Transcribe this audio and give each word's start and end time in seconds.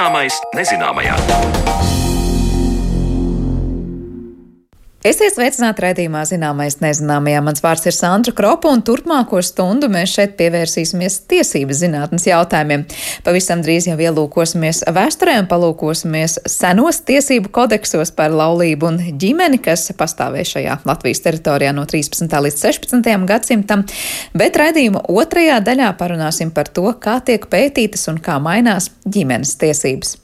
Zināmais 0.00 0.38
nezināmajā. 0.56 1.79
Esiet 5.00 5.32
sveicināti 5.32 5.80
raidījumā 5.80 6.26
Zināmais 6.28 6.74
nezināmajā. 6.82 7.38
Mans 7.40 7.62
vārds 7.64 7.86
ir 7.88 7.94
Sandra 7.96 8.34
Kropa, 8.36 8.68
un 8.68 8.82
turpmāko 8.84 9.40
stundu 9.40 9.88
mēs 9.88 10.12
šeit 10.12 10.34
pievērsīsimies 10.36 11.16
tiesības 11.30 11.80
zinātnes 11.80 12.26
jautājumiem. 12.28 12.84
Pavisam 13.24 13.62
drīz 13.64 13.88
jau 13.88 13.96
ielūkosimies 13.96 14.82
vēsturē 14.92 15.38
un 15.40 15.48
palūkosimies 15.48 16.36
senos 16.52 17.00
tiesību 17.08 17.48
kodeksos 17.48 18.12
par 18.12 18.36
laulību 18.36 18.90
un 18.90 19.00
ģimeni, 19.24 19.62
kas 19.64 19.88
pastāvēja 19.96 20.52
šajā 20.52 20.78
Latvijas 20.92 21.24
teritorijā 21.24 21.72
no 21.72 21.88
13. 21.88 22.28
līdz 22.28 22.60
16. 22.68 23.12
gadsimtam, 23.32 23.88
bet 24.36 24.60
raidījuma 24.60 25.06
otrajā 25.08 25.62
daļā 25.64 25.94
parunāsim 25.96 26.52
par 26.52 26.68
to, 26.68 26.90
kā 27.00 27.22
tiek 27.24 27.48
pētītas 27.48 28.04
un 28.12 28.20
kā 28.20 28.36
mainās 28.36 28.92
ģimenes 29.08 29.56
tiesības. 29.64 30.18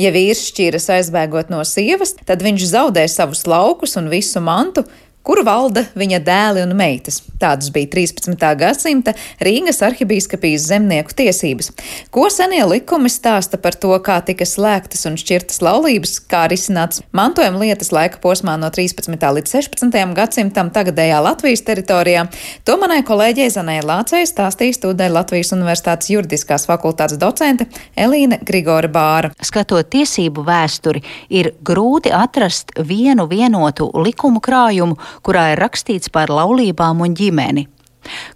Ja 0.00 0.12
vīrs 0.14 0.46
šķīras 0.48 0.86
aizbēgot 0.94 1.50
no 1.52 1.60
sievas, 1.66 2.14
tad 2.24 2.40
viņš 2.44 2.66
zaudē 2.70 3.04
savus 3.10 3.44
laukus 3.50 3.98
un 4.00 4.08
visu 4.12 4.40
mantu, 4.40 4.86
kur 5.26 5.42
valda 5.44 5.84
viņa 5.98 6.20
dēli 6.24 6.62
un 6.64 6.74
meitas. 6.76 7.20
Tādas 7.40 7.70
bija 7.72 7.88
13. 7.92 8.36
gadsimta 8.60 9.14
Rīgas 9.44 9.80
arhibīskapijas 9.84 10.66
zemnieku 10.70 11.14
tiesības. 11.16 11.70
Ko 12.12 12.26
senie 12.32 12.60
likumi 12.68 13.10
stāsta 13.12 13.60
par 13.60 13.76
to, 13.80 13.92
kā 14.04 14.18
tika 14.24 14.46
slēgtas 14.48 15.06
un 15.08 15.18
šķirtas 15.20 15.60
laulības, 15.64 16.18
kā 16.30 16.46
risināts 16.52 17.02
mantojuma 17.16 17.62
lietas 17.62 17.92
laika 17.96 18.20
posmā 18.22 18.56
no 18.60 18.70
13. 18.72 19.16
līdz 19.16 19.54
16. 19.56 19.98
gadsimtam 20.16 20.72
tagadējā 20.74 21.20
Latvijas 21.24 21.64
teritorijā, 21.68 22.26
to 22.64 22.76
manai 22.80 23.00
kolēģei 23.06 23.50
Zanai 23.52 23.80
Lācei 23.84 24.26
stāstīs 24.28 24.80
tūdēļ 24.82 25.16
Latvijas 25.16 25.54
Universitātes 25.56 26.12
juridiskās 26.12 26.66
fakultātes 26.68 27.20
docente 27.20 27.68
Elīna 27.96 28.40
Grigora 28.46 28.88
Bāra. 28.92 29.32
Skatot 29.44 29.88
tiesību 29.92 30.44
vēsturi, 30.46 31.04
ir 31.32 31.52
grūti 31.64 32.12
atrast 32.14 32.74
vienu 32.76 33.26
vienotu 33.30 33.88
likumu 33.96 34.42
krājumu, 34.44 34.96
kurā 35.22 35.50
ir 35.54 35.62
rakstīts 35.62 36.12
par 36.12 36.32
laulībām 36.32 37.04
un 37.06 37.14
ģimeni. 37.18 37.68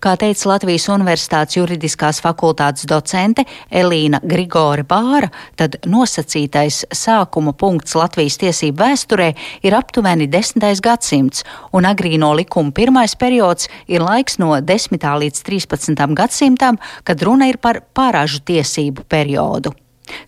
Kā 0.02 0.12
teica 0.20 0.50
Latvijas 0.50 0.86
Universitātes 0.92 1.56
juridiskās 1.56 2.20
fakultātes 2.22 2.86
docente 2.88 3.44
Elīna 3.72 4.20
Grigore 4.22 4.84
Bāra, 4.86 5.30
tad 5.56 5.78
nosacītais 5.88 6.82
sākuma 6.94 7.54
punkts 7.56 7.96
Latvijas 7.98 8.36
tiesību 8.42 8.82
vēsturē 8.82 9.30
ir 9.64 9.76
aptuveni 9.78 10.28
10. 10.30 10.66
gadsimts, 10.84 11.44
un 11.72 11.88
agrīno 11.88 12.34
likuma 12.36 12.74
pirmais 12.76 13.16
periods 13.16 13.70
ir 13.88 14.04
laiks 14.04 14.38
no 14.42 14.52
10. 14.60 15.08
līdz 15.24 15.44
13. 15.48 16.04
gadsimtam, 16.14 16.80
kad 17.04 17.22
runa 17.24 17.48
ir 17.48 17.58
par 17.58 17.80
pārāžu 17.96 18.42
tiesību 18.44 19.08
periodu. 19.08 19.72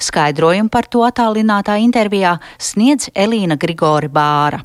Skaidrojumu 0.01 0.73
par 0.73 0.89
to 0.89 1.03
attālinātā 1.05 1.77
intervijā 1.85 2.39
sniedz 2.57 3.11
Elīna 3.13 3.61
Grigore 3.61 4.09
Bāra 4.09 4.63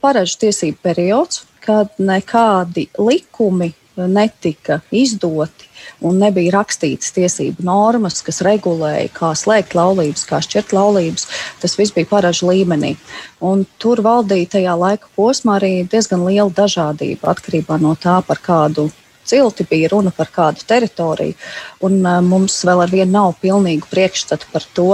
paražu 0.00 0.38
tiesību 0.44 0.78
periods, 0.82 1.44
kad 1.64 1.92
nekādi 1.98 2.88
likumi 2.98 3.72
netika 3.98 4.78
izdoti 4.94 5.66
un 6.04 6.20
nebija 6.22 6.52
rakstītas 6.54 7.10
tiesību 7.16 7.64
normas, 7.66 8.20
kas 8.22 8.40
regulēja, 8.46 9.08
kā 9.14 9.32
slēgt 9.38 9.74
laulības, 9.74 10.22
kā 10.28 10.38
šķirt 10.44 10.74
laulības. 10.76 11.26
Tas 11.62 11.74
viss 11.78 11.94
bija 11.96 12.06
paražu 12.10 12.50
līmenī. 12.50 12.94
Un 13.42 13.64
tur 13.82 14.02
valdīja 14.04 14.54
tajā 14.54 14.76
laika 14.78 15.10
posmā 15.18 15.58
arī 15.58 15.72
diezgan 15.90 16.22
liela 16.28 16.52
dažādība 16.54 17.32
atkarībā 17.34 17.80
no 17.82 17.96
tā, 17.98 18.20
par 18.26 18.42
kādu 18.44 18.88
cilti 19.28 19.66
bija 19.68 19.90
runa 19.92 20.12
par 20.14 20.30
kādu 20.32 20.64
teritoriju. 20.68 21.36
Un, 21.84 22.00
uh, 22.04 22.20
mums 22.24 22.62
vēl 22.64 22.84
ar 22.84 22.92
vienu 22.92 23.12
nav 23.12 23.34
pilnīgu 23.42 23.90
priekšstatu 23.90 24.52
par 24.52 24.66
to, 24.74 24.90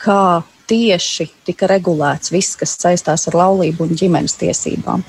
kā 0.00 0.42
tieši 0.70 1.26
tika 1.48 1.68
regulēts 1.70 2.32
viss, 2.32 2.56
kas 2.58 2.76
saistās 2.78 3.26
ar 3.30 3.38
laulību 3.40 3.86
un 3.86 3.96
ģimenes 3.98 4.36
tiesībām. 4.40 5.02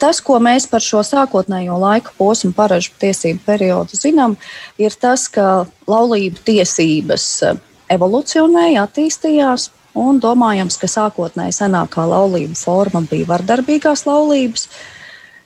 Tas, 0.00 0.20
ko 0.24 0.38
mēs 0.42 0.68
par 0.70 0.84
šo 0.84 1.02
sākotnējo 1.06 1.78
laika 1.82 2.14
posmu 2.18 2.54
paražu 2.56 2.94
tiesību 3.02 3.42
periodu 3.46 3.98
zinām, 3.98 4.36
ir 4.78 4.94
tas, 4.94 5.26
ka 5.32 5.66
laulību 5.90 6.44
tiesības 6.46 7.26
eh, 7.48 7.58
evolucionēja, 7.98 8.86
attīstījās. 8.86 9.72
Un 9.98 10.20
domājams, 10.22 10.76
ka 10.78 10.86
sākotnēji 10.86 11.56
senākā 11.56 12.04
laulība 12.06 12.54
forma 12.54 13.00
bija 13.08 13.26
vardarbīgās 13.32 14.04
laulības, 14.06 14.68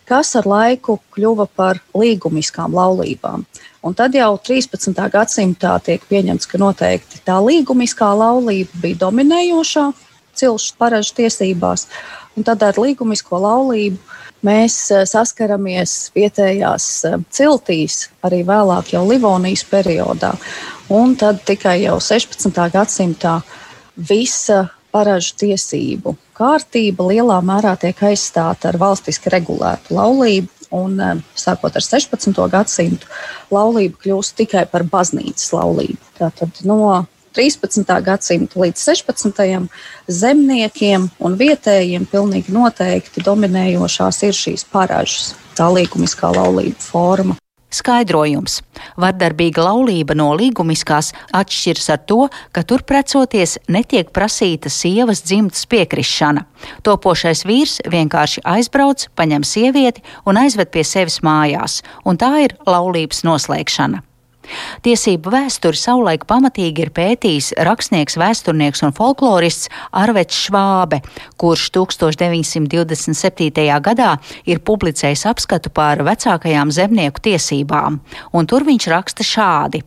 kas 0.09 0.35
ar 0.39 0.49
laiku 0.49 0.99
kļuva 1.15 1.47
par 1.57 1.81
līgumiskām 1.97 2.75
laulībām. 2.75 3.45
Un 3.83 3.95
tad 3.99 4.15
jau 4.15 4.37
13. 4.39 4.95
gadsimtā 5.11 5.75
tiek 5.83 6.03
pieņemts, 6.11 6.47
ka 6.47 6.61
noteikti 6.63 7.23
tā 7.27 7.39
līgumiskā 7.43 8.13
laulība 8.15 8.83
bija 8.85 9.01
dominējošā 9.07 9.87
cilšu 10.39 10.77
paražu 10.79 11.17
tiesībās. 11.21 11.89
Un 12.37 12.47
tad 12.47 12.63
ar 12.65 12.79
līgumisko 12.81 13.41
laulību 13.43 13.99
mēs 14.47 14.77
e, 14.91 15.03
saskaramies 15.09 16.13
vietējās 16.17 16.87
e, 17.05 17.17
ciltīs, 17.35 18.07
arī 18.25 18.43
vēlāk 18.49 18.95
jau 18.95 19.03
Livonijas 19.09 19.65
periodā. 19.69 20.33
Un 20.93 21.17
tad 21.19 21.43
tikai 21.49 21.83
jau 21.85 21.99
16. 22.03 22.55
gadsimtā 22.73 23.41
visa 23.97 24.67
paražu 24.93 25.37
tiesību 25.45 26.17
kārtība 26.43 27.07
lielā 27.13 27.39
mērā 27.47 27.77
tiek 27.81 28.03
aizstāta 28.11 28.73
ar 28.73 28.81
valstiski 28.83 29.33
regulētu 29.33 29.95
laulību 29.99 30.63
Un, 30.73 30.97
eh, 31.01 31.19
sākot 31.37 31.75
ar 31.77 31.85
16. 31.85 32.49
gadsimtu, 32.49 33.09
laulība 33.53 33.99
kļūst 34.01 34.39
tikai 34.41 34.65
par 34.73 34.87
baznīcas 34.89 35.53
laulību. 35.53 36.01
Tātad 36.17 36.63
no 36.65 37.05
13. 37.37 38.01
gadsimta 38.05 38.61
līdz 38.61 38.81
16. 38.81 39.69
zemniekiem 40.09 41.11
un 41.21 41.37
vietējiem 41.37 42.09
pilnīgi 42.09 42.57
noteikti 42.57 43.25
dominējošās 43.25 44.23
ir 44.29 44.37
šīs 44.37 44.65
paražas, 44.73 45.35
tā 45.57 45.69
līkumiskā 45.77 46.33
laulība 46.33 46.81
forma. 46.81 47.37
Skaidrojums. 47.73 48.61
Vardarbīga 49.01 49.65
laulība 49.65 50.17
no 50.19 50.31
līgumiskās 50.39 51.13
atšķiras 51.33 51.89
ar 51.95 52.05
to, 52.09 52.21
ka 52.53 52.65
tur 52.69 52.85
precoties 52.89 53.59
netiek 53.73 54.13
prasīta 54.13 54.71
sievas 54.73 55.25
dzimtas 55.25 55.67
piekrišana. 55.73 56.45
Topošais 56.87 57.47
vīrs 57.49 57.81
vienkārši 57.89 58.45
aizbrauc, 58.45 59.09
paņem 59.17 59.47
sievieti 59.47 60.05
un 60.29 60.41
aizved 60.45 60.71
pie 60.75 60.85
sevis 60.87 61.23
mājās, 61.25 61.81
un 62.05 62.21
tā 62.21 62.35
ir 62.45 62.57
laulības 62.69 63.25
noslēgšana. 63.27 64.05
Tiesību 64.83 65.31
vēsturi 65.33 65.79
savulaik 65.79 66.25
pamatīgi 66.31 66.83
ir 66.87 66.91
pētījis 66.95 67.53
rakstnieks, 67.69 68.19
vēsturnieks 68.21 68.83
un 68.87 68.93
folklorists 68.97 69.71
Arvets 69.95 70.37
Švābe, 70.47 70.99
kurš 71.41 71.63
1927. 71.77 73.81
gadā 73.87 74.11
ir 74.49 74.59
publicējis 74.67 75.27
apskatu 75.31 75.69
par 75.75 75.97
vecākajām 76.07 76.69
zemnieku 76.75 77.19
tiesībām, 77.31 77.93
un 78.33 78.51
tur 78.51 78.63
viņš 78.69 78.85
raksta 78.93 79.23
šādi. 79.27 79.81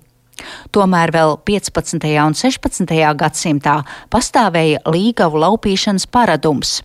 Tomēr 0.75 1.13
vēl 1.15 1.37
15. 1.47 2.09
un 2.25 2.33
16. 2.35 2.91
gadsimtā 3.19 3.77
pastāvēja 4.11 4.83
līgavu 4.91 5.39
laupīšanas 5.45 6.05
paradums. 6.11 6.81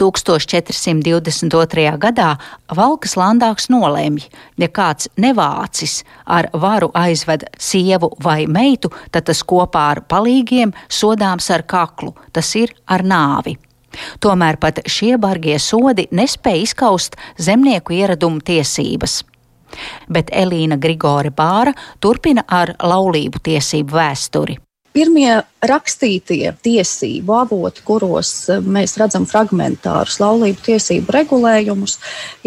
1422. 0.00 1.86
gadā 1.98 2.30
Valkas 2.76 3.16
landāks 3.20 3.68
nolēma, 3.72 4.20
ja 4.58 4.68
kāds 4.68 5.08
nevācis 5.16 6.02
ar 6.26 6.50
varu 6.52 6.90
aizved 6.94 7.46
sievu 7.58 8.12
vai 8.24 8.46
meitu, 8.46 8.92
tad 9.10 9.28
tas 9.28 9.42
kopā 9.42 9.88
ar 9.94 10.02
palīgiem 10.08 10.74
sodāms 10.88 11.50
ar 11.54 11.64
kaklu, 11.68 12.14
tas 12.32 12.54
ir 12.56 12.74
ar 12.86 13.04
nāvi. 13.04 13.58
Tomēr 14.20 14.58
pat 14.60 14.82
šie 14.86 15.16
bargie 15.20 15.56
sodi 15.58 16.06
nespēja 16.12 16.66
izskaust 16.66 17.16
zemnieku 17.40 17.96
ieradumu 17.96 18.44
tiesības. 18.44 19.22
Bet 20.08 20.30
Elīna 20.32 20.78
Grigore 20.80 21.32
Bāra 21.34 21.74
turpina 22.00 22.44
ar 22.48 22.74
laulību 22.80 23.42
tiesību 23.44 23.98
vēsturi. 23.98 24.56
Pirmie 24.96 25.42
rakstītie 25.62 26.54
tiesību 26.64 27.34
avoti, 27.42 27.84
kuros 27.86 28.30
eh, 28.50 28.60
mēs 28.64 28.96
redzam 29.00 29.26
fragmentārus 29.28 30.18
laulību 30.22 30.64
tiesību 30.70 31.14
regulējumus, 31.14 31.98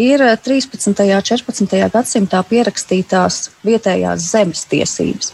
ir 0.02 0.24
13. 0.44 0.90
un 0.90 1.26
14. 1.32 1.76
gadsimtā 1.94 2.42
pierakstītās 2.50 3.44
vietējās 3.66 4.30
zemes 4.34 4.66
tiesības. 4.70 5.32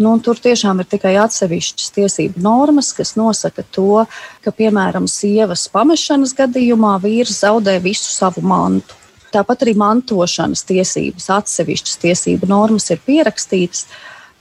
Nu, 0.00 0.14
tur 0.24 0.38
tiešām 0.40 0.78
ir 0.80 0.88
tikai 0.88 1.12
atsevišķas 1.20 1.90
tiesību 1.92 2.40
normas, 2.40 2.94
kas 2.96 3.18
nosaka 3.20 3.62
to, 3.76 4.06
ka, 4.40 4.52
piemēram, 4.56 5.04
sievas 5.10 5.66
pamešanas 5.68 6.32
gadījumā 6.38 6.94
vīrs 7.02 7.42
zaudē 7.42 7.76
visu 7.84 8.08
savu 8.08 8.40
mantu. 8.40 8.96
Tāpat 9.30 9.66
arī 9.66 9.76
mantošanas 9.78 10.64
tiesības, 10.66 11.28
atsevišķas 11.36 12.00
tiesību 12.02 12.48
normas 12.50 12.88
ir 12.90 13.02
pierakstītas, 13.04 13.84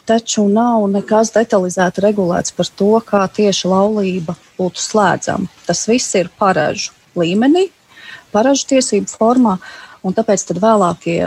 taču 0.10 0.48
nav 0.50 0.88
nekas 0.90 1.34
detalizēti 1.36 2.04
regulēts 2.06 2.56
par 2.58 2.70
to, 2.82 2.94
kā 3.06 3.26
tieši 3.40 3.70
laulība 3.70 4.36
būtu 4.58 4.82
slēdzama. 4.82 5.50
Tas 5.68 5.86
viss 5.90 6.18
ir 6.18 6.32
paražu 6.40 6.96
līmenī, 7.20 7.68
paražu 8.34 8.74
tiesību 8.74 9.14
formā. 9.14 9.60
Un 10.00 10.14
tāpēc 10.16 10.46
vēlākie 10.56 11.18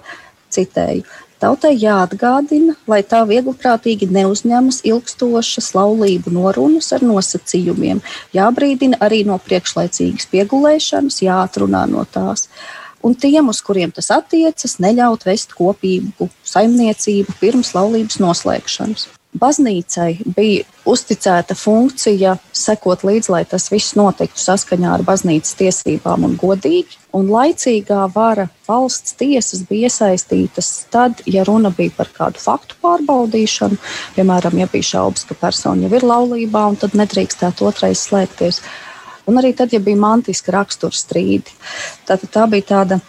citēju, 0.54 1.04
Tautai 1.44 1.74
jāatgādina, 1.76 2.78
lai 2.88 3.02
tā 3.04 3.18
viegliprātīgi 3.28 4.08
neuzņemas 4.16 4.78
ilgstošas 4.88 5.74
laulību 5.76 6.32
norunas 6.32 6.94
ar 6.96 7.04
nosacījumiem, 7.04 8.00
jābrīdina 8.32 9.02
arī 9.04 9.26
no 9.28 9.36
priekšlaicīgas 9.44 10.30
piegulēšanas, 10.32 11.18
jāatrunā 11.26 11.82
no 11.92 12.06
tās. 12.14 12.46
Un 13.04 13.18
tiem, 13.20 13.50
uz 13.52 13.60
kuriem 13.60 13.92
tas 13.92 14.08
attiecas, 14.16 14.78
neļaut 14.80 15.28
vest 15.28 15.52
kopīgu 15.58 16.30
saimniecību 16.48 17.36
pirms 17.42 17.74
laulības 17.76 18.22
noslēgšanas 18.24 19.10
baznīcai 19.40 20.10
bija 20.36 20.64
uzticēta 20.90 21.56
funkcija 21.58 22.36
sekot 22.54 23.04
līdzi, 23.08 23.32
lai 23.34 23.44
tas 23.50 23.70
viss 23.72 23.96
notiktu 23.98 24.40
saskaņā 24.42 24.94
ar 24.98 25.04
baznīcas 25.08 25.58
tiesībām 25.60 26.28
un 26.28 26.36
godīgi. 26.40 27.00
Un 27.14 27.30
laicīgā 27.30 28.08
vara 28.14 28.48
valsts 28.68 29.16
tiesas 29.20 29.66
bija 29.70 29.90
iesaistītas 29.90 30.72
tad, 30.94 31.22
ja 31.30 31.46
runa 31.48 31.74
bija 31.74 31.94
par 31.98 32.10
kādu 32.14 32.42
faktu 32.42 32.80
pārbaudīšanu, 32.84 33.78
piemēram, 34.16 34.58
ja 34.64 34.70
bija 34.72 34.90
šaubas, 34.96 35.28
ka 35.30 35.38
persona 35.38 35.88
jau 35.88 35.94
ir 35.94 36.08
laulībā, 36.10 36.66
un 36.72 36.80
tad 36.82 36.98
nedrīkstētu 36.98 37.70
otrais 37.70 38.08
slēgties. 38.08 38.64
Un 39.30 39.40
arī 39.40 39.54
tad, 39.56 39.72
ja 39.72 39.80
bija 39.80 40.00
mantiska 40.00 40.52
rakstura 40.52 40.96
strīdi. 40.96 41.54
Tātad 42.08 42.34
tā 42.34 42.48
bija 42.52 42.72
tāda 42.74 43.00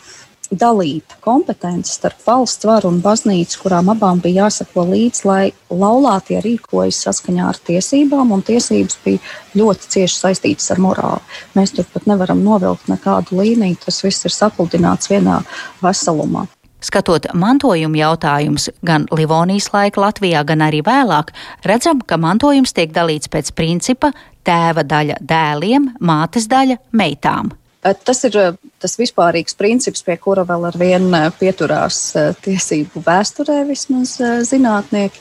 dalīta 0.51 1.19
kompetence 1.25 1.95
starp 1.97 2.21
valsts 2.27 2.67
varu 2.69 2.91
un 2.93 3.01
baznīcu, 3.05 3.61
kurām 3.63 3.91
abām 3.93 4.21
bija 4.25 4.45
jāsako 4.45 4.87
līdzi, 4.91 5.25
lai 5.29 5.45
laulātie 5.71 6.41
rīkojas 6.45 7.03
saskaņā 7.07 7.47
ar 7.49 7.61
tiesībām, 7.69 8.33
un 8.35 8.43
tiesības 8.45 8.99
bija 9.05 9.23
ļoti 9.59 9.91
cieši 9.97 10.19
saistītas 10.21 10.71
ar 10.75 10.83
morāli. 10.85 11.23
Mēs 11.57 11.75
turpat 11.77 12.09
nevaram 12.11 12.43
novilkt 12.45 12.91
nekādu 12.93 13.41
līniju, 13.41 13.81
tas 13.87 14.03
viss 14.05 14.29
ir 14.29 14.35
sapludināts 14.35 15.11
vienā 15.13 15.41
veselumā. 15.85 16.47
Skatot 16.85 17.31
mantojuma 17.33 17.97
jautājumus 17.97 18.69
gan 18.85 19.07
Livonijas 19.17 19.71
laika 19.73 20.03
Latvijā, 20.03 20.43
gan 20.45 20.61
arī 20.67 20.83
vēlāk, 20.85 21.33
redzam, 21.65 22.03
ka 22.05 22.21
mantojums 22.21 22.77
tiek 22.77 22.93
dalīts 22.93 23.33
pēc 23.33 23.55
principa 23.57 24.13
tēva 24.45 24.85
daļa 24.85 25.17
dēliem, 25.25 25.95
mātes 26.05 26.45
daļa 26.51 26.77
meitām. 26.93 27.55
Tas 27.85 28.23
ir 28.25 28.37
eh, 28.41 28.55
tas 28.81 28.95
vispārīgs 28.97 29.59
princips, 29.61 30.01
pie 30.07 30.17
kura 30.17 30.47
vēl 30.49 30.71
ar 30.71 30.79
vienu 30.81 31.11
eh, 31.19 31.27
pieturās 31.37 31.99
eh, 32.17 32.31
tiesību 32.47 33.03
vēsturē, 33.05 33.59
vismaz 33.69 34.17
zinātnieki. 34.49 35.21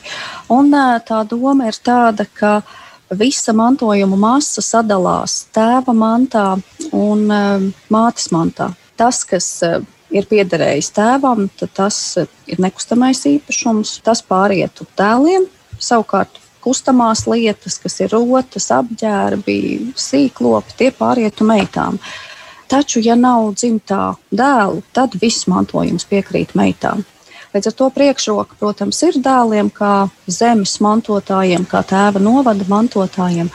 Un 0.54 0.72
tā 1.04 1.20
doma 1.28 1.68
ir 1.68 1.76
tāda, 1.84 2.24
ka 2.24 2.62
visa 3.12 3.52
mantojuma 3.52 4.16
masa 4.16 4.64
sadalās 4.64 5.42
tēva 5.52 5.92
mantā 5.92 6.46
un 6.96 7.28
mātes 7.92 8.30
mantā. 8.32 8.72
Tas, 8.96 9.20
kas 9.28 9.48
ir 10.14 10.24
piederējis 10.30 10.92
tēvam, 10.96 11.50
tas 11.76 11.98
ir 12.48 12.64
nekustamais 12.64 13.26
īpašums, 13.28 13.98
tas 14.06 14.24
pārietu 14.24 14.88
tēliem. 14.96 15.50
Savukārt 15.76 16.40
kustamās 16.64 17.26
lietas, 17.28 17.76
kas 17.82 18.00
ir 18.00 18.14
rotas, 18.14 18.70
apģērbi, 18.72 19.58
sīklopi, 20.00 20.78
tie 20.78 20.94
pārietu 20.96 21.44
meitām. 21.44 22.00
Uh, 22.00 22.30
Taču, 22.74 22.98
ja 22.98 23.14
nav 23.14 23.52
dzimtā 23.54 24.16
dēlu, 24.34 24.80
tad 24.90 25.12
viss 25.22 25.44
mantojums 25.46 26.08
piekrīt 26.10 26.56
meitām. 26.58 27.04
Līdz 27.54 27.68
ar 27.70 27.74
to 27.78 27.86
priekšroka, 27.94 28.56
protams, 28.58 28.98
ir 29.06 29.20
dēliem, 29.22 29.68
kā 29.70 30.08
zemes 30.26 30.72
mantotājiem, 30.82 31.68
kā 31.70 31.84
tēva 31.86 32.18
novada 32.18 32.66
mantotājiem. 32.66 33.52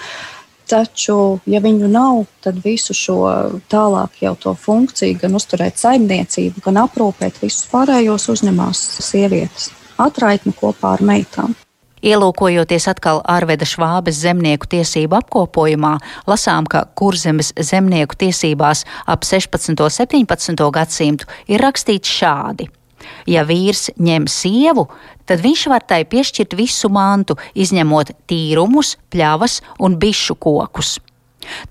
Taču, 0.71 1.18
ja 1.51 1.60
viņu 1.60 1.92
nav, 1.92 2.21
tad 2.39 2.63
visu 2.63 2.95
šo 2.95 3.19
tālāk 3.68 4.21
jau 4.24 4.38
to 4.39 4.56
funkciju, 4.56 5.19
gan 5.19 5.36
uzturēt 5.36 5.83
saimniecību, 5.83 6.63
gan 6.63 6.80
aprūpēt 6.86 7.44
visus 7.44 7.68
pārējos, 7.74 8.30
uzņemās 8.31 8.86
sievietes. 9.04 9.74
Atraitni 10.00 10.56
kopā 10.56 10.95
ar 10.95 11.04
meitām. 11.04 11.60
Ielūkojoties 12.06 12.88
atkal 12.92 13.19
Arveda 13.28 13.68
Švābes 13.68 14.22
zemnieku 14.24 14.69
tiesību 14.72 15.18
apkopojumā, 15.19 15.98
lasām, 16.30 16.68
ka 16.69 16.86
kurzemes 16.96 17.51
zemnieku 17.56 18.16
tiesībās 18.19 18.86
ap 19.06 19.28
16. 19.28 19.75
un 19.75 19.92
17. 19.92 20.69
gadsimtu 20.75 21.28
ir 21.51 21.63
rakstīts 21.63 22.12
šādi. 22.22 22.69
Ja 23.28 23.44
vīrs 23.47 23.90
ņem 24.00 24.28
sievu, 24.31 24.88
tad 25.28 25.44
viņš 25.44 25.66
var 25.71 25.83
tai 25.88 26.04
piešķirt 26.07 26.56
visu 26.59 26.90
mantu, 26.92 27.38
izņemot 27.56 28.14
tīrumus, 28.30 28.95
pļavas 29.12 29.59
un 29.80 30.00
bišu 30.00 30.35
kokus. 30.40 30.97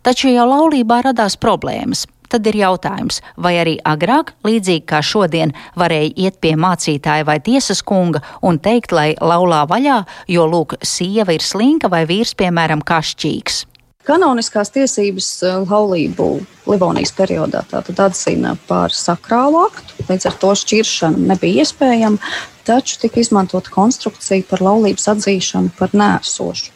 Taču 0.03 0.33
jau 0.33 0.47
laulībā 0.49 1.03
radās 1.09 1.37
problēmas. 1.41 2.07
Tad 2.29 2.47
ir 2.51 2.59
jautājums, 2.61 3.23
vai 3.41 3.55
arī 3.63 3.79
agrāk, 3.89 4.35
līdzīgi 4.45 4.85
kā 4.91 5.01
šodien, 5.05 5.55
varēja 5.81 6.13
iet 6.27 6.39
pie 6.45 6.53
mācītāja 6.61 7.25
vai 7.29 7.39
tiesas 7.41 7.81
kunga 7.83 8.21
un 8.45 8.61
teikt, 8.61 8.93
lai 8.93 9.15
laulā 9.17 9.65
vaļā, 9.71 10.03
jo 10.29 10.45
lūk, 10.45 10.77
sieva 10.85 11.33
ir 11.37 11.45
slinka 11.45 11.89
vai 11.89 12.05
vīrs, 12.09 12.37
piemēram, 12.37 12.85
kašķīgs. 12.85 13.65
Kanoniskās 14.09 14.71
tiesības 14.73 15.27
eh, 15.45 15.57
laulību 15.69 16.29
Livonijas 16.69 17.13
periodā 17.17 17.61
atzina 17.77 18.55
par 18.69 18.95
sakrālu 18.97 19.67
aktu, 19.67 20.07
līdz 20.09 20.31
ar 20.31 20.39
to 20.41 20.53
šķiršana 20.57 21.29
nebija 21.33 21.65
iespējama, 21.67 22.33
taču 22.65 22.97
tika 23.03 23.21
izmantota 23.21 23.73
konstrukcija 23.75 24.49
par 24.49 24.65
laulības 24.65 25.11
atzīšanu 25.13 25.75
par 25.77 25.93
nēsošu. 25.93 26.73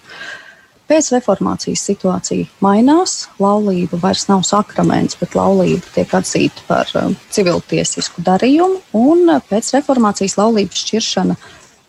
Pēc 0.92 1.06
reformācijas 1.14 1.80
situācija 1.88 2.50
mainās. 2.60 3.12
Laulība 3.40 3.96
vairs 4.02 4.26
nav 4.28 4.42
sakraments, 4.44 5.16
bet 5.16 5.32
laulība 5.32 5.88
tiek 5.94 6.10
atzīta 6.18 6.66
par 6.66 6.90
um, 7.00 7.14
civiltiesisku 7.32 8.20
darījumu. 8.26 8.82
Un 9.00 9.22
uh, 9.32 9.38
pēc 9.48 9.70
reformācijas 9.72 10.34
laulības 10.36 10.82
šķiršana 10.82 11.36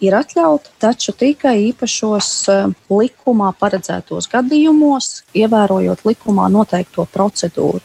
ir 0.08 0.16
atļauta, 0.16 0.72
taču 0.80 1.12
tikai 1.20 1.58
īpašos 1.66 2.30
uh, 2.54 2.72
likumā 2.96 3.50
paredzētos 3.60 4.30
gadījumos, 4.32 5.10
ievērojot 5.36 6.06
likumā 6.08 6.46
noteikto 6.54 7.04
procedūru. 7.12 7.82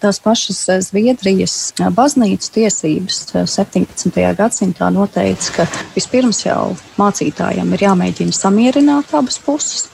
Tās 0.00 0.22
pašas 0.24 0.62
uh, 0.72 0.78
Zviedrijas 0.86 1.74
baznīcas 1.98 2.54
tiesības 2.54 3.20
17. 3.58 4.24
gadsimtā 4.40 4.88
noteica, 4.96 5.52
ka 5.58 5.68
vispirms 5.98 6.46
jau 6.46 6.70
mācītājiem 6.96 7.76
ir 7.76 7.86
jāmēģina 7.90 8.38
samierināt 8.40 9.12
abas 9.20 9.36
puses. 9.44 9.84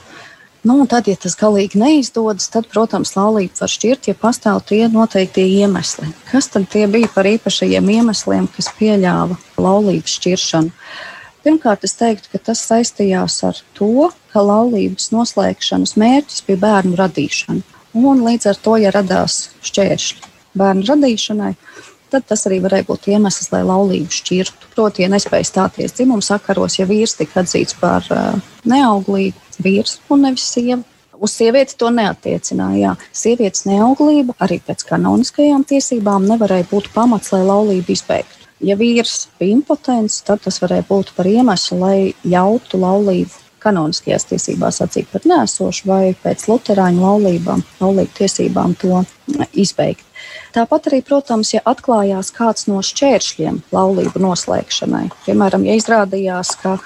Nu, 0.63 0.77
tad, 0.87 1.09
ja 1.11 1.17
tas 1.19 1.33
galīgi 1.35 1.75
neizdodas, 1.75 2.45
tad, 2.47 2.69
protams, 2.71 3.17
laulību 3.17 3.59
var 3.59 3.71
šķirt, 3.71 4.07
ja 4.07 4.15
pastāv 4.15 4.61
tie 4.69 4.85
noteiktie 4.87 5.43
iemesli. 5.59 6.07
Kas 6.29 6.47
tad 6.53 6.71
bija 6.71 7.09
par 7.11 7.27
īpašajiem 7.27 7.89
iemesliem, 7.97 8.47
kas 8.55 8.71
pieļāva 8.77 9.35
laulības 9.59 10.15
šķiršanu? 10.21 10.71
Pirmkārt, 11.43 11.83
es 11.83 11.97
teiktu, 11.99 12.31
ka 12.31 12.39
tas 12.47 12.63
saistījās 12.63 13.41
ar 13.43 13.59
to, 13.75 14.07
ka 14.31 14.39
laulības 14.39 15.09
noslēgšanas 15.11 15.97
mērķis 15.99 16.45
bija 16.47 16.61
bērnu 16.61 16.95
radīšana. 16.95 17.79
Un 17.99 18.23
līdz 18.23 18.53
ar 18.53 18.61
to, 18.63 18.77
ja 18.79 18.93
radās 18.95 19.49
šķēršļi 19.67 20.31
bērnu 20.63 20.87
radīšanai, 20.87 21.51
tad 22.13 22.29
tas 22.29 22.47
arī 22.47 22.61
varēja 22.63 22.87
būt 22.87 23.11
iemesls, 23.11 23.51
lai 23.51 23.65
laulību 23.67 24.15
šķirtu. 24.15 24.71
Proti, 24.77 25.03
ja 25.03 25.11
nespēja 25.11 25.49
stāties 25.49 25.97
dzimuma 25.97 26.23
sakaros, 26.23 26.79
ja 26.79 26.87
vīrs 26.87 27.17
tika 27.19 27.43
atzīts 27.43 27.75
par 27.83 28.07
uh, 28.13 28.39
neauglīgu, 28.63 29.42
vīrs 29.61 29.99
un 30.09 30.27
nevis 30.27 30.47
sieva. 30.55 30.81
Uz 31.23 31.35
sievieti 31.37 31.77
to 31.79 31.87
neatiecināja. 31.93 32.95
Sievietes 33.15 33.63
neauglība 33.69 34.33
arī 34.43 34.57
pēc 34.65 34.81
kanoniskajām 34.89 35.63
tiesībām 35.69 36.25
nevarēja 36.27 36.65
būt 36.71 36.89
pamats, 36.95 37.31
lai 37.31 37.43
laulību 37.45 37.93
izbeigtu. 37.93 38.49
Ja 38.63 38.75
vīrs 38.79 39.29
bija 39.39 39.53
impotents, 39.55 40.21
tad 40.27 40.41
tas 40.43 40.59
varēja 40.63 40.87
būt 40.89 41.13
par 41.15 41.29
iemeslu, 41.29 41.79
lai 41.79 41.97
ļautu 42.27 42.81
laulību 42.81 43.43
kanoniskajās 43.63 44.27
tiesībās 44.31 44.81
atzīt 44.83 45.07
par 45.11 45.23
nēsošu 45.29 45.87
vai 45.87 46.13
pēc 46.23 46.47
luterāņu 46.49 47.03
laulībām, 47.03 47.63
laulību 47.79 48.17
tiesībām 48.19 48.75
to 48.81 49.03
izbeigt. 49.53 50.03
Tāpat 50.53 50.91
arī, 50.91 50.99
protams, 51.05 51.53
ja 51.55 51.63
atklājās 51.65 52.29
kāds 52.35 52.67
no 52.69 52.81
šķēršļiem 52.85 53.63
laulību 53.73 54.21
noslēgšanai, 54.21 55.07
piemēram, 55.25 55.65
ja 55.65 55.77
izrādījās, 55.79 56.53
ka 56.61 56.77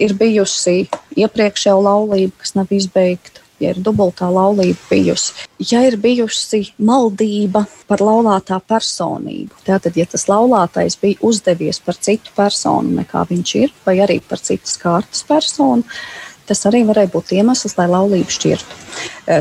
ir 0.00 0.16
bijusi 0.18 0.88
iepriekšējā 1.14 1.76
laulība, 1.78 2.34
kas 2.42 2.56
nav 2.58 2.72
izbeigta, 2.74 3.42
ja 3.62 3.70
ir 3.70 3.78
dubultā 3.84 4.26
laulība 4.32 4.88
bijusi, 4.90 5.46
ja 5.70 5.84
ir 5.86 5.96
bijusi 6.02 6.64
maldība 6.82 7.64
par 7.86 8.02
laulātā 8.02 8.58
personību. 8.66 9.62
Tātad, 9.68 9.94
ja 9.94 10.08
tas 10.10 10.26
laulātais 10.30 10.98
bija 10.98 11.22
uzdevies 11.22 11.78
par 11.84 11.98
citu 12.02 12.34
personu 12.36 12.98
nekā 12.98 13.22
viņš 13.30 13.54
ir, 13.62 13.72
vai 13.86 14.00
arī 14.02 14.18
par 14.26 14.42
citas 14.42 14.74
kārtas 14.82 15.22
personu, 15.28 15.86
tas 16.48 16.66
arī 16.66 16.82
varēja 16.88 17.12
būt 17.14 17.34
iemesls, 17.38 17.78
lai 17.78 17.86
laulību 17.92 18.34
šķirtu. 18.34 18.78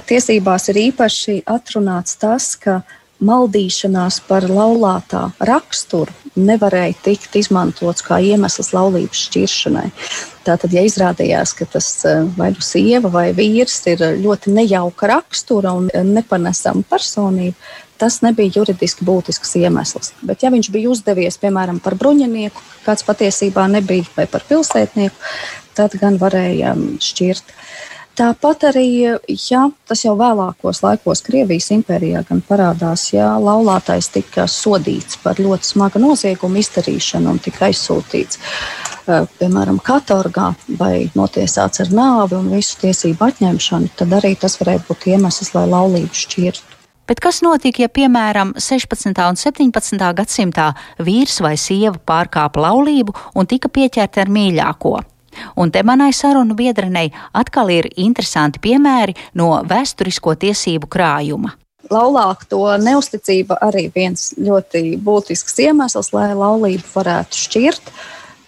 Tiesībās 0.07 0.69
ir 0.69 0.83
īpaši 0.85 1.41
atrunāts 1.49 2.19
tas, 2.21 2.53
ka 2.61 2.83
maldīšanās 3.21 4.21
par 4.27 4.47
laulātā 4.49 5.29
raksturu 5.39 6.13
nevarēja 6.35 6.95
tikt 7.03 7.35
izmantots 7.35 8.03
kā 8.05 8.21
iemesls 8.23 8.71
laulības 8.75 9.25
šķiršanai. 9.27 9.87
Tātad, 10.47 10.73
ja 10.73 10.83
izrādījās, 10.87 11.53
ka 11.57 11.67
tas 11.69 11.89
eh, 12.07 12.23
vai 12.37 12.51
nu 12.55 12.65
sieva 12.65 13.11
vai 13.13 13.29
vīrs 13.37 13.77
ir 13.91 14.03
ļoti 14.23 14.55
nejauka 14.55 15.11
rakstura 15.11 15.75
un 15.77 15.89
nepanesama 15.91 16.85
personība, 16.89 17.57
tas 18.01 18.21
nebija 18.25 18.55
juridiski 18.55 19.05
būtisks 19.05 19.53
iemesls. 19.61 20.15
Bet, 20.25 20.41
ja 20.41 20.49
viņš 20.53 20.71
bija 20.73 20.89
uzdevies, 20.89 21.37
piemēram, 21.41 21.81
par 21.83 21.95
bruņinieku, 21.99 22.63
kāds 22.85 23.05
patiesībā 23.05 23.67
nebija, 23.69 24.07
vai 24.15 24.25
par 24.31 24.45
pilsētnieku, 24.47 25.33
tad 25.77 25.93
gan 26.01 26.17
varēja 26.21 26.73
mm, 26.73 26.97
šķirt. 27.03 27.53
Tāpat 28.11 28.65
arī, 28.67 28.85
ja 29.47 29.61
tas 29.87 30.01
jau 30.03 30.17
vēlākos 30.19 30.81
laikos 30.83 31.21
Krievijas 31.23 31.69
impērijā 31.71 32.25
gan 32.27 32.41
parādās, 32.43 33.05
ja 33.15 33.29
laulātais 33.39 34.09
tika 34.11 34.43
sodīts 34.51 35.15
par 35.23 35.39
ļoti 35.39 35.69
smagu 35.69 36.01
noziegumu 36.03 36.59
izdarīšanu 36.59 37.31
un 37.31 37.39
tika 37.39 37.69
aizsūtīts, 37.69 38.41
eh, 39.07 39.29
piemēram, 39.39 39.79
katorgā 39.79 40.49
vai 40.79 41.07
notiesāts 41.15 41.85
ar 41.85 41.93
nāvi 42.01 42.35
un 42.35 42.51
visu 42.51 42.81
tiesību 42.83 43.29
atņemšanu, 43.29 43.95
tad 43.95 44.09
arī 44.19 44.35
tas 44.39 44.57
varēja 44.59 44.83
būt 44.89 45.07
iemesls, 45.13 45.53
lai 45.55 45.65
laulību 45.71 46.11
šķirtu. 46.11 46.77
Bet 47.07 47.19
kas 47.19 47.41
notika, 47.41 47.81
ja, 47.83 47.87
piemēram, 47.87 48.53
16. 48.55 49.23
un 49.29 49.39
17. 49.39 50.13
gadsimtā 50.15 50.73
vīrs 50.99 51.41
vai 51.41 51.55
sieva 51.55 51.95
pārkāpa 51.95 52.59
laulību 52.67 53.15
un 53.35 53.47
tika 53.47 53.67
pieķerta 53.67 54.21
ar 54.21 54.31
mīļāko? 54.31 54.99
Un 55.55 55.71
te 55.71 55.83
manai 55.83 56.11
sarunu 56.13 56.55
biedrenei 56.57 57.11
atkal 57.33 57.71
ir 57.73 57.89
interesanti 57.95 58.61
piemēri 58.63 59.15
no 59.39 59.61
vēsturisko 59.67 60.35
tiesību 60.41 60.89
krājuma. 60.91 61.55
Laulāto 61.91 62.61
neusticība 62.79 63.57
arī 63.65 63.89
viens 63.95 64.31
ļoti 64.37 64.95
būtisks 65.01 65.57
iemesls, 65.65 66.11
lai 66.15 66.29
laulību 66.37 66.85
varētu 66.93 67.39
šķirt, 67.45 67.91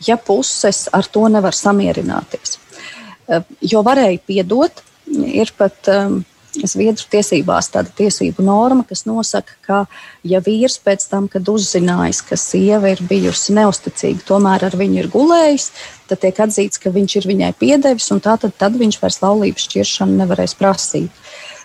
ja 0.07 0.17
puses 0.17 0.85
ar 0.93 1.07
to 1.11 1.25
nevar 1.31 1.55
samierināties. 1.57 2.59
Jo 3.63 3.81
varēja 3.83 4.19
piedot, 4.27 4.83
ir 5.07 5.51
pat 5.57 5.89
um, 5.91 6.21
Zviedru 6.53 7.07
tiesībās 7.09 7.71
tāda 7.73 7.89
tiesību 7.97 8.43
norma, 8.45 8.83
kas 8.85 9.07
nosaka, 9.09 9.55
ka, 9.65 9.77
ja 10.21 10.37
vīrs 10.43 10.75
pēc 10.85 11.07
tam, 11.09 11.25
kad 11.31 11.47
uzzinājis, 11.49 12.19
ka 12.27 12.37
sieva 12.37 12.91
ir 12.93 13.01
bijusi 13.09 13.55
neusticīga, 13.57 14.21
tomēr 14.27 14.67
ar 14.67 14.77
viņu 14.77 14.99
ir 15.01 15.09
gulējis, 15.15 15.71
tad 16.13 16.21
tiek 16.21 16.43
atzīts, 16.45 16.77
ka 16.81 16.93
viņš 16.93 17.17
ir 17.19 17.27
viņai 17.33 17.51
piedevis, 17.57 18.11
un 18.13 18.21
tātad 18.21 18.53
tad 18.57 18.77
viņš 18.77 18.99
vairs 19.01 19.19
laulības 19.23 19.65
šķiršanu 19.65 20.21
nevarēs 20.21 20.53
prasīt. 20.59 21.23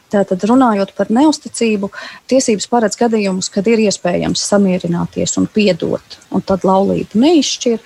Tātad, 0.09 0.40
runājot 0.49 0.95
par 0.97 1.11
neusticību, 1.12 1.90
tiesības 2.33 2.67
paredz 2.73 2.97
gadījumus, 2.97 3.50
kad 3.52 3.67
ir 3.69 3.83
iespējams 3.85 4.40
samierināties 4.40 5.37
un 5.37 5.45
piedot, 5.52 6.17
un 6.33 6.45
tad 6.49 6.64
laulību 6.64 7.21
neizšķir, 7.21 7.83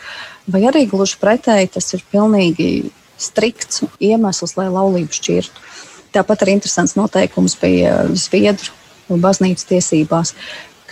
vai 0.55 0.63
arī 0.71 0.85
gluži 0.91 1.19
pretēji 1.19 1.73
tas 1.75 1.91
ir 1.99 2.05
pilnīgi 2.15 2.93
strikts 3.19 3.83
iemesls, 3.99 4.55
lai 4.55 4.69
laulību 4.71 5.19
šķirtu. 5.19 5.67
Tāpat 6.15 6.45
arī 6.45 6.59
interesants 6.61 6.95
noteikums 6.95 7.57
bija 7.59 8.05
Zviedru 8.15 8.71
baznīcas 9.11 9.67
tiesībās, 9.67 10.37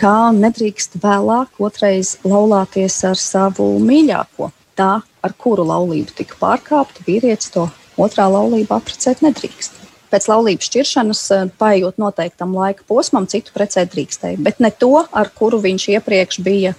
kā 0.01 0.33
nedrīkst 0.35 0.99
vēlāk 0.99 1.61
otrais 1.63 2.17
laulāties 2.27 2.97
ar 3.07 3.21
savu 3.21 3.77
mīļāko. 3.85 4.51
Tā, 4.81 5.03
ar 5.05 5.33
kuru 5.37 5.67
laulību 5.69 6.15
tika 6.17 6.39
pārkāpta, 6.41 7.05
vīrietis 7.05 7.53
to 7.53 7.67
otrā 8.01 8.31
laulību 8.33 8.73
apprecēt 8.79 9.21
nedrīkst. 9.21 9.77
Pēc 10.11 10.27
laulības 10.31 10.71
šķiršanas, 10.71 11.21
eh, 11.37 11.51
paiet 11.61 12.01
noteiktam 12.01 12.55
laika 12.57 12.87
posmam, 12.89 13.29
citu 13.29 13.53
precēt 13.53 13.93
drīkstēja, 13.93 14.41
bet 14.43 14.59
ne 14.59 14.71
to, 14.71 15.05
ar 15.13 15.29
kuru 15.37 15.61
viņš 15.61 15.87
iepriekš 15.99 16.41
bija 16.43 16.75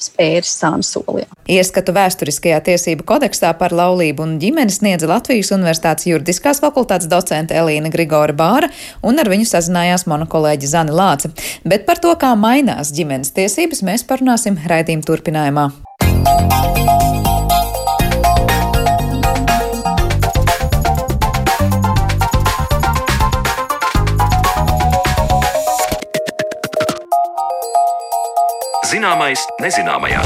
spēris 0.00 0.54
sānu 0.58 0.82
solī. 0.82 1.26
Ieskatu 1.46 1.92
vēsturiskajā 1.92 2.58
tiesību 2.64 3.04
kodeksā 3.04 3.52
par 3.58 3.70
laulību 3.70 4.24
un 4.24 4.38
ģimeni 4.40 4.72
sniedza 4.72 5.06
Latvijas 5.06 5.52
Universitātes 5.54 6.08
juridiskās 6.08 6.58
fakultātes 6.64 7.06
docente 7.06 7.54
Elīna 7.54 7.92
Grigora 7.92 8.32
Bāra, 8.32 8.72
un 9.02 9.20
ar 9.20 9.28
viņu 9.30 9.46
sazinājās 9.52 10.08
mana 10.10 10.26
kolēģi 10.26 10.72
Zana 10.72 10.92
Lāce. 10.92 11.30
Bet 11.64 11.86
par 11.86 12.00
to, 12.02 12.16
kā 12.16 12.34
mainās 12.34 12.90
ģimenes 12.96 13.30
tiesības, 13.36 13.84
mēs 13.86 14.08
parunāsim 14.08 14.58
raidījuma 14.66 15.06
turpinājumā. 15.06 15.70
Zināmais, 28.92 29.40
nezināmajā. 29.56 30.20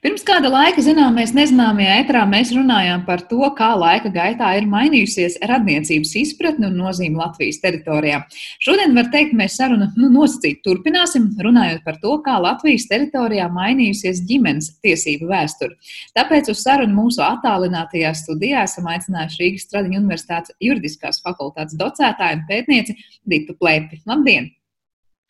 Pirms 0.00 0.22
kāda 0.24 0.48
laika 0.48 0.80
zināmais 0.80 1.34
nezināmajā 1.36 1.98
etrā 2.00 2.22
mēs 2.30 2.48
runājām 2.56 3.02
par 3.04 3.20
to, 3.28 3.42
kā 3.58 3.68
laika 3.76 4.08
gaitā 4.14 4.54
ir 4.56 4.64
mainījusies 4.72 5.36
radniecības 5.50 6.14
izpratne 6.22 6.70
un 6.70 6.78
nozīme 6.80 7.20
Latvijas 7.20 7.60
teritorijā. 7.60 8.22
Šodien 8.64 8.96
var 8.96 9.10
teikt, 9.12 9.36
mēs 9.36 9.58
sarunu 9.60 9.90
nu, 9.98 10.08
nosacīt 10.14 10.62
turpināsim, 10.64 11.28
runājot 11.44 11.84
par 11.84 12.00
to, 12.00 12.16
kā 12.24 12.38
Latvijas 12.46 12.88
teritorijā 12.88 13.50
mainījusies 13.52 14.24
ģimenes 14.32 14.70
tiesību 14.80 15.28
vēsture. 15.28 15.76
Tāpēc 16.16 16.48
uz 16.54 16.64
sarunu 16.64 17.02
mūsu 17.02 17.20
attālinātajā 17.26 18.14
studijā 18.22 18.64
esam 18.64 18.88
aicinājuši 18.96 19.44
Rīgas 19.44 19.68
Stradiņu 19.68 20.00
Universitātes 20.06 20.56
juridiskās 20.70 21.20
fakultātes 21.20 21.76
docētāju 21.84 22.40
un 22.40 22.48
pētnieci 22.48 22.98
Ditu 23.28 23.60
Plēpi. 23.60 24.00
Labdien! 24.08 24.54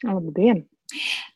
Labdien! 0.07 0.67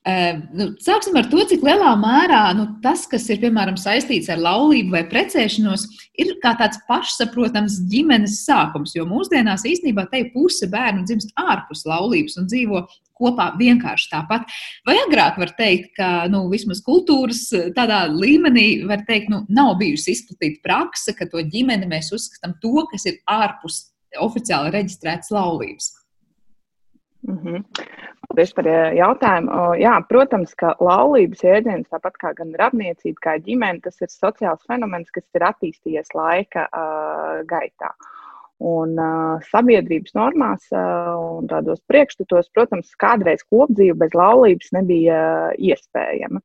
Uh, 0.06 0.42
nu, 0.52 0.66
sāksim 0.84 1.16
ar 1.16 1.26
to, 1.32 1.40
cik 1.48 1.62
lielā 1.64 1.94
mērā 1.98 2.42
nu, 2.58 2.66
tas, 2.84 3.06
kas 3.10 3.24
ir 3.32 3.40
piemēram 3.40 3.78
saistīts 3.80 4.28
ar 4.30 4.38
laulību 4.42 4.92
vai 4.92 5.02
precēšanos, 5.08 5.86
ir 6.20 6.34
kā 6.42 6.52
tāds 6.60 6.78
pašsaprotams 6.90 7.80
ģimenes 7.90 8.42
sākums. 8.44 8.92
Jo 8.94 9.06
mūsdienās 9.08 9.64
īstenībā 9.66 10.06
te 10.12 10.26
puse 10.34 10.68
bērnu 10.70 11.06
dzimst 11.08 11.32
ārpus 11.40 11.86
laulības 11.88 12.36
un 12.42 12.50
dzīvo 12.52 12.84
kopā 13.16 13.48
vienkārši 13.56 14.10
tāpat. 14.12 14.46
Vai 14.86 14.98
agrāk 15.06 15.40
var 15.40 15.54
teikt, 15.58 15.94
ka 15.96 16.10
nu, 16.30 16.44
vismaz 16.52 16.84
kultūras 16.86 17.46
tādā 17.76 18.04
līmenī 18.12 18.84
var 18.86 19.06
teikt, 19.08 19.32
nu, 19.32 19.42
nav 19.48 19.78
bijusi 19.80 20.12
izplatīta 20.12 20.62
praksa, 20.68 21.16
ka 21.16 21.28
to 21.32 21.40
ģimeni 21.40 21.88
mēs 21.90 22.12
uzskatām 22.14 22.58
to, 22.62 22.76
kas 22.92 23.08
ir 23.08 23.22
ārpus 23.24 23.86
oficiāli 24.20 24.74
reģistrētas 24.76 25.32
laulības? 25.34 25.94
Mm 27.26 27.38
-hmm. 27.42 27.64
Paldies 28.26 28.52
par 28.56 28.66
eh, 28.70 28.96
jautājumu. 28.98 29.60
Jā, 29.80 29.94
protams, 30.10 30.54
ka 30.58 30.74
laulības 30.82 31.44
jēdziens, 31.46 31.86
tāpat 31.92 32.18
kā 32.22 32.32
gan 32.38 32.52
radniecība, 32.58 33.22
kā 33.22 33.36
ģimene, 33.46 33.82
tas 33.84 34.02
ir 34.02 34.12
sociāls 34.12 34.66
fenomens, 34.66 35.12
kas 35.14 35.24
ir 35.36 35.46
attīstījies 35.46 36.12
laika 36.16 36.66
uh, 36.66 37.42
gaitā. 37.48 37.92
Un 38.64 38.94
uh, 38.96 39.42
sabiedrības 39.50 40.14
normās 40.16 40.62
uh, 40.72 41.10
un 41.36 41.48
tādos 41.50 41.82
priekšstatos, 41.90 42.48
protams, 42.56 42.94
kādreiz 42.96 43.42
kopdzīve 43.52 43.98
bez 44.00 44.16
laulības 44.16 44.72
nebija 44.72 45.18
uh, 45.18 45.58
iespējama. 45.60 46.40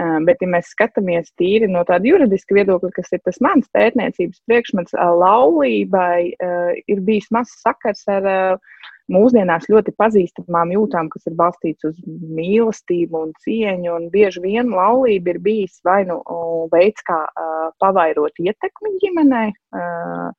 Uh, 0.00 0.16
bet, 0.24 0.40
ja 0.40 0.48
mēs 0.48 0.72
skatāmies 0.72 1.28
tīri 1.36 1.68
no 1.68 1.84
tāda 1.84 2.08
juridiska 2.08 2.56
viedokļa, 2.56 2.94
kas 2.96 3.12
ir 3.12 3.20
tas 3.28 3.42
mans 3.44 3.68
pētniecības 3.76 4.40
priekšmets, 4.48 4.96
uh, 4.96 5.12
laulībai 5.20 6.32
uh, 6.32 6.72
ir 6.88 7.04
bijis 7.04 7.28
mazs 7.34 7.60
sakars 7.60 8.08
ar 8.08 8.30
uh, 8.30 8.80
mūsdienās 9.12 9.68
ļoti 9.68 9.92
pazīstamām 10.00 10.72
jūtām, 10.74 11.10
kas 11.12 11.28
ir 11.28 11.36
balstītas 11.38 11.92
uz 11.92 12.00
mīlestību 12.06 13.24
un 13.26 13.32
cieņu. 13.44 13.92
Un 13.98 14.08
bieži 14.12 14.42
vien 14.44 14.72
laulība 14.72 15.34
ir 15.34 15.40
bijis 15.44 15.80
vai 15.84 16.04
nu 16.08 16.22
veids, 16.72 17.04
kā 17.04 17.20
uh, 17.28 17.66
pavairot 17.82 18.40
ietekmi 18.40 18.96
ģimenei. 19.02 19.50
Uh, 19.76 20.30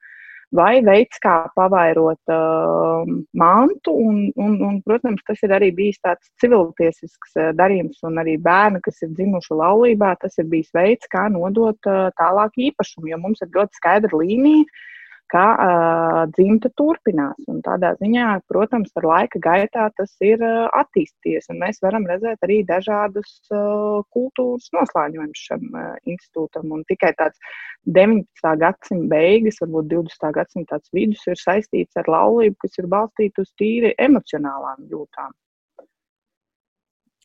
vai 0.55 0.81
veids, 0.83 1.19
kā 1.23 1.35
pavairot 1.55 2.33
uh, 2.33 3.07
mantu. 3.37 3.95
Un, 3.95 4.21
un, 4.35 4.57
un, 4.67 4.77
protams, 4.85 5.23
tas 5.27 5.41
ir 5.45 5.55
arī 5.55 5.71
bijis 5.75 5.99
tāds 6.03 6.31
civiltiesisks 6.43 7.37
uh, 7.39 7.51
darījums, 7.57 8.01
un 8.07 8.19
arī 8.21 8.37
bērni, 8.41 8.83
kas 8.85 9.01
ir 9.05 9.13
dzimuši 9.15 9.57
laulībā, 9.61 10.13
tas 10.21 10.37
ir 10.41 10.49
bijis 10.51 10.71
veids, 10.75 11.09
kā 11.11 11.27
nodot 11.33 11.91
uh, 11.91 12.09
tālāk 12.19 12.57
īpašumu, 12.69 13.11
jo 13.13 13.21
mums 13.23 13.43
ir 13.43 13.53
ļoti 13.55 13.81
skaidra 13.81 14.23
līnija 14.23 14.67
ka 15.31 15.45
uh, 15.55 16.19
dzimta 16.35 16.71
turpinās. 16.79 17.39
Un 17.51 17.61
tādā 17.65 17.93
ziņā, 18.01 18.27
protams, 18.51 18.91
ar 18.99 19.07
laika 19.07 19.41
gaitā 19.43 19.87
tas 19.97 20.13
ir 20.25 20.43
uh, 20.43 20.67
attīstījies. 20.81 21.49
Mēs 21.61 21.81
varam 21.85 22.07
redzēt 22.09 22.43
arī 22.47 22.61
dažādus 22.67 23.33
uh, 23.53 24.01
kultūras 24.15 24.69
noslēņojumus 24.75 25.45
šim 25.47 25.67
uh, 25.71 25.93
institūtam. 26.05 26.71
Un 26.75 26.85
tikai 26.91 27.13
tāds 27.19 27.39
19. 27.89 28.55
gadsimta 28.61 29.11
beigas, 29.15 29.61
varbūt 29.63 29.91
20. 29.95 30.31
gadsimta 30.37 30.81
vidus 30.93 31.23
ir 31.31 31.39
saistīts 31.39 31.97
ar 31.97 32.11
laulību, 32.11 32.59
kas 32.65 32.81
ir 32.81 32.91
balstīta 32.91 33.45
uz 33.45 33.53
tīri 33.59 33.95
emocionālām 34.09 34.85
jūtām. 34.91 35.31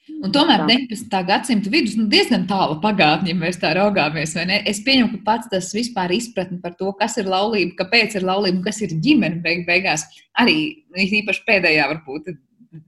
Un 0.07 0.31
tomēr 0.31 0.63
19. 0.69 1.11
gadsimta 1.27 1.71
vidus 1.71 1.97
nu, 1.99 2.05
diezgan 2.11 2.45
tālu 2.47 2.77
pagātnē, 2.83 3.33
ja 3.33 3.39
mēs 3.39 3.59
tā 3.59 3.73
raugāmies. 3.75 4.37
Es 4.71 4.79
pieņemu, 4.87 5.17
ka 5.17 5.23
pats 5.27 5.51
tas 5.51 5.73
vispār 5.75 6.15
izpratne 6.15 6.61
par 6.63 6.77
to, 6.79 6.93
kas 7.01 7.19
ir 7.19 7.27
laulība, 7.31 7.75
kāpēc 7.81 8.15
ir 8.19 8.27
laulība 8.27 8.61
un 8.61 8.67
kas 8.67 8.79
ir 8.87 8.95
ģimene 9.03 9.43
beig 9.43 9.65
beigās, 9.67 10.07
arī 10.39 10.87
īpaši 10.95 11.43
pēdējā, 11.49 11.89
varbūt, 11.91 12.31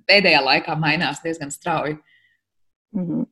pēdējā 0.08 0.44
laikā 0.46 0.78
mainās 0.78 1.18
diezgan 1.24 1.50
strauji. 1.54 1.98
-hmm. 2.96 3.24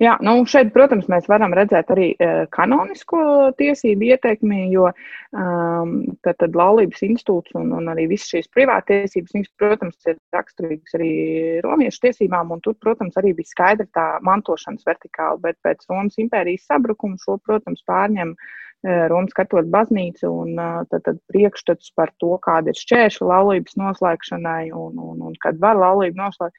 Jā, 0.00 0.16
nu 0.24 0.44
šeit, 0.48 0.72
protams, 0.72 1.08
mēs 1.08 1.28
varam 1.28 1.52
redzēt 1.52 1.90
arī 1.92 2.12
uh, 2.16 2.46
kanonisko 2.50 3.52
tiesību 3.58 4.08
ietekmi, 4.08 4.70
jo 4.72 4.88
um, 4.88 5.92
tad, 6.24 6.38
tad 6.40 6.56
laulības 6.56 7.02
institūts 7.04 7.52
un, 7.60 7.72
un 7.76 7.92
arī 7.92 8.06
visas 8.08 8.32
šīs 8.32 8.48
privātiesības, 8.56 9.52
protams, 9.60 9.98
ir 10.06 10.16
raksturīgas 10.32 10.96
arī 10.96 11.12
romiešu 11.66 12.06
tiesībām, 12.06 12.50
un 12.56 12.64
tur, 12.64 12.74
protams, 12.80 13.16
arī 13.20 13.34
bija 13.36 13.52
skaidra 13.52 13.86
tā 13.92 14.08
mantošanas 14.24 14.88
vertikāla, 14.88 15.38
bet 15.44 15.60
pēc 15.62 15.84
Romas 15.90 16.16
impērijas 16.16 16.66
sabrukuma 16.66 17.20
šo, 17.20 17.36
protams, 17.44 17.84
pārņem 17.86 18.32
uh, 18.32 19.06
Romas 19.12 19.36
katoļu 19.36 19.70
baznīca 19.70 20.30
un 20.30 20.56
uh, 20.56 20.80
tad, 20.90 21.04
tad 21.06 21.20
priekšstats 21.30 21.92
par 21.94 22.10
to, 22.18 22.32
kāda 22.42 22.72
ir 22.72 22.80
šķēršļa 22.80 23.28
laulības 23.28 23.76
noslēgšanai 23.78 24.72
un, 24.72 24.96
un, 24.98 25.20
un 25.28 25.36
kad 25.44 25.60
var 25.62 25.76
laulību 25.78 26.18
noslēgt. 26.18 26.56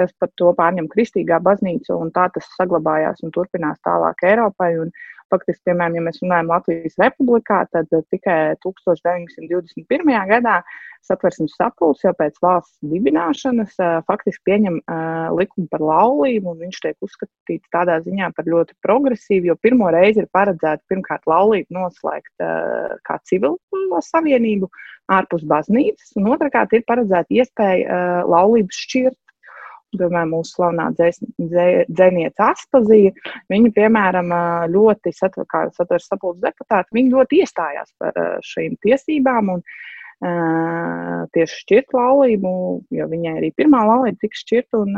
Tas 0.00 0.14
pat 0.20 0.34
to 0.40 0.54
pārņem 0.58 0.88
kristīgā 0.92 1.40
baznīca, 1.44 1.96
un 1.96 2.10
tā 2.14 2.28
tas 2.34 2.48
saglabājās 2.56 3.22
un 3.26 3.34
turpinās 3.34 3.80
tālāk 3.86 4.26
Eiropai. 4.32 4.74
Un, 4.82 4.92
faktiski, 5.32 5.68
piemēram, 5.68 5.98
ja 5.98 6.04
mēs 6.06 6.20
runājam 6.22 6.52
Latvijas 6.52 6.98
republikā, 7.00 7.62
tad 7.72 7.90
tikai 8.12 8.56
1921. 8.64 10.12
gadā 10.30 10.58
satversmes 11.06 11.54
sapulce 11.56 12.04
jau 12.06 12.14
pēc 12.18 12.40
valsts 12.42 12.78
dibināšanas 12.90 13.76
faktiski 14.08 14.44
pieņem 14.48 14.80
likumu 15.36 15.68
par 15.72 15.84
laulību, 15.84 16.52
un 16.52 16.64
viņš 16.64 16.80
tiek 16.84 17.06
uzskatīts 17.06 17.72
tādā 17.74 17.98
ziņā 18.04 18.32
par 18.36 18.48
ļoti 18.50 18.76
progresīvu, 18.84 19.52
jo 19.52 19.56
pirmo 19.62 19.92
reizi 19.94 20.24
ir 20.24 20.30
paredzēta 20.34 20.84
pirmkārt 20.90 21.28
laulību 21.30 21.76
noslēgt 21.76 22.48
kā 23.08 23.20
civilu 23.28 23.56
savienību 24.04 24.68
ārpus 25.12 25.46
baznīcas, 25.48 26.12
un 26.20 26.28
otrkārt 26.34 26.74
ir 26.76 26.84
paredzēta 26.88 27.40
iespēja 27.40 28.02
laulības 28.28 28.84
šķirt 28.84 29.18
piemēram, 29.96 30.32
mūsu 30.36 30.58
slavenā 30.58 30.88
dzēniece 30.98 32.44
Aspazija, 32.44 33.12
viņa, 33.52 33.74
piemēram, 33.76 34.32
ļoti, 34.74 35.14
kā 35.48 35.68
satveres 35.76 36.08
sapulces 36.10 36.44
deputāti, 36.44 36.98
viņa 36.98 37.14
ļoti 37.16 37.44
iestājās 37.44 37.94
par 38.02 38.18
šīm 38.44 38.76
tiesībām 38.84 39.54
un 39.56 39.64
tieši 40.18 41.60
šķirt 41.62 41.92
laulību, 41.94 42.50
jo 42.90 43.04
viņai 43.06 43.34
arī 43.38 43.52
pirmā 43.54 43.84
laulība 43.86 44.18
tika 44.24 44.40
šķirta, 44.40 44.80
un 44.82 44.96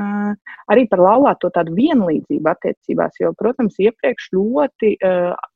arī 0.73 0.87
par 0.89 1.03
laulāto 1.05 1.51
tādu 1.53 1.75
vienlīdzību 1.77 2.49
attiecībās, 2.49 3.21
jo, 3.21 3.35
protams, 3.37 3.77
iepriekš 3.85 4.31
ļoti 4.33 4.95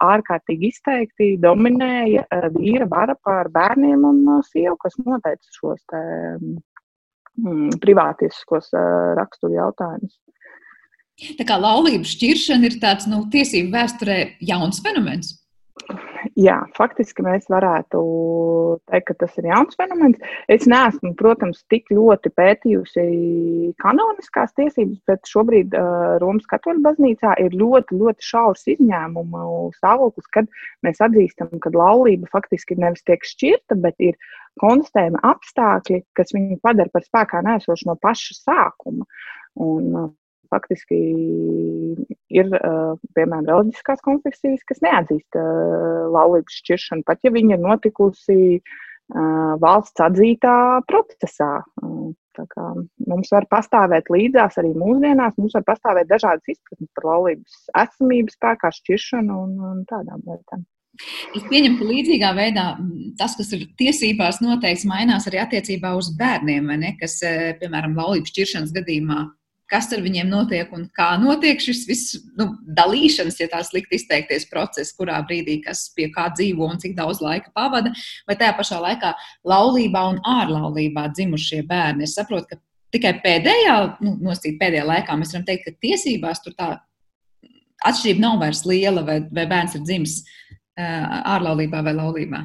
ārkārtīgi 0.05 0.69
izteikti 0.69 1.31
dominēja 1.41 2.27
vīra 2.59 2.91
vara 2.93 3.17
pār 3.25 3.49
bērniem 3.57 4.05
un 4.05 4.23
sievu, 4.51 4.77
kas 4.85 5.01
noteica 5.01 5.57
šos 5.57 5.81
te, 5.89 6.05
mm, 7.41 7.79
privātiskos 7.83 8.71
uh, 8.75 9.15
raksturu 9.19 9.59
jautājumus. 9.59 10.19
Tā 11.39 11.47
kā 11.47 11.57
laulības 11.63 12.17
šķiršana 12.17 12.69
ir 12.69 12.81
tāds 12.83 13.07
nu, 13.07 13.23
tiesību 13.31 13.71
vēsturē 13.77 14.19
jauns 14.43 14.83
fenomens. 14.83 15.37
Jā, 16.39 16.57
faktiski 16.75 17.23
mēs 17.23 17.45
varētu 17.53 18.01
teikt, 18.91 19.07
ka 19.11 19.15
tas 19.21 19.35
ir 19.39 19.49
jauns 19.51 19.77
fenomens. 19.79 20.19
Es 20.51 20.65
neesmu, 20.71 21.13
protams, 21.19 21.61
tik 21.71 21.91
ļoti 21.93 22.33
pētījusi 22.35 23.05
kanoniskās 23.83 24.55
tiesības, 24.59 25.03
bet 25.11 25.31
šobrīd 25.31 25.77
uh, 25.77 26.17
Romas 26.23 26.49
katoļu 26.51 26.83
baznīcā 26.87 27.37
ir 27.45 27.55
ļoti, 27.61 27.99
ļoti 28.01 28.29
šaurs 28.31 28.65
izņēmumu 28.75 29.45
stāvoklis, 29.77 30.31
kad 30.35 30.49
mēs 30.87 31.03
atzīstam, 31.05 31.53
ka 31.63 31.75
laulība 31.75 32.31
faktiski 32.33 32.79
nevis 32.81 33.05
tiek 33.07 33.23
šķirta, 33.29 33.79
bet 33.85 34.01
ir 34.03 34.19
konstatējami 34.63 35.23
apstākļi, 35.27 36.03
kas 36.19 36.35
viņu 36.35 36.61
padara 36.65 36.93
par 36.93 37.07
spēkā 37.07 37.43
nēsošu 37.47 37.89
no 37.91 37.97
paša 38.01 38.37
sākuma. 38.39 39.07
Un, 39.65 39.91
uh, 39.99 40.11
faktiski 40.53 40.99
ir, 42.31 42.51
uh, 42.51 42.95
piemēram, 43.17 43.47
reliģiskās 43.51 44.03
konfesijas, 44.05 44.65
kas 44.69 44.83
neatzīst 44.85 45.39
uh, 45.41 46.07
laulības 46.15 46.61
šķiršanu, 46.63 47.07
pat 47.07 47.25
ja 47.27 47.35
viņa 47.35 47.57
ir 47.57 47.65
notikusi 47.65 48.41
valsts 49.61 50.01
atzītā 50.01 50.81
procesā. 50.89 51.51
Mums 53.05 53.33
var 53.35 53.47
pastāvēt 53.53 54.09
līdzās 54.11 54.57
arī 54.63 54.73
mūsdienās, 54.81 55.37
mums 55.37 55.53
var 55.59 55.67
pastāvēt 55.69 56.09
dažādas 56.09 56.55
izpratnes 56.55 56.89
par 56.97 57.11
laulības 57.11 57.59
esamību, 57.85 58.33
spēkā 58.33 58.73
šķiršanu 58.81 59.37
un, 59.45 59.59
un 59.75 59.85
tādām 59.91 60.25
lietām. 60.25 60.65
Es 61.35 61.47
pieņemu, 61.51 61.79
ka 61.79 61.87
līdzīgā 61.89 62.33
veidā 62.37 62.67
tas, 63.19 63.35
kas 63.39 63.51
ir 63.57 63.65
tiesībās 63.81 64.39
noteikts, 64.45 64.87
mainās 64.87 65.27
arī 65.31 65.41
attiecībā 65.43 65.95
uz 65.99 66.13
bērniem, 66.19 66.71
kas, 67.01 67.23
eh, 67.23 67.55
piemēram, 67.61 67.97
laulības 67.99 68.31
šķiršanas 68.31 68.77
gadījumā 68.77 69.25
kas 69.71 69.91
ar 69.95 70.03
viņiem 70.05 70.29
notiek 70.31 70.71
un 70.77 70.87
kā 70.97 71.15
notiek 71.21 71.63
šis 71.63 71.85
viss 71.89 72.17
nu, 72.39 72.51
dalīšanas, 72.77 73.39
ja 73.41 73.49
tā 73.53 73.63
slikti 73.67 73.99
izteikties, 73.99 74.47
process, 74.51 74.95
kurā 74.97 75.19
brīdī 75.27 75.59
kas 75.65 75.87
pie 75.97 76.11
kā 76.15 76.29
dzīvo 76.35 76.69
un 76.69 76.81
cik 76.83 76.97
daudz 76.99 77.23
laika 77.25 77.53
pavada, 77.57 77.93
vai 78.29 78.37
tajā 78.41 78.55
pašā 78.59 78.81
laikā 78.85 79.15
laulībā 79.51 80.05
un 80.13 80.21
ārlaulībā 80.37 81.09
dzimušie 81.15 81.65
bērni. 81.71 82.09
Es 82.09 82.17
saprotu, 82.19 82.53
ka 82.53 82.61
tikai 82.95 83.17
pēdējā, 83.25 83.77
nu, 84.05 84.17
nosīt 84.29 84.61
pēdējā 84.61 84.87
laikā 84.91 85.17
mēs 85.19 85.35
varam 85.35 85.49
teikt, 85.49 85.67
ka 85.69 85.87
tiesībās 85.87 86.45
tur 86.45 86.57
tā 86.59 86.71
atšķirība 87.85 88.23
nav 88.23 88.39
vairs 88.45 88.65
liela, 88.69 89.03
vai, 89.05 89.19
vai 89.35 89.49
bērns 89.51 89.79
ir 89.79 89.85
dzimis 89.85 90.21
ārlaulībā 90.79 91.83
vai 91.87 91.95
laulībā? 91.97 92.45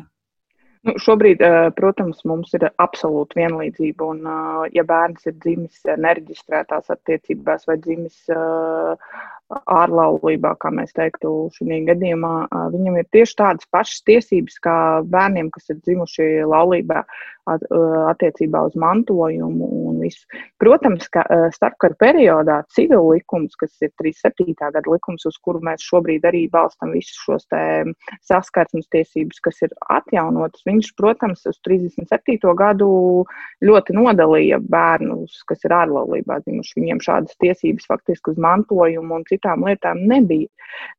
Nu, 0.88 0.94
šobrīd, 1.04 1.42
protams, 1.76 2.22
mums 2.30 2.54
ir 2.56 2.70
absolūta 2.80 3.36
vienlīdzība. 3.36 4.06
Un, 4.14 4.30
ja 4.72 4.86
bērns 4.88 5.28
ir 5.28 5.36
dzimis 5.44 5.82
nereģistrētās 6.00 6.88
attiecībās 6.94 7.68
vai 7.68 7.76
dzimis 7.84 8.30
ārlaulībā, 9.60 10.54
kā 10.62 10.72
mēs 10.72 10.96
teiktu, 10.96 11.34
šajā 11.58 11.82
gadījumā, 11.90 12.34
viņam 12.72 13.00
ir 13.02 13.10
tieši 13.12 13.36
tādas 13.42 13.68
pašas 13.74 14.06
tiesības 14.08 14.60
kā 14.64 14.78
bērniem, 15.10 15.50
kas 15.52 15.74
ir 15.74 15.82
dzimuši 15.82 16.30
laulībā 16.48 17.04
attiecībā 17.50 18.62
uz 18.70 18.76
mantojumu 18.80 19.70
un 19.90 20.00
visu. 20.04 20.26
Protams, 20.62 21.08
ka 21.14 21.24
starpkara 21.56 21.98
periodā 22.00 22.60
civil 22.76 23.08
likums, 23.10 23.56
kas 23.60 23.74
ir 23.86 23.92
37. 24.02 24.56
gada 24.60 24.84
likums, 24.88 25.26
uz 25.30 25.38
kuru 25.44 25.62
mēs 25.66 25.84
šobrīd 25.86 26.28
arī 26.30 26.46
balstam 26.52 26.94
visus 26.96 27.18
šos 27.26 27.48
saskarsmes 28.28 28.90
tiesības, 28.94 29.42
kas 29.46 29.62
ir 29.66 29.74
atjaunotas, 29.94 30.64
viņš, 30.68 30.94
protams, 31.00 31.46
uz 31.50 31.60
37. 31.66 32.40
gadu 32.60 32.90
ļoti 33.66 33.96
nodalīja 33.98 34.60
bērnus, 34.70 35.42
kas 35.50 35.64
ir 35.68 35.76
ārlaulībā 35.76 36.40
dzimuši. 36.44 36.78
Viņiem 36.80 37.04
šādas 37.04 37.38
tiesības 37.44 37.88
faktiski 37.90 38.34
uz 38.34 38.42
mantojumu 38.42 39.20
un 39.20 39.28
citām 39.30 39.66
lietām 39.68 40.02
nebija. 40.10 40.50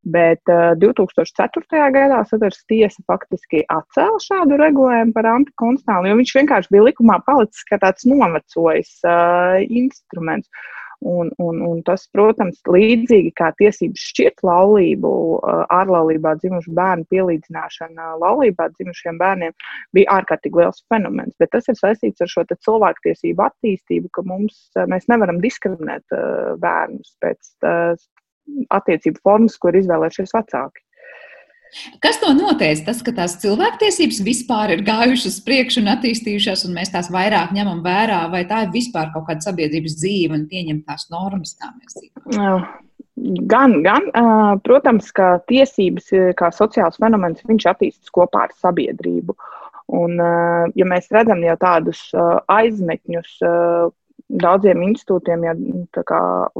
Bet 0.03 0.41
uh, 0.51 0.73
2004. 0.81 1.63
gadā 1.95 2.21
satversmes 2.27 2.67
tiesa 2.69 3.03
faktiski 3.07 3.63
atcēla 3.71 4.19
šādu 4.21 4.57
regulējumu 4.59 5.15
par 5.15 5.29
antikonstitucionālu, 5.31 6.11
jo 6.11 6.17
viņš 6.19 6.33
vienkārši 6.41 6.73
bija 6.73 6.89
likumā 6.89 7.21
palicis 7.25 7.65
kā 7.69 7.79
tāds 7.81 8.07
novecojis 8.09 8.99
uh, 9.07 9.61
instruments. 9.69 10.51
Un, 11.01 11.31
un, 11.41 11.57
un 11.65 11.79
tas, 11.81 12.03
protams, 12.13 12.59
līdzīgi 12.69 13.31
kā 13.33 13.47
tiesības 13.57 14.03
šķirt 14.11 14.43
laulību, 14.45 15.09
ārlaulībā 15.73 16.35
dzimušu 16.37 16.75
bērnu 16.77 17.07
pielīdzināšana 17.09 18.11
laulībā 18.21 18.67
dzimušiem 18.75 19.17
bērniem 19.17 19.55
bija 19.97 20.19
ārkārtīgi 20.19 20.61
liels 20.61 20.83
fenomens. 20.93 21.33
Bet 21.41 21.55
tas 21.55 21.71
ir 21.73 21.79
saistīts 21.79 22.21
ar 22.21 22.29
šo 22.29 22.45
cilvēktiesību 22.53 23.47
attīstību, 23.47 24.13
ka 24.13 24.25
mums, 24.29 24.61
mēs 24.93 25.09
nevaram 25.09 25.41
diskriminēt 25.41 26.05
bērnus 26.61 27.17
pēc 27.25 27.49
attiecību 28.77 29.25
formas, 29.25 29.57
ko 29.57 29.73
ir 29.73 29.81
izvēlējušies 29.81 30.37
vecāki. 30.37 30.85
Kas 32.03 32.19
to 32.19 32.33
noteica? 32.35 32.83
Tas, 32.89 32.99
ka 33.05 33.13
tās 33.15 33.37
cilvēktiesības 33.41 34.19
vispār 34.25 34.75
ir 34.75 34.83
gājušas 34.87 35.39
priekšu 35.45 35.81
un 35.83 35.91
attīstījušās, 35.93 36.65
un 36.67 36.75
mēs 36.75 36.91
tās 36.93 37.11
vairāk 37.13 37.53
ņemam 37.55 37.79
vērā, 37.85 38.25
vai 38.33 38.43
tā 38.49 38.65
ir 38.65 38.73
vispār 38.75 39.11
kaut 39.13 39.29
kāda 39.29 39.47
sabiedrības 39.47 39.95
dzīve 40.01 40.35
un 40.35 40.47
pieņemtās 40.51 41.07
normas, 41.13 41.55
kā 41.59 41.71
mēs 41.77 41.97
dzīvojam? 41.99 42.65
Gan, 43.51 43.77
gan, 43.85 44.07
protams, 44.65 45.11
ka 45.15 45.35
tiesības 45.47 46.09
kā 46.39 46.49
sociāls 46.55 46.99
fenomens, 46.99 47.43
viņš 47.47 47.67
attīstas 47.69 48.13
kopā 48.13 48.47
ar 48.47 48.55
sabiedrību. 48.57 49.35
Un, 49.91 50.15
ja 50.79 50.87
mēs 50.87 51.11
redzam 51.11 51.43
jau 51.43 51.57
tādus 51.59 51.99
aizmetņus, 52.51 53.33
daudziem 54.41 54.83
institūtiem 54.87 55.45
jau 55.47 55.55
nu, 55.59 55.85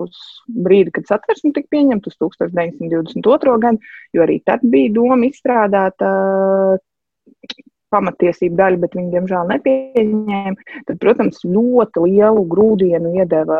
uz 0.04 0.22
brīdi, 0.68 0.94
kad 0.98 1.08
satversme 1.10 1.54
tika 1.56 1.72
pieņemta, 1.76 2.12
uz 2.12 2.18
1922. 2.20 3.58
gadu, 3.64 3.92
jo 4.16 4.26
arī 4.26 4.40
tad 4.46 4.64
bija 4.64 4.92
doma 4.98 5.30
izstrādāt 5.30 6.04
uh, 6.06 6.80
pamatiesību 7.92 8.58
daļu, 8.60 8.80
bet 8.84 8.96
viņi, 8.98 9.12
diemžēl, 9.16 9.50
nepieņēma. 9.52 10.68
Tad, 10.88 10.98
protams, 11.04 11.44
ļoti 11.44 12.06
lielu 12.08 12.46
grūdienu 12.52 13.14
iedeva 13.20 13.60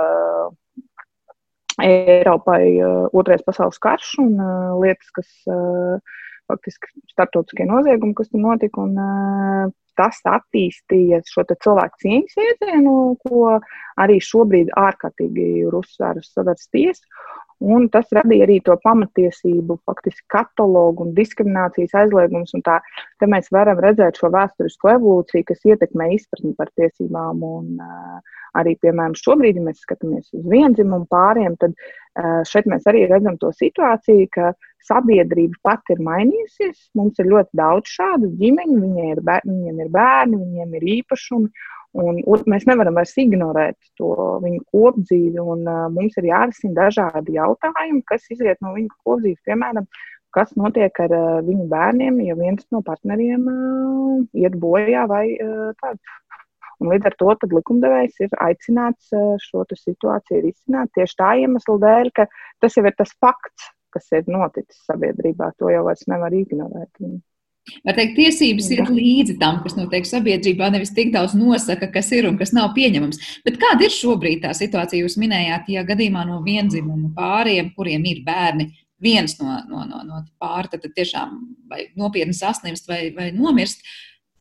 Eiropai 1.82 2.64
Otrais 3.18 3.44
pasaules 3.46 3.80
karš 3.82 4.14
un 4.24 4.34
lietas, 4.82 5.12
kas 5.16 5.30
faktiski 6.52 6.92
starptautiskie 7.14 7.68
noziegumi, 7.68 8.16
kas 8.18 8.32
tur 8.32 8.44
notika. 8.44 8.86
Un, 8.86 9.72
tas 10.00 10.20
attīstīja 10.28 11.22
šo 11.28 11.46
cilvēku 11.52 12.04
cieņas 12.04 12.38
jēdzienu, 12.40 12.96
ko 13.26 13.58
arī 14.02 14.20
šobrīd 14.24 14.74
ārkārtīgi 14.80 15.48
ir 15.66 15.78
uzsvērusi 15.82 16.34
sadarbs 16.36 16.70
tiesa. 16.74 17.06
Un 17.62 17.86
tas 17.94 18.10
radīja 18.16 18.48
arī 18.48 18.58
to 18.66 18.74
pamatiesību, 18.82 19.78
faktiski 19.86 20.24
katalogu 20.34 21.06
un 21.06 21.12
diskriminācijas 21.18 21.94
aizliegumus. 22.04 22.56
Tā, 22.66 22.80
te 23.22 23.30
mēs 23.30 23.52
varam 23.54 23.82
redzēt 23.84 24.18
šo 24.18 24.32
vēsturisko 24.34 24.96
evolūciju, 24.96 25.46
kas 25.52 25.68
ietekmē 25.70 26.10
izpratni 26.16 26.56
par 26.58 26.72
tiesībām. 26.80 27.44
Un, 27.46 27.76
uh, 27.78 28.40
arī, 28.58 28.74
piemēram, 28.82 29.14
šobrīd, 29.20 29.60
ja 29.60 29.68
mēs 29.68 29.84
skatāmies 29.86 30.34
uz 30.34 30.48
vienzimumu 30.50 31.06
pāriem, 31.12 31.54
tad 31.62 31.78
uh, 31.78 32.42
šeit 32.50 32.66
mēs 32.72 32.88
arī 32.90 33.06
redzam 33.12 33.38
to 33.42 33.54
situāciju, 33.54 34.32
ka 34.34 34.54
sabiedrība 34.88 35.62
pati 35.70 35.96
ir 35.96 36.02
mainījusies. 36.08 36.88
Mums 36.98 37.22
ir 37.22 37.30
ļoti 37.30 37.62
daudz 37.62 37.94
šādu 37.94 38.32
ģimeņu, 38.42 38.80
viņiem 38.88 39.14
ir, 39.14 39.22
bērni, 39.28 39.60
viņiem 39.60 39.86
ir 39.86 39.94
bērni, 39.94 40.42
viņiem 40.42 40.76
ir 40.80 40.90
īpašumi. 40.98 41.70
Un, 41.92 42.22
un 42.24 42.44
mēs 42.48 42.64
nevaram 42.70 42.96
vairs 42.96 43.12
ignorēt 43.20 43.76
to 44.00 44.14
viņu 44.40 44.62
kopdzīvi, 44.72 45.42
un 45.44 45.66
uh, 45.68 45.90
mums 45.92 46.16
ir 46.22 46.30
jārisina 46.30 46.86
dažādi 46.86 47.36
jautājumi, 47.36 48.00
kas 48.08 48.30
izriet 48.32 48.62
no 48.64 48.72
viņu 48.78 48.94
kopdzīves. 49.04 49.42
Piemēram, 49.50 49.90
kas 50.32 50.54
notiek 50.56 51.02
ar 51.04 51.16
uh, 51.18 51.42
viņu 51.44 51.68
bērniem, 51.72 52.22
ja 52.24 52.38
viens 52.40 52.64
no 52.72 52.80
partneriem 52.88 53.44
uh, 53.52 54.22
iet 54.40 54.56
bojā 54.62 55.04
vai 55.12 55.26
uh, 55.36 55.74
tāds. 55.84 56.18
Un 56.82 56.90
līdz 56.90 57.12
ar 57.12 57.18
to 57.20 57.34
likumdevējs 57.58 58.24
ir 58.24 58.32
aicināts 58.42 59.12
uh, 59.14 59.36
šo 59.44 59.66
situāciju 59.70 60.46
risināt 60.48 60.96
tieši 60.96 61.20
tā 61.20 61.34
iemesla 61.44 61.76
dēļ, 61.84 62.14
ka 62.16 62.26
tas 62.64 62.80
jau 62.80 62.86
ir 62.88 62.96
tas 62.98 63.12
fakts, 63.20 63.68
kas 63.92 64.08
ir 64.16 64.32
noticis 64.32 64.80
sabiedrībā. 64.88 65.52
To 65.60 65.70
jau 65.70 65.84
vairs 65.90 66.08
nevar 66.08 66.34
ignorēt. 66.34 67.04
Var 67.86 67.96
teikt, 67.98 68.16
tiesības 68.18 68.68
ir 68.74 68.82
līdzi 68.90 69.36
tam, 69.42 69.60
kas 69.62 69.76
notiek 69.78 70.08
sabiedrībā, 70.10 70.72
nevis 70.74 70.94
tik 70.98 71.12
daudz 71.14 71.36
nosaka, 71.38 71.92
kas 71.94 72.10
ir 72.18 72.28
un 72.30 72.40
kas 72.40 72.54
nav 72.58 72.72
pieņemams. 72.78 73.22
Bet 73.46 73.60
kāda 73.62 73.86
ir 73.86 73.94
šobrīd 73.94 74.42
tā 74.46 74.54
situācija? 74.58 75.04
Jūs 75.06 75.18
minējāt, 75.22 75.70
ja 75.74 75.86
gadījumā 75.88 76.26
no 76.28 76.40
vienzimuma 76.46 77.12
pāriem, 77.18 77.70
kuriem 77.78 78.08
ir 78.10 78.24
bērni, 78.26 78.72
viens 79.02 79.38
no, 79.40 79.60
no, 79.70 79.86
no, 79.90 80.02
no 80.06 80.24
pāra 80.42 80.70
tad 80.74 80.86
tiešām 80.96 81.38
vai 81.70 81.88
nopietni 81.98 82.34
saslimst 82.38 82.90
vai, 82.90 83.04
vai 83.16 83.30
nomirst, 83.36 83.86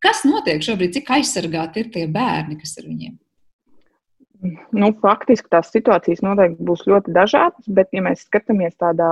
kas 0.01 0.25
notiek 0.25 0.63
šobrīd, 0.65 0.97
cik 0.97 1.13
aizsargāti 1.17 1.85
ir 1.85 1.93
tie 1.93 2.07
bērni, 2.09 2.57
kas 2.61 2.77
ir 2.81 2.89
viņiem? 2.89 3.17
Nu, 4.41 4.87
faktiski 5.03 5.51
tās 5.53 5.69
situācijas 5.69 6.23
noteikti 6.25 6.65
būs 6.65 6.87
ļoti 6.89 7.13
dažādas, 7.13 7.67
bet, 7.77 7.91
ja 7.93 8.01
mēs 8.01 8.23
skatāmies 8.25 8.73
tādā 8.81 9.09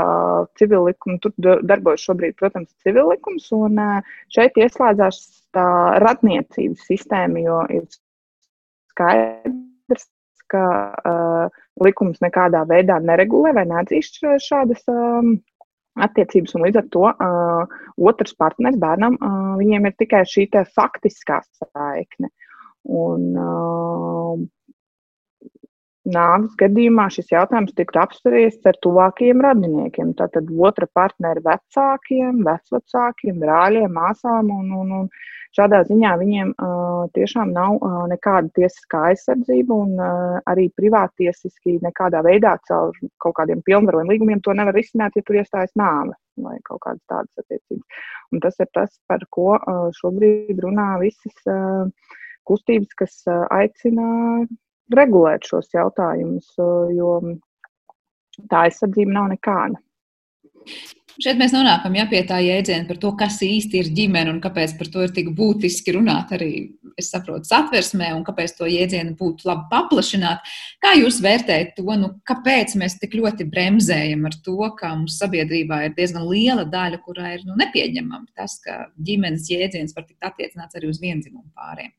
civil 0.57 0.87
likuma, 0.87 1.19
tur 1.21 1.35
darbojas 1.69 2.07
šobrīd, 2.07 2.33
protams, 2.39 2.71
civil 2.81 3.11
likums, 3.11 3.45
un 3.53 3.77
šeit 4.33 4.57
ieslēdzās 4.57 5.21
tā 5.53 5.67
radniecības 6.01 6.87
sistēma, 6.89 7.45
jo 7.45 7.59
ir 7.77 7.85
skaidrs, 8.89 10.09
ka 10.49 10.65
uh, 10.97 11.61
likums 11.85 12.17
nekādā 12.25 12.65
veidā 12.65 12.97
neregulē 12.97 13.53
vai 13.53 13.67
neatzīst 13.69 14.23
šādas 14.41 14.81
um, 14.89 15.35
attiecības, 16.01 16.55
un 16.57 16.65
līdz 16.65 16.81
ar 16.81 16.87
to 16.95 17.05
uh, 17.05 17.81
otrs 18.01 18.33
partneris 18.33 18.81
bērnam, 18.81 19.21
uh, 19.21 19.51
viņiem 19.61 19.85
ir 19.91 19.99
tikai 20.01 20.25
šī 20.25 20.49
faktiskā 20.73 21.43
saikne. 21.61 22.33
Un, 22.89 23.35
uh, 23.37 24.47
nāves 26.13 26.53
gadījumā 26.59 27.07
šis 27.13 27.31
jautājums 27.33 27.75
tiktu 27.77 28.01
apspriests 28.01 28.69
ar 28.69 28.77
tuvākajiem 28.85 29.41
radiniekiem. 29.45 30.13
Tātad 30.19 30.49
otra 30.69 30.87
partnera 30.93 31.41
vecākiem, 31.45 32.43
vecvecākiem, 32.47 33.41
brāļiem, 33.41 33.91
māsām. 33.95 34.51
Un, 34.53 34.71
un, 34.81 34.93
un 34.99 35.09
šādā 35.57 35.81
ziņā 35.87 36.13
viņiem 36.21 36.53
uh, 36.53 37.07
tiešām 37.15 37.53
nav 37.55 37.77
uh, 37.79 37.99
nekāda 38.11 38.51
tiesiskā 38.57 39.07
aizsardzība 39.11 39.77
un 39.85 39.95
uh, 39.97 40.37
arī 40.49 40.67
privātiesiski 40.77 41.79
nekādā 41.85 42.21
veidā 42.25 42.55
caur 42.69 42.95
kaut 43.23 43.37
kādiem 43.41 43.63
pilnvarojumiem 43.65 44.13
līgumiem 44.13 44.43
to 44.45 44.55
nevar 44.57 44.77
risināt, 44.77 45.17
ja 45.17 45.25
tur 45.25 45.41
iestājas 45.41 45.73
nāve 45.79 46.17
vai 46.39 46.55
kaut 46.63 46.83
kādas 46.85 47.03
tādas 47.09 47.43
attiecības. 47.43 48.05
Un 48.31 48.41
tas 48.43 48.59
ir 48.61 48.69
tas, 48.77 48.95
par 49.09 49.25
ko 49.33 49.51
uh, 49.57 49.89
šobrīd 49.99 50.61
runā 50.63 50.93
visas 51.01 51.49
uh, 51.49 52.15
kustības, 52.47 52.95
kas 53.01 53.21
uh, 53.27 53.45
aicina 53.53 54.07
regulēt 54.97 55.47
šos 55.49 55.69
jautājumus, 55.73 56.53
jo 56.95 57.19
tā 58.49 58.65
aizsardzība 58.67 59.15
nav 59.15 59.29
nekāda. 59.33 59.81
Šeit 61.19 61.35
mēs 61.35 61.51
nonākam 61.51 61.97
ja, 61.97 62.05
pie 62.07 62.21
tā 62.23 62.37
jēdziena 62.39 62.87
par 62.87 62.95
to, 63.01 63.09
kas 63.19 63.41
īsti 63.43 63.81
ir 63.81 63.87
ģimene 63.95 64.31
un 64.31 64.37
kāpēc 64.39 64.77
par 64.79 64.87
to 64.93 65.01
ir 65.03 65.11
tik 65.11 65.33
būtiski 65.35 65.91
runāt 65.97 66.31
arī, 66.37 66.51
es 67.01 67.09
saprotu, 67.11 67.43
satversmē 67.49 68.13
un 68.15 68.23
kāpēc 68.23 68.53
to 68.55 68.69
jēdzienu 68.71 69.17
būtu 69.19 69.49
labi 69.49 69.67
paplašināt. 69.73 70.47
Kā 70.79 70.93
jūs 70.95 71.19
vērtējat 71.25 71.75
to, 71.75 71.89
nu, 71.99 72.13
kāpēc 72.29 72.77
mēs 72.79 72.95
tik 73.01 73.19
ļoti 73.19 73.49
bremzējam 73.51 74.23
ar 74.31 74.39
to, 74.45 74.57
ka 74.79 74.93
mums 74.95 75.19
sabiedrībā 75.19 75.81
ir 75.89 75.97
diezgan 75.99 76.23
liela 76.29 76.63
daļa, 76.63 77.03
kurā 77.03 77.35
ir 77.35 77.43
nu, 77.49 77.59
nepieņemama 77.59 78.29
tas, 78.39 78.55
ka 78.63 78.85
ģimenes 78.95 79.51
jēdziens 79.51 79.97
var 79.97 80.07
tikt 80.07 80.31
attiecināts 80.31 80.79
arī 80.79 80.93
uz 80.93 81.03
vienzimumu 81.03 81.49
pāriem? 81.51 81.91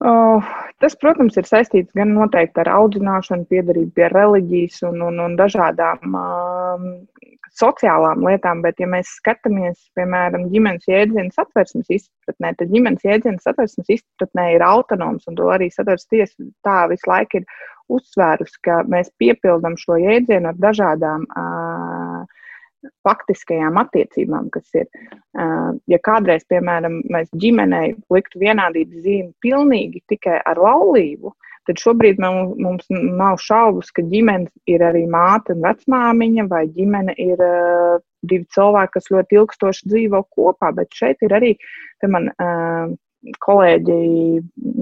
Uh, 0.00 0.40
tas, 0.80 0.94
protams, 0.96 1.34
ir 1.36 1.44
saistīts 1.44 1.92
gan 1.92 2.14
noteikti 2.16 2.62
ar 2.62 2.70
audzināšanu, 2.72 3.44
piedarību 3.50 3.92
pie 3.98 4.06
reliģijas 4.08 4.78
un, 4.88 5.02
un, 5.04 5.18
un 5.20 5.34
dažādām 5.36 6.16
uh, 6.16 6.86
sociālām 7.60 8.24
lietām, 8.24 8.62
bet, 8.64 8.80
ja 8.80 8.88
mēs 8.88 9.10
skatāmies, 9.18 9.76
piemēram, 9.98 10.46
ģimenes 10.54 10.88
jēdzienas 10.88 11.42
atversmes 11.42 11.92
izpratnē, 11.98 12.54
tad 12.56 12.72
ģimenes 12.72 13.04
jēdzienas 13.04 13.50
atversmes 13.52 13.92
izpratnē 13.98 14.46
ir 14.54 14.64
autonoms, 14.64 15.26
un 15.28 15.36
to 15.36 15.50
arī 15.52 15.68
sadarbs 15.74 16.08
tiesa 16.08 16.48
tā 16.64 16.78
visu 16.88 17.10
laiku 17.10 17.42
ir 17.42 17.60
uzsvērus, 17.90 18.56
ka 18.64 18.80
mēs 18.88 19.12
piepildam 19.20 19.76
šo 19.80 19.98
jēdzienu 20.00 20.52
ar 20.52 20.60
dažādām 20.64 21.26
uh, 21.28 22.09
faktiskajām 23.06 23.78
attiecībām, 23.80 24.48
kas 24.54 24.68
ir. 24.78 24.88
Ja 25.90 25.98
kādreiz, 26.06 26.46
piemēram, 26.50 27.00
mēs 27.12 27.28
ģimenei 27.42 27.94
liktu 28.12 28.40
vienādības 28.42 29.04
zīmi 29.04 29.30
pilnīgi 29.44 30.02
tikai 30.10 30.38
ar 30.48 30.60
laulību, 30.60 31.34
tad 31.68 31.80
šobrīd 31.82 32.20
mums 32.20 32.88
nav 32.90 33.38
šaubas, 33.42 33.92
ka 33.94 34.02
ģimene 34.06 34.48
ir 34.70 34.84
arī 34.84 35.04
māte 35.10 35.54
un 35.54 35.62
vecmāmiņa, 35.66 36.46
vai 36.50 36.64
ģimene 36.74 37.14
ir 37.20 37.44
divi 38.26 38.44
cilvēki, 38.56 38.94
kas 38.96 39.12
ļoti 39.12 39.38
ilgstoši 39.40 39.92
dzīvo 39.92 40.24
kopā. 40.34 40.72
Bet 40.76 40.96
šeit 40.96 41.22
ir 41.26 41.36
arī, 41.36 41.54
man 42.08 42.30
kolēģi 43.44 43.96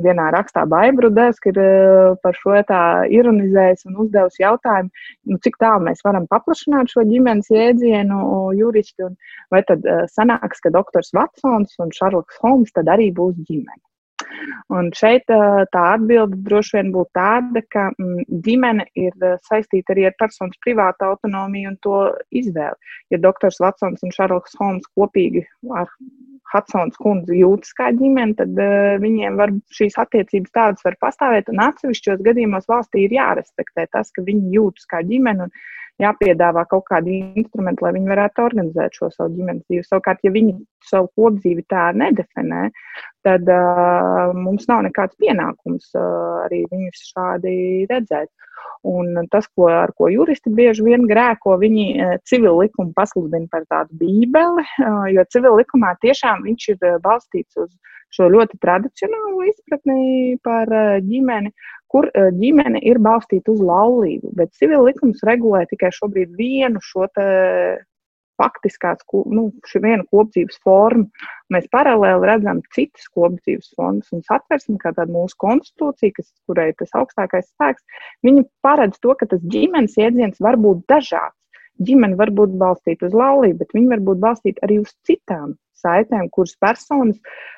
vienā 0.04 0.28
rakstā 0.34 0.64
Baibrudēs, 0.70 1.40
ir 1.50 1.58
eh, 1.62 2.12
par 2.22 2.38
šo 2.38 2.54
tā 2.68 2.82
ironizējis 3.14 3.88
un 3.90 3.98
uzdevis 4.04 4.38
jautājumu, 4.40 4.92
nu, 5.30 5.40
cik 5.44 5.58
tālu 5.62 5.88
mēs 5.88 6.04
varam 6.06 6.28
paplašināt 6.30 6.92
šo 6.92 7.04
ģimenes 7.08 7.50
jēdzienu 7.50 8.20
juristi, 8.58 9.08
un 9.08 9.18
vai 9.54 9.64
tad 9.66 9.84
eh, 9.86 10.06
sanāks, 10.12 10.62
ka 10.62 10.72
doktors 10.74 11.12
Vatsons 11.16 11.74
un 11.82 11.92
Šarloks 11.94 12.40
Holms 12.44 12.74
tad 12.76 12.90
arī 12.94 13.10
būs 13.14 13.36
ģimene. 13.48 13.82
Un 14.74 14.90
šeit 14.94 15.30
eh, 15.32 15.64
tā 15.74 15.84
atbilde 15.96 16.38
droši 16.46 16.78
vien 16.78 16.94
būtu 16.94 17.10
tāda, 17.18 17.64
ka 17.74 17.88
mm, 17.90 18.28
ģimene 18.46 18.86
ir 18.98 19.28
saistīta 19.48 19.94
arī 19.94 20.06
ar 20.10 20.16
personas 20.20 20.58
privātu 20.62 21.10
autonomiju 21.10 21.74
un 21.74 21.78
to 21.82 21.98
izvēli. 22.30 22.94
Ja 23.10 23.22
doktors 23.22 23.58
Vatsons 23.62 24.06
un 24.06 24.14
Šarloks 24.14 24.58
Holms 24.60 24.86
kopīgi 24.94 25.46
ar 25.74 25.90
Hudsons 26.52 26.96
kundze 27.00 27.36
jūtas 27.36 27.74
kā 27.76 27.90
ģimene, 27.96 28.36
tad 28.38 28.60
uh, 28.60 28.94
viņiem 29.02 29.36
var 29.40 29.52
šīs 29.74 29.98
attiecības 30.00 30.54
tādas 30.54 30.86
var 30.86 30.96
pastāvēt. 31.02 31.50
Un 31.52 31.60
atsevišķos 31.66 32.22
gadījumos 32.24 32.68
valstī 32.70 33.04
ir 33.04 33.16
jārespektē 33.18 33.88
tas, 33.92 34.12
ka 34.14 34.24
viņi 34.24 34.54
jūtas 34.56 34.88
kā 34.88 35.02
ģimene 35.08 35.48
un 35.48 35.52
jāpiedāvā 36.02 36.64
kaut 36.70 36.86
kādi 36.88 37.18
instrumenti, 37.38 37.82
lai 37.84 37.92
viņi 37.96 38.12
varētu 38.12 38.44
organizēt 38.44 38.98
šo 38.98 39.10
savu 39.14 39.34
ģimenes 39.36 39.64
dzīvi. 39.66 39.86
Savukārt, 39.86 40.22
ja 40.22 40.32
viņi 40.34 40.54
savu 40.86 41.10
kopdzīvi 41.18 41.64
tā 41.70 41.88
nedefinē, 41.98 42.68
tad 43.26 43.50
uh, 43.52 44.34
mums 44.36 44.68
nav 44.70 44.84
nekāds 44.86 45.18
pienākums 45.22 45.90
uh, 45.98 46.44
arī 46.46 46.64
viņus 46.70 47.08
šādi 47.12 47.56
redzēt. 47.90 48.30
Un 48.88 49.26
tas, 49.30 49.46
ko, 49.54 49.66
ar 49.70 49.90
ko 49.98 50.08
juristi 50.10 50.50
bieži 50.54 50.84
vien 50.86 51.04
grēko, 51.10 51.56
viņi 51.58 52.18
civil 52.30 52.60
likumu 52.60 52.94
pasludina 52.94 53.46
par 53.50 53.66
tādu 53.70 53.98
bībeli, 54.00 54.64
eh, 54.64 55.04
jo 55.14 55.24
civil 55.34 55.58
likumā 55.58 55.92
tiešām 56.02 56.44
viņš 56.46 56.66
ir 56.74 56.84
balstīts 57.02 57.58
uz 57.58 57.72
šo 58.14 58.30
ļoti 58.32 58.58
tradicionālo 58.62 59.44
izpratni 59.50 60.38
par 60.46 60.70
ģimeni, 61.04 61.52
kur 61.92 62.08
ģimene 62.14 62.80
ir 62.84 63.00
balstīta 63.02 63.52
uz 63.54 63.60
laulību, 63.64 64.32
bet 64.36 64.52
civil 64.58 64.84
likums 64.88 65.24
regulē 65.26 65.64
tikai 65.70 65.92
šobrīd 65.94 66.34
vienu 66.38 66.82
šo 66.84 67.08
faktiskās, 68.38 69.02
nu, 69.34 69.48
šī 69.66 69.82
viena 69.82 70.04
kopdzīves 70.12 70.60
forma. 70.64 71.08
Mēs 71.52 71.66
paralēli 71.74 72.28
redzam 72.28 72.60
citas 72.74 73.08
kopdzīves 73.14 73.72
formas 73.76 74.12
un 74.14 74.22
satversmi, 74.26 74.78
kā 74.82 74.92
tāda 74.94 75.10
mūsu 75.14 75.34
konstitūcija, 75.42 76.14
kas, 76.20 76.30
kurai 76.46 76.70
tas 76.78 76.94
augstākais 77.00 77.50
spēks, 77.50 77.82
viņi 78.26 78.46
paredz 78.64 79.00
to, 79.02 79.16
ka 79.18 79.26
tas 79.32 79.42
ģimenes 79.54 79.98
jēdziens 79.98 80.38
var 80.44 80.60
būt 80.60 80.86
dažāds. 80.90 81.34
Ģimene 81.82 82.18
var 82.18 82.32
būt 82.34 82.56
balstīta 82.58 83.06
uz 83.06 83.14
laulību, 83.14 83.60
bet 83.60 83.74
viņa 83.74 83.92
var 83.92 84.06
būt 84.06 84.22
balstīta 84.22 84.64
arī 84.66 84.80
uz 84.82 84.94
citām 85.06 85.54
saitēm, 85.78 86.26
kuras 86.34 86.56
personas 86.58 87.20
uh, 87.20 87.57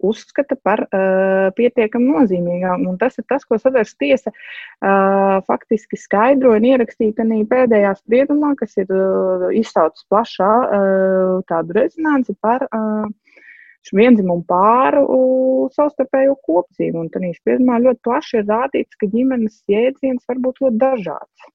uzskata 0.00 0.56
par 0.64 0.82
uh, 0.86 1.50
pietiekami 1.56 2.08
nozīmīgām. 2.08 2.86
Un 2.88 2.96
tas 3.00 3.18
ir 3.20 3.26
tas, 3.28 3.44
ko 3.44 3.58
sadarbs 3.60 3.94
tiesa 4.00 4.32
uh, 4.32 5.42
faktiski 5.46 5.98
skaidro 6.00 6.54
un 6.56 6.64
ierakstīta 6.64 7.26
arī 7.26 7.42
pēdējā 7.50 7.92
spriedumā, 8.00 8.54
kas 8.56 8.76
ir 8.80 8.90
uh, 8.90 9.48
izsaucis 9.52 10.06
plašā 10.10 10.52
uh, 10.64 11.34
tādu 11.50 11.76
rezonanci 11.76 12.36
par 12.40 12.64
uh, 12.70 13.04
vienzimumu 13.92 14.46
pāru 14.48 15.04
uh, 15.04 15.66
savstarpējo 15.76 16.38
kopdzīvi. 16.46 16.96
Un 17.04 17.12
tādā 17.12 17.34
spriedumā 17.36 17.82
ļoti 17.84 18.02
plaši 18.08 18.40
ir 18.40 18.48
rādīts, 18.48 18.96
ka 18.98 19.10
ģimenes 19.12 19.60
jēdziens 19.70 20.24
var 20.28 20.40
būt 20.42 20.64
ļoti 20.64 20.80
dažāds. 20.80 21.52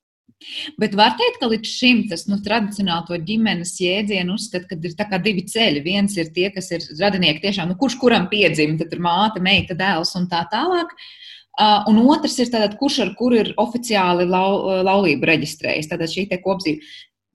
Bet 0.81 0.95
var 0.97 1.13
teikt, 1.19 1.37
ka 1.41 1.49
līdz 1.51 1.69
šim 1.69 1.99
tas 2.09 2.25
nu, 2.29 2.39
tradicionāli 2.43 3.07
to 3.07 3.19
ģimenes 3.27 3.75
jēdzienu 3.81 4.37
uzskata, 4.37 4.65
ka 4.71 4.77
ir 5.19 5.25
divi 5.25 5.43
ceļi. 5.47 5.83
Viens 5.85 6.17
ir 6.17 6.31
tie, 6.33 6.49
kas 6.53 6.71
ir 6.73 6.85
radinieki 6.99 7.43
tiešām, 7.45 7.69
nu, 7.71 7.77
kurš 7.79 7.99
kuram 8.01 8.27
piedzimta, 8.31 8.85
tad 8.85 8.97
ir 8.97 9.03
māte, 9.05 9.43
meita, 9.43 9.77
dēls 9.77 10.15
un 10.19 10.25
tā 10.31 10.43
tālāk. 10.51 10.95
Uh, 11.61 11.83
un 11.91 11.99
otrs 12.09 12.39
ir 12.39 12.49
tātad, 12.49 12.77
kurš 12.79 13.01
ar 13.03 13.13
kuru 13.19 13.41
ir 13.41 13.53
oficiāli 13.61 14.25
lau, 14.25 14.81
laulību 14.87 15.27
reģistrējis, 15.29 15.91
tātad 15.91 16.09
šī 16.09 16.25
kopdzīve. 16.41 16.91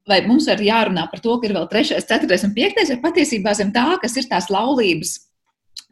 Vai 0.07 0.21
mums 0.27 0.47
ir 0.51 0.63
jārunā 0.63 1.07
par 1.11 1.21
to, 1.23 1.35
ka 1.39 1.49
ir 1.49 1.55
vēl 1.55 1.67
trešais, 1.71 2.07
ceturtais 2.07 2.45
un 2.47 2.55
piektais, 2.55 2.91
vai 2.95 3.01
patiesībā 3.03 3.55
zem 3.59 3.73
tā, 3.75 3.89
kas 4.03 4.15
ir 4.17 4.29
tās 4.31 4.47
laulības 4.55 5.17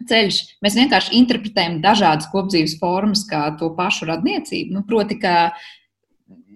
ceļš, 0.08 0.40
mēs 0.64 0.76
vienkārši 0.78 1.14
interpretējam 1.18 1.80
dažādas 1.84 2.28
kopdzīves 2.32 2.78
formas 2.80 3.24
kā 3.28 3.46
to 3.60 3.70
pašu 3.76 4.08
radniecību. 4.10 4.74
Nu, 4.74 4.84
proti, 4.88 5.18
ka 5.22 5.52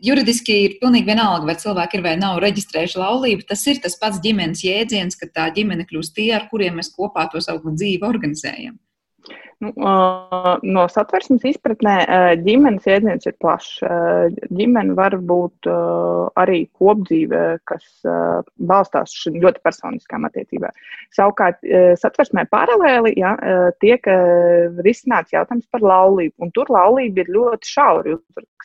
juridiski 0.04 0.56
ir 0.64 0.76
pilnīgi 0.82 1.08
vienalga, 1.10 1.46
vai 1.48 1.56
cilvēki 1.60 1.98
ir 1.98 2.04
vai 2.06 2.16
nav 2.20 2.40
reģistrējuši 2.44 3.00
laulību. 3.02 3.46
Tas 3.48 3.64
ir 3.70 3.80
tas 3.84 3.98
pats 4.00 4.20
ģimenes 4.24 4.64
jēdziens, 4.66 5.18
ka 5.18 5.30
tā 5.30 5.48
ģimene 5.56 5.88
kļūst 5.88 6.16
tie, 6.18 6.32
ar 6.36 6.50
kuriem 6.52 6.78
mēs 6.80 6.92
kopā 6.94 7.28
to 7.32 7.42
savu 7.44 7.74
dzīvi 7.74 8.06
organizējam. 8.08 8.78
Nu, 9.58 9.72
no 10.70 10.84
satversmes 10.86 11.42
izpratnē 11.50 11.94
ģimenes 12.44 12.84
jēdziens 12.86 13.26
ir 13.26 13.34
plašs. 13.42 13.80
Ģimene 14.54 14.94
var 14.94 15.16
būt 15.18 15.66
arī 16.38 16.60
kopdzīve, 16.78 17.40
kas 17.66 17.88
balstās 18.70 19.16
ļoti 19.34 19.64
personiskām 19.66 20.28
attiecībām. 20.28 20.78
Savukārt, 21.16 21.58
satversmē 21.98 22.46
paralēli 22.52 23.16
ja, 23.18 23.34
tiek 23.82 24.06
risināts 24.86 25.34
jautājums 25.34 25.66
par 25.74 25.82
laulību, 25.82 26.36
un 26.46 26.54
tur 26.54 26.70
laulība 26.70 27.24
ir 27.24 27.34
ļoti 27.34 27.74
šauri 27.74 28.14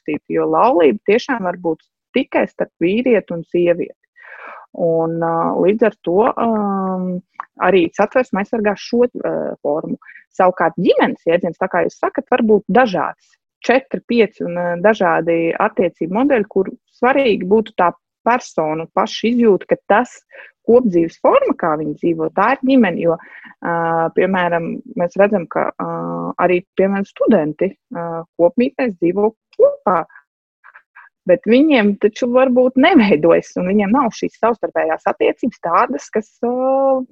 uzrakstīta, 0.04 0.26
jo 0.30 0.46
laulība 0.48 1.00
tiešām 1.08 1.44
var 1.44 1.58
būt 1.58 1.82
tikai 2.14 2.48
starp 2.48 2.72
vīrieti 2.82 3.34
un 3.34 3.44
sievieti. 3.44 4.00
Un, 4.74 5.22
uh, 5.22 5.62
līdz 5.62 5.84
ar 5.86 5.96
to 6.02 6.34
um, 6.34 7.22
arī 7.62 7.92
satversme 7.94 8.42
aizsargā 8.42 8.74
šo 8.76 9.06
uh, 9.06 9.54
formu. 9.62 9.98
Savukārt 10.34 10.74
ģimenes 10.82 11.22
jēdziens, 11.28 11.60
kā 11.60 11.84
jūs 11.86 12.00
sakat, 12.00 12.26
var 12.32 12.42
būt 12.42 12.64
dažāds. 12.68 13.38
Četri, 13.64 14.02
pieci 14.08 14.44
un 14.44 14.58
uh, 14.58 14.74
dažādi 14.82 15.54
attiecību 15.54 16.14
modeļi, 16.14 16.50
kur 16.50 16.72
svarīgi 16.98 17.46
būtu 17.46 17.76
tā 17.78 17.92
personu 18.26 18.88
paša 18.96 19.30
izjūta, 19.30 19.70
ka 19.70 19.78
tas 19.88 20.18
kopdzīves 20.68 21.20
forma, 21.24 21.54
kā 21.60 21.74
viņi 21.80 21.96
dzīvo, 22.00 22.30
tā 22.38 22.54
ir 22.56 22.66
ģimene. 22.70 23.04
Jo, 23.04 23.18
uh, 23.20 24.08
piemēram, 24.18 24.70
mēs 25.00 25.18
redzam, 25.20 25.48
ka 25.52 25.70
uh, 25.72 26.32
arī 26.44 26.62
piemēram, 26.80 27.08
studenti 27.10 27.74
uh, 27.74 28.22
kopmītnēs 28.40 28.96
dzīvo 29.00 29.34
kopā. 29.58 30.04
Bet 31.30 31.46
viņiem 31.48 31.94
taču 32.04 32.28
varbūt 32.34 32.80
neveidojas, 32.84 33.54
un 33.60 33.70
viņiem 33.72 33.94
nav 33.96 34.10
šīs 34.16 34.36
savstarpējās 34.42 35.08
attiecības 35.08 35.62
tādas, 35.64 36.10
kas 36.12 36.34
uh, 36.48 37.04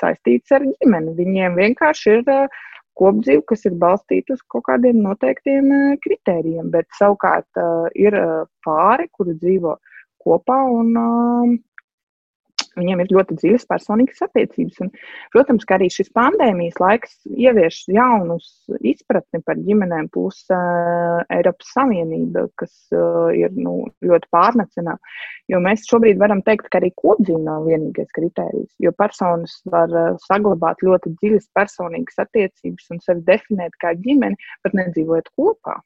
saistītas 0.00 0.56
ar 0.58 0.66
ģimeni. 0.66 1.14
Viņiem 1.18 1.58
vienkārši 1.58 2.16
ir 2.16 2.32
uh, 2.34 2.64
kopdzīve, 2.98 3.44
kas 3.46 3.62
ir 3.68 3.78
balstīta 3.78 4.34
uz 4.34 4.42
kaut 4.50 4.66
kādiem 4.70 4.98
noteiktiem 5.04 5.70
uh, 5.70 5.94
kritērijiem. 6.02 6.72
Bet 6.74 6.90
savukārt 6.98 7.62
uh, 7.62 7.86
ir 7.94 8.16
uh, 8.18 8.42
pāri, 8.66 9.06
kuri 9.14 9.38
dzīvo 9.38 9.78
kopā 10.24 10.58
un 10.74 10.94
uh, 10.98 11.56
Viņiem 12.78 13.02
ir 13.02 13.12
ļoti 13.14 13.36
dziļas 13.40 13.66
personīgas 13.70 14.22
attiecības. 14.28 14.78
Un, 14.84 14.92
protams, 15.34 15.66
ka 15.68 15.76
arī 15.78 15.88
šis 15.92 16.10
pandēmijas 16.16 16.78
laiks 16.82 17.16
ievieš 17.28 17.80
jaunus 17.94 18.48
izpratni 18.80 19.42
par 19.46 19.58
ģimenēm, 19.66 20.10
plus 20.14 20.44
uh, 20.54 21.24
Eiropas 21.34 21.72
Savienība, 21.74 22.46
kas 22.60 22.74
uh, 22.94 23.28
ir 23.36 23.54
nu, 23.56 23.80
ļoti 24.04 24.30
pārnacionāla. 24.34 25.16
Jo 25.48 25.62
mēs 25.64 25.86
šobrīd 25.88 26.20
varam 26.20 26.42
teikt, 26.46 26.68
ka 26.72 26.80
arī 26.80 26.92
kopdzīve 27.00 27.42
nav 27.44 27.68
vienīgais 27.68 28.10
kriterijs. 28.16 28.70
Jo 28.84 28.94
personas 28.96 29.58
var 29.72 29.92
uh, 29.92 30.14
saglabāt 30.28 30.84
ļoti 30.86 31.16
dziļas 31.18 31.50
personīgas 31.58 32.24
attiecības 32.24 32.90
un 32.94 33.04
sevi 33.04 33.26
definēt 33.28 33.76
kā 33.82 33.94
ģimeni, 34.06 34.38
pat 34.62 34.76
nedzīvojot 34.78 35.32
kopā 35.38 35.78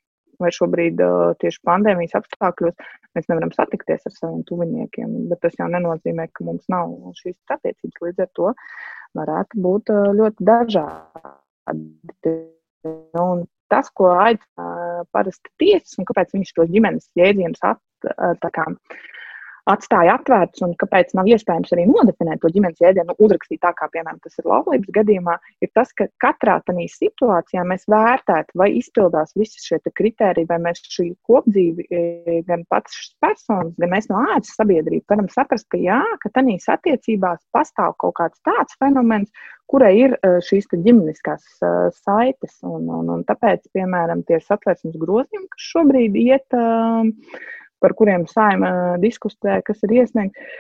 vai 0.43 0.51
šobrīd 0.55 1.01
tieši 1.43 1.63
pandēmijas 1.69 2.17
apstākļos 2.19 2.75
mēs 3.17 3.29
nevaram 3.31 3.53
satikties 3.55 4.09
ar 4.09 4.15
saviem 4.17 4.43
tuviniekiem. 4.49 5.15
Bet 5.31 5.43
tas 5.45 5.57
jau 5.59 5.69
nenozīmē, 5.73 6.29
ka 6.33 6.47
mums 6.49 6.69
nav 6.73 6.93
šīs 7.21 7.39
attiecības. 7.55 8.03
Līdz 8.07 8.25
ar 8.27 8.31
to 8.39 8.53
varētu 9.19 9.65
būt 9.67 9.95
ļoti 10.21 10.49
dažādi. 10.49 12.37
Un 13.23 13.45
tas, 13.73 13.89
ko 13.97 14.11
aicina 14.17 15.05
parasti 15.15 15.53
tiesas, 15.63 15.95
un 16.01 16.09
kāpēc 16.09 16.35
viņš 16.35 16.55
tos 16.57 16.71
ģimenes 16.73 17.09
jēdzienus 17.19 17.63
at, 17.65 17.81
kā, 18.53 18.67
atstāja 19.71 20.17
atvērts 20.19 20.63
un 20.67 20.73
kāpēc 20.79 21.13
nav 21.15 21.29
iespējams 21.31 21.73
arī 21.75 21.85
nodefinēt 21.87 22.41
to 22.43 22.51
ģimenes 22.55 22.81
jēdzienu, 22.83 23.13
nu, 23.13 23.17
uzrakstīt 23.27 23.61
tā, 23.63 23.71
kā 23.79 23.87
piemēram 23.93 24.19
tas 24.25 24.35
ir 24.41 24.49
laulības 24.51 24.95
gadījumā, 24.97 25.37
ir 25.63 25.71
tas, 25.77 25.93
ka 25.99 26.09
katrā 26.23 26.59
tādā 26.67 26.87
situācijā 26.91 27.63
mēs 27.69 27.87
vērtētu, 27.93 28.59
vai 28.59 28.69
izpildās 28.81 29.37
visi 29.39 29.63
šie 29.63 29.79
kriteriji, 29.95 30.49
vai 30.51 30.59
mēs 30.67 30.83
šī 30.91 31.13
kopdzīvi, 31.29 31.87
e, 31.87 32.41
gan 32.49 32.67
pats 32.73 32.99
šis 32.99 33.15
personas, 33.23 33.73
gan 33.79 33.95
mēs 33.95 34.11
no 34.11 34.19
ārpuses 34.25 34.59
sabiedrība 34.59 35.15
varam 35.15 35.31
saprast, 35.31 35.69
ka 35.71 35.81
jā, 35.81 36.03
ka 36.23 36.33
tādīs 36.35 36.69
attiecībās 36.73 37.43
pastāv 37.55 37.95
kaut 38.03 38.17
kāds 38.19 38.43
tāds 38.47 38.79
fenomens, 38.83 39.31
kurai 39.71 39.95
ir 40.01 40.19
e, 40.19 40.35
šīs 40.45 40.69
ģimeniskās 40.73 41.45
e, 41.63 41.73
saites. 42.03 42.59
Un, 42.67 42.91
un, 42.91 43.11
un 43.15 43.27
tāpēc, 43.29 43.65
piemēram, 43.77 44.25
tie 44.29 44.41
satversmes 44.43 44.99
grozījumi, 45.01 45.49
kas 45.55 45.73
šobrīd 45.73 46.19
iet 46.27 46.59
par 47.83 47.95
kuriem 47.99 48.27
saima 48.31 48.73
diskusē, 49.03 49.61
kas 49.67 49.83
ir 49.87 49.97
iesniegts, 50.01 50.55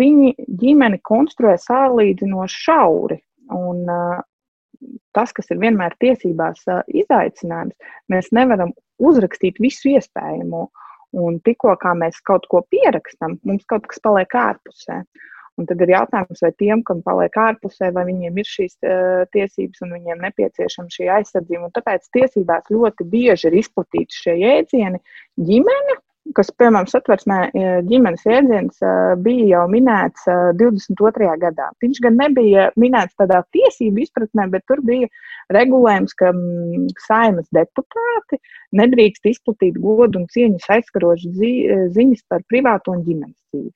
viņi 0.00 0.34
ģimeni 0.62 1.00
konstruē 1.04 1.56
sālīdzinoši 1.60 2.62
šauri. 2.68 3.18
Un, 3.54 3.84
tas, 5.16 5.32
kas 5.36 5.50
ir 5.52 5.60
vienmēr 5.62 5.96
tiesībās 6.02 6.64
izaicinājums, 6.88 7.76
mēs 8.12 8.30
nevaram 8.36 8.72
uzrakstīt 9.02 9.60
visu 9.62 9.94
iespējamo. 9.94 10.68
Un 11.14 11.38
tikko 11.46 11.76
mēs 11.94 12.18
kaut 12.26 12.48
ko 12.50 12.64
pierakstam, 12.74 13.38
mums 13.46 13.62
kaut 13.70 13.86
kas 13.86 14.02
paliek 14.02 14.34
ārpusē. 14.34 15.04
Un 15.54 15.68
tad 15.70 15.82
ir 15.84 15.92
jautājums, 15.92 16.40
vai 16.42 16.50
tiem, 16.58 16.80
kam 16.82 17.04
paliek 17.06 17.36
ārpusē, 17.38 17.92
vai 17.94 18.02
viņiem 18.08 18.40
ir 18.42 18.48
šīs 18.50 18.74
uh, 18.82 19.20
tiesības 19.30 19.84
un 19.86 19.94
viņiem 19.94 20.24
nepieciešama 20.26 20.90
šī 20.90 21.06
aizsardzība. 21.20 21.68
Un 21.68 21.74
tāpēc 21.76 22.08
tiesībās 22.16 22.72
ļoti 22.74 23.06
bieži 23.12 23.46
ir 23.52 23.60
izplatīti 23.60 24.18
šie 24.24 24.34
jēdzieni 24.40 24.98
ģimene 25.38 25.96
kas, 26.32 26.50
piemēram, 26.58 26.88
satversmē 26.88 27.38
e, 27.50 27.64
ģimenes 27.88 28.24
jēdziens 28.26 28.80
e, 28.80 28.92
bija 29.24 29.46
jau 29.50 29.62
minēts 29.72 30.24
22. 30.60 31.28
E, 31.28 31.36
gadā. 31.44 31.68
Viņš 31.84 32.00
gan 32.06 32.18
nebija 32.20 32.70
minēts 32.80 33.16
tādā 33.20 33.42
tiesību 33.56 34.04
izpratnē, 34.06 34.48
bet 34.54 34.64
tur 34.70 34.80
bija 34.86 35.10
regulējums, 35.54 36.16
ka 36.20 36.32
saimas 37.04 37.48
deputāti 37.54 38.40
nedrīkst 38.80 39.32
izplatīt 39.34 39.78
godu 39.84 40.22
un 40.22 40.28
cieņas 40.32 40.70
aizskarošas 40.78 41.40
ziņas 41.96 42.28
par 42.32 42.44
privātu 42.48 42.96
un 42.96 43.04
ģimenes 43.04 43.36
dzīvi. 43.52 43.72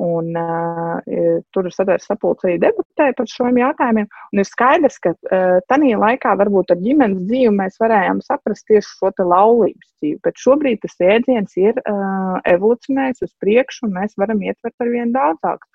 Un, 0.00 0.30
uh, 0.40 1.40
tur 1.52 1.66
sadarbs 1.68 2.06
sapulcē 2.08 2.48
arī 2.48 2.60
debatēja 2.62 3.12
par 3.18 3.28
šiem 3.28 3.58
jautājumiem. 3.60 4.06
Un 4.32 4.40
ir 4.40 4.48
skaidrs, 4.48 4.96
ka 5.04 5.12
uh, 5.12 5.58
tajā 5.68 5.98
laikā 6.00 6.32
varbūt 6.40 6.72
ar 6.72 6.80
ģimenes 6.80 7.26
dzīvi 7.28 7.52
mēs 7.58 7.76
varējām 7.82 8.22
saprast 8.24 8.64
tieši 8.70 8.88
šo 8.88 9.12
laulības 9.20 9.90
dzīvi. 10.00 10.16
Bet 10.24 10.40
šobrīd 10.40 10.80
tas 10.80 10.96
jēdziens 10.96 11.58
ir 11.60 11.76
uh, 11.84 12.40
evolucionējis 12.54 13.26
uz 13.28 13.34
priekšu, 13.44 13.84
un 13.90 13.98
mēs 13.98 14.16
varam 14.16 14.40
ietvert 14.40 14.80
ar 14.80 14.92
vien 14.94 15.12
daudzāk. 15.12 15.68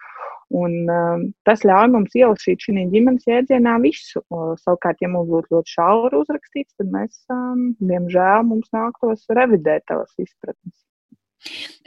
Un, 0.58 0.73
um, 0.88 1.23
tas 1.45 1.62
ļauj 1.67 1.91
mums 1.91 2.13
ielikt 2.15 2.45
šī 2.63 2.86
ģimenes 2.89 3.27
jēdzienā 3.27 3.77
visu. 3.84 4.23
Uh, 4.32 4.56
savukārt, 4.63 5.03
ja 5.03 5.12
mums 5.12 5.30
būtu 5.30 5.58
ļoti 5.58 5.75
šauri 5.75 6.21
uzrakstīts, 6.23 6.73
tad 6.80 6.89
mēs, 6.93 7.21
um, 7.30 7.73
diemžēl, 7.84 8.47
mums 8.47 8.71
nāktos 8.73 9.27
revidēt 9.30 9.86
tavas 9.91 10.13
izpratnes. 10.17 10.87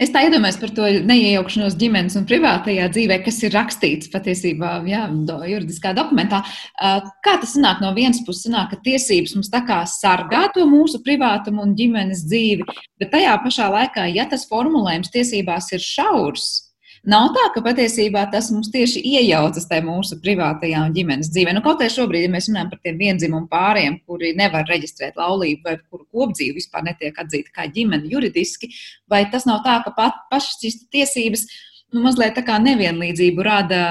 Es 0.01 0.13
tā 0.15 0.23
iedomājos 0.25 0.57
par 0.61 0.71
to 0.77 0.87
neiejaukšanos 1.05 1.75
ģimenes 1.81 2.17
un 2.17 2.27
privātajā 2.29 2.87
dzīvē, 2.95 3.19
kas 3.25 3.41
ir 3.45 3.53
rakstīts 3.57 4.09
patiesībā 4.13 4.77
jā, 4.89 5.03
do, 5.29 5.41
juridiskā 5.45 5.93
dokumentā. 5.97 6.41
Kā 6.79 7.35
tas 7.43 7.57
sanāk 7.57 7.83
no 7.83 7.91
vienas 7.97 8.23
puses, 8.25 8.47
sanāk, 8.47 8.71
ka 8.71 8.81
tiesības 8.87 9.35
mums 9.37 9.53
tā 9.53 9.61
kā 9.67 9.83
sargā 9.91 10.47
to 10.55 10.65
mūsu 10.71 11.03
privātumu 11.05 11.67
un 11.67 11.75
ģimenes 11.77 12.25
dzīvi, 12.31 12.69
bet 13.03 13.13
tajā 13.13 13.37
pašā 13.45 13.69
laikā, 13.75 14.07
ja 14.15 14.29
tas 14.31 14.47
formulējums 14.49 15.13
tiesībās 15.13 15.73
ir 15.75 15.85
šaurs, 15.85 16.70
Nav 17.09 17.31
tā, 17.33 17.47
ka 17.55 17.63
patiesībā 17.65 18.27
tas 18.29 18.51
mums 18.53 18.69
tieši 18.73 19.01
iejaucas 19.09 19.65
tajā 19.71 19.81
mūsu 19.87 20.19
privātajā 20.21 20.83
un 20.85 20.93
ģimenes 20.93 21.31
dzīvē. 21.33 21.55
Nu, 21.57 21.63
kaut 21.65 21.81
arī 21.81 21.95
šobrīd, 21.95 22.27
ja 22.27 22.33
mēs 22.35 22.51
runājam 22.51 22.69
par 22.75 22.81
tiem 22.85 22.99
vienzimumu 23.01 23.49
pāriem, 23.49 23.97
kuri 24.05 24.35
nevar 24.37 24.69
reģistrēt 24.69 25.17
laulību 25.17 25.65
vai 25.65 25.79
kuru 25.81 26.05
kopdzīvi 26.13 26.59
vispār 26.59 26.85
netiek 26.91 27.17
atzīta 27.25 27.55
kā 27.57 27.65
ģimene 27.73 28.11
juridiski, 28.13 28.69
vai 29.09 29.23
tas 29.33 29.49
nav 29.49 29.63
tā, 29.65 29.79
ka 29.87 29.95
pat 29.97 30.21
pašas 30.29 30.61
šīs 30.61 30.79
tiesības 30.93 31.47
nu, 31.95 32.05
mazliet 32.05 32.37
tā 32.37 32.45
kā 32.45 32.61
nevienlīdzību 32.61 33.49
rada 33.49 33.83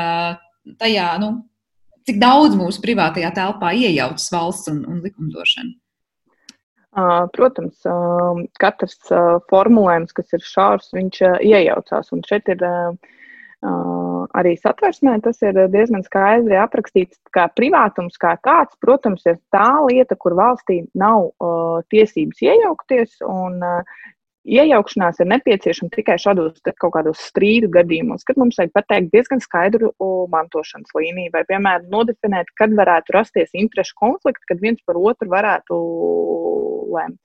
tajā, 0.77 1.09
nu, 1.25 1.33
cik 2.05 2.21
daudz 2.21 2.53
mūsu 2.61 2.85
privātajā 2.85 3.33
telpā 3.41 3.73
iejaucas 3.73 4.29
valsts 4.35 4.69
un, 4.69 4.83
un 4.85 5.01
likumdošana? 5.01 5.73
Protams, 7.35 7.83
katrs 8.59 8.97
formulējums, 9.51 10.13
kas 10.17 10.33
ir 10.33 10.41
šāds, 10.41 10.89
viņš 10.95 11.21
iejaucās. 11.45 12.09
Un 12.15 12.23
šeit 12.25 12.49
ir 12.49 12.63
arī 14.39 14.55
satversmē, 14.57 15.19
tas 15.21 15.41
ir 15.45 15.57
diezgan 15.69 16.01
skaidri 16.05 16.57
aprakstīts, 16.57 17.19
kā 17.35 17.45
privātums 17.53 18.17
kā 18.17 18.35
tāds, 18.41 18.73
protams, 18.81 19.25
ir 19.29 19.37
tā 19.53 19.69
lieta, 19.85 20.17
kur 20.17 20.33
valstī 20.39 20.81
nav 20.97 21.29
tiesības 21.93 22.41
iejaukties. 22.41 23.19
Un, 23.27 23.61
Iejaukšanās 24.47 25.19
ir 25.19 25.27
nepieciešama 25.29 25.91
tikai 25.91 26.15
šādos 26.21 26.61
kaut 26.79 26.93
kādos 26.95 27.19
strīdu 27.27 27.67
gadījumos, 27.73 28.23
kad 28.23 28.39
mums 28.39 28.55
vajag 28.57 28.71
pateikt 28.77 29.11
diezgan 29.11 29.43
skaidru 29.43 29.91
mantošanas 30.31 30.95
līniju, 30.95 31.33
vai, 31.33 31.43
piemēram, 31.49 31.89
nodefinēt, 31.91 32.53
kad 32.55 32.71
varētu 32.77 33.17
rasties 33.17 33.51
interešu 33.51 33.97
konflikti, 33.99 34.47
kad 34.47 34.63
viens 34.63 34.79
par 34.87 34.99
otru 35.01 35.27
varētu 35.33 35.79
lemt. 36.95 37.19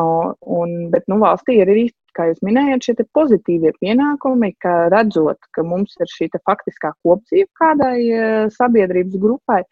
Un, 0.00 0.74
bet 0.90 1.04
nu, 1.10 1.18
valstī 1.20 1.58
ir 1.60 1.70
arī, 1.70 1.84
kā 2.16 2.30
jūs 2.30 2.40
minējāt, 2.46 2.88
šie 2.88 3.06
pozitīvie 3.14 3.74
pienākumi, 3.82 4.54
ka 4.62 4.88
redzot, 4.94 5.38
ka 5.54 5.64
mums 5.66 5.96
ir 6.00 6.10
šī 6.10 6.30
faktiskā 6.38 6.94
kopdzīve 7.04 7.50
kādai 7.58 8.48
sabiedrības 8.54 9.18
grupai, 9.20 9.64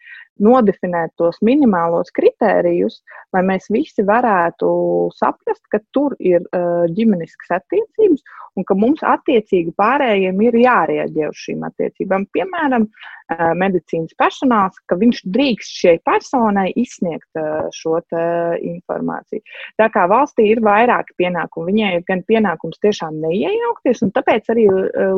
nodefinēt 0.43 1.13
tos 1.19 1.39
minimālos 1.45 2.11
kritērijus, 2.15 2.99
lai 3.35 3.43
mēs 3.45 3.69
visi 3.73 4.05
varētu 4.05 4.69
saprast, 5.17 5.63
ka 5.71 5.81
tur 5.95 6.15
ir 6.19 6.43
uh, 6.49 6.87
ģimeniskas 6.95 7.59
attiecības 7.59 8.23
un 8.57 8.65
ka 8.67 8.75
mums 8.75 9.03
attiecīgi 9.05 9.75
pārējiem 9.79 10.41
ir 10.47 10.59
jārēģē 10.63 11.29
uz 11.29 11.45
šīm 11.45 11.63
attiecībām. 11.67 12.25
Piemēram, 12.35 12.87
uh, 12.89 13.51
medicīnas 13.59 14.15
personāls, 14.19 14.79
ka 14.89 14.97
viņš 14.99 15.21
drīkst 15.29 15.77
šai 15.83 15.95
personai 16.07 16.69
izsniegt 16.79 17.29
uh, 17.39 17.67
šo 17.75 17.99
informāciju. 17.99 19.41
Tā 19.77 19.89
kā 19.91 20.05
valstī 20.09 20.45
ir 20.53 20.61
vairāki 20.63 21.15
pienākumi, 21.19 21.73
viņai 21.73 21.89
ir 21.97 22.03
gan 22.07 22.21
pienākums 22.27 22.79
tiešām 22.83 23.17
neiejaukties, 23.21 24.01
un 24.05 24.13
tāpēc 24.15 24.47
arī 24.53 24.65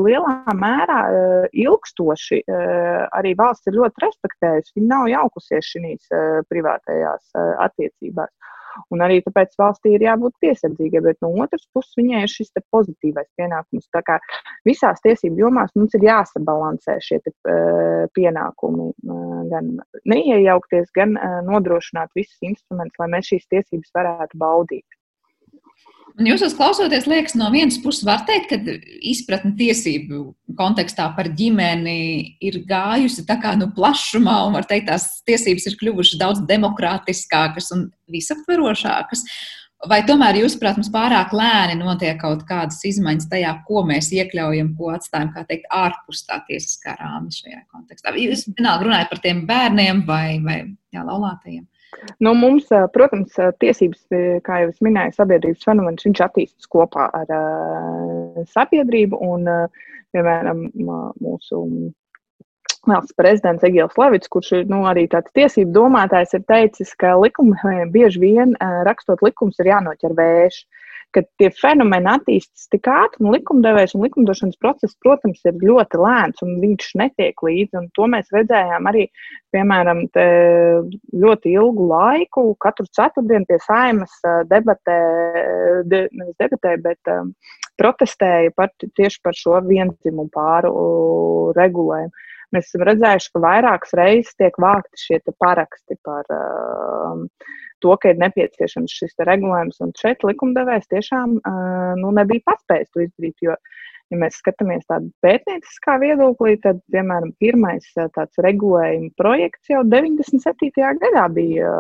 lielā 0.02 0.56
mērā 0.58 1.00
ilgstoši 1.54 2.42
arī 2.50 3.34
valsts 3.38 3.70
ir 3.70 3.78
ļoti 3.78 4.06
respektējusi. 4.06 4.74
Viņa 4.80 4.90
nav 4.90 5.11
jaukusies 5.12 5.74
šīs 5.74 6.10
uh, 6.16 6.42
privātajās 6.52 7.36
uh, 7.36 7.54
attiecībās. 7.68 8.32
Un 8.96 9.04
arī 9.04 9.18
tāpēc 9.26 9.58
valstī 9.60 9.96
ir 9.98 10.06
jābūt 10.06 10.38
piesardzīgai, 10.44 11.02
bet 11.04 11.18
no 11.24 11.32
otras 11.44 11.66
puses 11.76 11.98
viņai 12.00 12.22
ir 12.24 12.32
šis 12.32 12.54
pozitīvais 12.72 13.28
pienākums. 13.40 13.90
Tā 13.92 14.00
kā 14.08 14.16
visās 14.68 15.04
tiesību 15.04 15.44
jomās 15.44 15.74
mums 15.76 15.98
ir 15.98 16.06
jāsabalansē 16.08 16.96
šie 17.04 17.20
te, 17.26 17.36
uh, 17.52 18.08
pienākumi, 18.16 18.88
uh, 19.12 19.36
gan 19.52 19.74
neiejaukties, 20.08 20.88
gan 20.96 21.18
uh, 21.20 21.42
nodrošināt 21.48 22.16
visus 22.16 22.40
instrumentus, 22.54 23.00
lai 23.02 23.12
mēs 23.18 23.34
šīs 23.34 23.48
tiesības 23.52 23.96
varētu 24.00 24.40
baudīt. 24.40 24.88
Un 26.20 26.28
jūs 26.28 26.56
klausoties, 26.58 27.08
liekas, 27.08 27.36
no 27.40 27.48
vienas 27.54 27.78
puses 27.82 28.04
var 28.08 28.26
teikt, 28.28 28.52
ka 28.52 28.76
izpratne 29.08 29.54
tiesību 29.60 30.24
kontekstā 30.60 31.08
par 31.16 31.30
ģimeni 31.38 32.36
ir 32.44 32.60
gājusi 32.68 33.26
tā 33.28 33.38
kā 33.42 33.54
nu 33.60 33.70
plašumā, 33.76 34.42
un 34.48 34.58
var 34.58 34.68
teikt, 34.68 34.90
tās 34.92 35.08
tiesības 35.30 35.70
ir 35.70 35.80
kļuvušas 35.80 36.20
daudz 36.22 36.44
demokrātiskākas 36.50 37.72
un 37.78 37.88
visaptverošākas. 38.12 39.26
Vai 39.90 40.04
tomēr, 40.06 40.44
jūsuprāt, 40.44 40.78
mums 40.78 40.92
pārāk 40.94 41.32
lēni 41.34 41.80
notiek 41.80 42.20
kaut 42.22 42.44
kādas 42.46 42.84
izmaiņas 42.86 43.32
tajā, 43.32 43.56
ko 43.66 43.82
mēs 43.88 44.12
iekļaujam, 44.14 44.76
ko 44.78 44.92
atstājam, 44.94 45.32
kā 45.34 45.42
teikt, 45.48 45.66
ārpus 45.74 46.22
tā 46.28 46.38
tiesiskā 46.46 46.94
rāmja 47.00 47.40
šajā 47.40 47.64
kontekstā? 47.72 48.14
Jūs 48.20 48.46
vienalga 48.52 48.86
runājat 48.86 49.10
par 49.10 49.24
tiem 49.24 49.42
bērniem 49.50 50.04
vai, 50.06 50.38
vai 50.46 50.60
jā, 50.94 51.02
laulātajiem? 51.08 51.66
Nu, 52.24 52.34
mums, 52.38 52.70
protams, 52.96 53.36
tiesības, 53.62 54.04
kā 54.46 54.62
jau 54.64 54.70
es 54.72 54.84
minēju, 54.84 55.16
sabiedrības 55.18 55.66
fenomens, 55.68 56.06
attīstās 56.08 56.70
kopā 56.72 57.10
ar 57.22 57.34
sabiedrību. 58.54 59.20
Un, 59.22 59.50
piemēram, 60.16 60.68
mūsu 61.24 61.64
valsts 62.90 63.16
prezidents 63.18 63.64
Egils 63.68 63.98
Levits, 64.00 64.30
kurš 64.32 64.52
ir 64.58 64.70
nu, 64.72 64.82
arī 64.90 65.06
tāds 65.12 65.34
tiesību 65.38 65.74
domātājs, 65.76 66.34
ir 66.38 66.46
teicis, 66.50 66.94
ka 67.00 67.14
likumiem 67.20 67.92
bieži 67.94 68.24
vien 68.24 68.56
rakstot 68.88 69.22
likums 69.26 69.60
ir 69.62 69.72
jānoķer 69.72 70.16
vējš. 70.18 70.64
Ka 71.16 71.24
tie 71.40 71.50
fenomeni 71.56 72.10
attīstās 72.12 72.70
tik 72.72 72.88
ātri, 72.92 73.24
un 73.26 73.36
likumdevējs 73.36 73.96
un 73.98 74.06
likumdošanas 74.06 74.60
process, 74.64 74.98
protams, 75.04 75.42
ir 75.48 75.60
ļoti 75.62 76.00
lēns, 76.02 76.42
un 76.46 76.58
viņš 76.64 76.90
netiek 77.02 77.44
līdzi. 77.46 77.84
To 77.98 78.08
mēs 78.12 78.32
redzējām 78.36 78.90
arī, 78.92 79.06
piemēram, 79.56 80.04
ļoti 81.24 81.56
ilgu 81.56 81.88
laiku. 81.92 82.46
Katru 82.64 82.88
ceturtdienu 82.96 83.50
pie 83.50 83.60
saimas 83.66 84.18
debatē, 84.52 85.00
de, 85.92 86.06
nevis 86.12 86.38
debatē, 86.42 86.76
bet 86.84 87.14
um, 87.14 87.34
protestēja 87.82 88.54
par, 88.56 88.72
tieši 88.82 89.24
par 89.26 89.38
šo 89.38 89.62
vienzimumu 89.68 90.32
pāru 90.34 90.76
regulējumu. 91.58 92.30
Mēs 92.52 92.68
esam 92.68 92.84
redzējuši, 92.84 93.30
ka 93.32 93.42
vairākas 93.46 93.94
reizes 93.96 94.36
tiek 94.36 94.58
vākti 94.60 95.00
šie 95.00 95.20
paraksti 95.40 95.96
par 96.04 96.28
uh, 96.36 97.22
to, 97.84 97.96
ka 98.02 98.12
ir 98.12 98.20
nepieciešams 98.22 98.98
šis 99.02 99.16
regulējums. 99.28 99.80
Un 99.86 99.94
šeit 100.00 100.26
likumdevējs 100.28 100.92
tiešām 100.94 101.40
nu, 102.02 102.12
nebija 102.18 102.46
paspējis 102.52 102.92
to 102.94 103.06
izdarīt. 103.06 103.38
Jo, 103.46 103.56
ja 104.12 104.20
mēs 104.20 104.38
skatāmies 104.42 104.86
tādā 104.90 105.08
pētnieciskā 105.24 105.98
viedoklī, 106.04 106.58
tad, 106.64 106.82
piemēram, 106.94 107.34
pirmais 107.42 107.88
tāds 107.96 108.42
regulējuma 108.44 109.12
projekts 109.20 109.72
jau 109.72 109.84
97. 109.88 110.72
gadā 111.04 111.26
bija, 111.34 111.72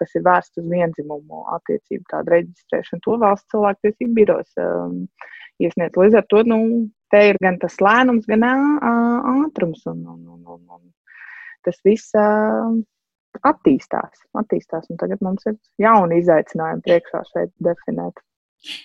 kas 0.00 0.14
ir 0.14 0.26
vērsts 0.26 0.62
uz 0.62 0.68
vienzimumu 0.70 1.44
attiecību 1.58 2.06
tādu 2.12 2.36
reģistrēšanu. 2.36 3.04
To 3.06 3.18
valsts 3.24 3.50
cilvēktiesību 3.54 4.18
biros 4.20 4.52
iesniedz. 5.62 5.98
Līdz 5.98 6.20
ar 6.20 6.28
to 6.30 6.42
nu, 6.48 6.60
te 7.14 7.28
ir 7.30 7.38
gan 7.42 7.58
tas 7.62 7.78
lēnums, 7.82 8.26
gan 8.30 8.46
ātrums. 8.46 9.84
Un, 9.90 10.02
un, 10.14 10.20
un, 10.36 10.42
un, 10.56 10.62
un 10.78 10.82
tas 11.66 11.78
viss 11.86 12.14
attīstās, 13.42 14.22
attīstās. 14.40 14.86
Tagad 15.00 15.24
mums 15.24 15.46
ir 15.50 15.58
jauni 15.82 16.20
izaicinājumi 16.22 16.84
priekšā 16.86 17.24
šeit 17.32 17.52
definēt. 17.64 18.22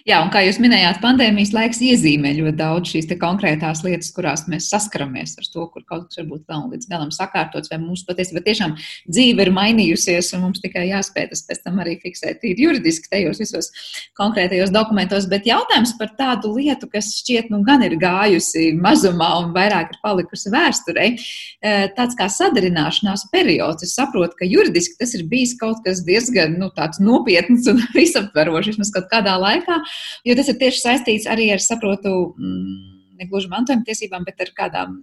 Jā, 0.08 0.18
un 0.20 0.32
kā 0.34 0.42
jūs 0.44 0.58
minējāt, 0.60 0.98
pandēmijas 1.04 1.54
laiks 1.56 1.80
iezīmē 1.84 2.34
ļoti 2.36 2.58
daudz 2.60 2.92
šīs 2.92 3.08
konkrētās 3.20 3.82
lietas, 3.86 4.10
kurās 4.16 4.44
mēs 4.52 4.68
saskaramies 4.72 5.38
ar 5.40 5.46
to, 5.54 5.68
kur 5.72 5.86
kaut 5.88 6.10
kas 6.10 6.20
varbūt 6.20 6.50
nav 6.52 6.66
līdz 6.74 6.90
galam 6.92 7.14
sakārtots, 7.16 7.72
vai 7.72 7.80
mums 7.80 8.04
patiesībā 8.08 8.44
tiešām 8.44 8.76
dzīve 9.08 9.46
ir 9.46 9.52
mainījusies, 9.56 10.34
un 10.36 10.44
mums 10.48 10.60
tikai 10.64 10.90
jāspēj 10.90 11.30
tas 11.32 11.44
pēc 11.48 11.64
tam 11.64 11.80
arī 11.84 11.96
fiksēt 12.02 12.42
tīri 12.44 12.66
juridiski 12.66 13.12
tajos 13.14 13.40
visos 13.40 13.72
konkrētajos 14.20 14.74
dokumentos. 14.76 15.30
Bet 15.32 15.48
jautājums 15.48 15.96
par 16.00 16.12
tādu 16.20 16.52
lietu, 16.58 16.90
kas 16.92 17.14
šķiet, 17.22 17.48
nu 17.54 17.62
gan 17.68 17.86
ir 17.88 17.96
gājusi 18.02 18.74
mazumā 18.76 19.32
un 19.46 19.56
vairāk 19.56 19.96
ir 19.96 20.02
palikusi 20.04 20.52
vēsturē, 20.52 21.08
eh, 21.16 21.88
tāds 21.96 22.20
kā 22.20 22.28
sadarināšanās 22.28 23.30
periods. 23.32 23.88
Es 23.88 23.96
saprotu, 23.96 24.36
ka 24.42 24.50
juridiski 24.50 25.00
tas 25.00 25.16
ir 25.16 25.24
bijis 25.32 25.56
kaut 25.60 25.80
kas 25.86 26.04
diezgan 26.04 26.60
nu, 26.60 26.72
nopietns 27.00 27.68
un 27.72 27.80
visaptverošs 27.96 28.74
vismaz 28.74 28.92
kaut 28.96 29.08
kādā 29.12 29.40
laikā 29.40 29.69
laikā, 29.70 29.80
jo 30.26 30.36
tas 30.40 30.52
ir 30.52 30.60
tieši 30.60 30.84
saistīts 30.84 31.30
arī 31.30 31.50
ar, 31.54 31.64
saprotu, 31.64 32.14
mm, 32.38 32.78
ne 33.20 33.30
gluži 33.30 33.52
mantojuma 33.52 33.86
tiesībām, 33.88 34.26
bet 34.28 34.42
ar 34.42 34.54
kādām 34.58 35.00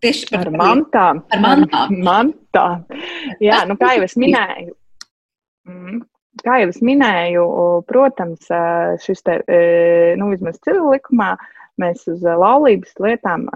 tieši 0.00 0.30
par, 0.30 0.46
ar 0.46 0.56
mantām. 0.56 1.22
Ar 1.30 1.44
mantām. 1.44 1.96
Mantām. 2.04 2.84
Jā, 3.40 3.64
nu 3.68 3.76
kā 3.80 3.94
jau 3.96 4.06
es 4.08 4.16
minēju. 4.20 4.74
Mm. 5.68 6.02
Kā 6.40 6.60
jau 6.62 6.68
es 6.70 6.78
minēju, 6.80 7.46
protams, 7.88 8.46
šis 9.04 9.24
te, 9.26 9.40
nu, 10.16 10.28
vismaz 10.30 10.60
civil 10.64 10.86
likumā, 10.94 11.34
mēs 11.80 12.04
uz 12.08 12.22
laulības 12.22 12.94
lietām, 13.02 13.48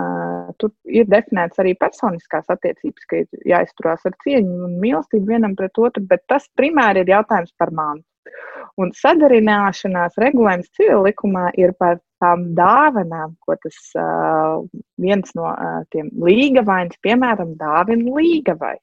tur 0.61 0.73
ir 0.85 1.07
definēts 1.09 1.61
arī 1.63 1.77
personiskās 1.81 2.51
attiecības, 2.53 3.07
ka 3.09 3.23
ir 3.23 3.47
jāizturās 3.55 4.05
ar 4.09 4.17
cieņu 4.25 4.67
un 4.67 4.75
mīlestību 4.83 5.33
vienam 5.33 5.55
pret 5.57 5.81
otru, 5.81 6.03
bet 6.11 6.27
tas 6.29 6.49
primāri 6.59 7.05
ir 7.05 7.15
jautājums 7.15 7.55
par 7.57 7.73
mantu. 7.73 8.05
Un 8.81 8.91
sadarināšanās 8.99 10.17
regulējums 10.19 10.73
civilikumā 10.79 11.51
ir 11.61 11.75
par 11.79 12.01
tām 12.23 12.49
dāvanām, 12.59 13.37
ko 13.45 13.57
tas 13.63 13.79
uh, 14.01 14.65
viens 15.01 15.35
no 15.39 15.47
uh, 15.53 15.85
tiem 15.95 16.11
līgavains, 16.25 16.97
piemēram, 17.05 17.55
dāvina 17.61 18.17
līgavai. 18.19 18.77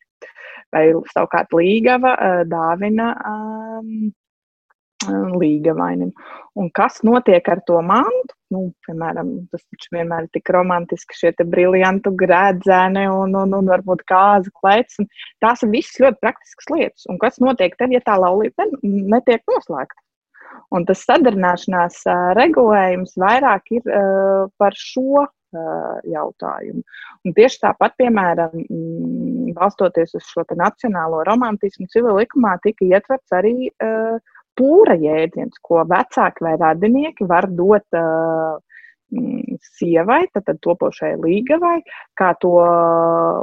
Vai 0.72 0.86
savukārt 1.12 1.52
līgava 1.58 2.14
uh, 2.16 2.42
dāvina 2.48 3.12
um, 3.28 4.12
līgavainim. 5.10 6.12
Un 6.60 6.70
kas 6.76 7.00
notiek 7.08 7.48
ar 7.50 7.62
to 7.68 7.80
mantu? 7.86 8.36
Nu, 8.52 8.66
piemēram, 8.86 9.30
tas 9.54 9.64
taču 9.64 9.96
vienmēr 9.96 10.28
ir 10.28 10.32
tik 10.36 10.52
romantiski, 10.52 11.16
šie 11.16 11.32
briljantu 11.48 12.12
grēdzēni 12.20 13.06
un, 13.08 13.36
un, 13.40 13.56
un 13.56 13.72
varbūt 13.72 14.04
kāza 14.12 14.52
klēts. 14.60 15.00
Tās 15.44 15.64
ir 15.64 15.72
visas 15.72 16.00
ļoti 16.04 16.20
praktiskas 16.20 16.72
lietas. 16.74 17.08
Un 17.08 17.20
kas 17.22 17.40
notiek 17.44 17.78
tad, 17.80 17.96
ja 17.96 18.04
tā 18.04 18.18
laulība 18.20 18.68
netiek 18.84 19.46
noslēgta? 19.48 20.04
Un 20.76 20.84
tas 20.88 21.04
sadarināšanās 21.08 22.02
regulējums 22.36 23.16
vairāk 23.20 23.72
ir 23.78 23.88
uh, 23.88 24.50
par 24.60 24.76
šo 24.76 25.24
jautājumu. 26.08 26.82
Un 27.26 27.34
tieši 27.36 27.60
tāpat, 27.66 27.96
piemēram, 28.00 28.54
balstoties 29.58 30.16
uz 30.16 30.28
šo 30.30 30.46
nacionālo 30.56 31.24
romantismu, 31.28 31.90
civil 31.92 32.16
likumā 32.22 32.58
tika 32.64 32.88
ietverts 32.88 33.36
arī 33.36 33.68
uh, 33.68 34.20
pūra 34.62 34.98
jēdziens, 35.02 35.58
ko 35.66 35.82
vecāki 35.90 36.46
vai 36.46 36.58
radinieki 36.62 37.28
var 37.30 37.50
dot 37.50 37.98
uh, 37.98 38.60
sievai, 39.76 40.22
tad 40.32 40.48
topošai 40.64 41.12
līgavai, 41.20 41.82
kā 42.16 42.30
to 42.40 42.54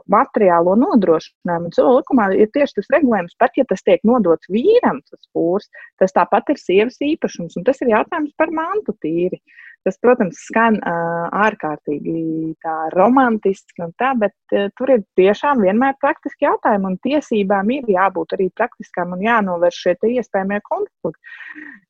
materiālo 0.08 0.78
nodrošinājumu. 0.80 1.72
Cilvēku 1.76 1.98
likumā 1.98 2.28
ir 2.40 2.48
tieši 2.54 2.78
tas 2.78 2.90
regulējums, 2.94 3.36
pat 3.42 3.60
ja 3.60 3.66
tas 3.68 3.84
tiek 3.84 4.00
nodots 4.08 4.48
vīram, 4.48 5.02
tas 5.10 5.28
pūrs, 5.36 5.68
tas 6.00 6.16
tāpat 6.16 6.54
ir 6.54 6.62
sievas 6.62 6.96
īpašums, 7.04 7.58
un 7.60 7.68
tas 7.68 7.84
ir 7.84 7.92
jautājums 7.92 8.32
par 8.40 8.54
mantu 8.54 8.96
tīri. 9.04 9.42
Uh, 9.42 9.67
Tas, 9.86 9.96
protams, 10.02 10.40
skan 10.48 10.76
ārkārtīgi 10.84 12.54
tā 12.64 12.74
romantiski 12.92 13.84
un 13.86 13.92
tā, 14.00 14.10
bet 14.18 14.34
tur 14.76 14.92
ir 14.92 15.04
tiešām 15.16 15.62
vienmēr 15.64 15.94
praktiski 16.02 16.44
jautājumi, 16.48 16.90
un 16.90 16.98
tiesībām 17.06 17.70
ir 17.76 17.88
jābūt 17.94 18.34
arī 18.36 18.48
praktiskām 18.58 19.14
un 19.16 19.22
jānovērš 19.24 19.80
šie 19.86 19.94
iespējamie 20.18 20.60
konflikti. 20.66 21.36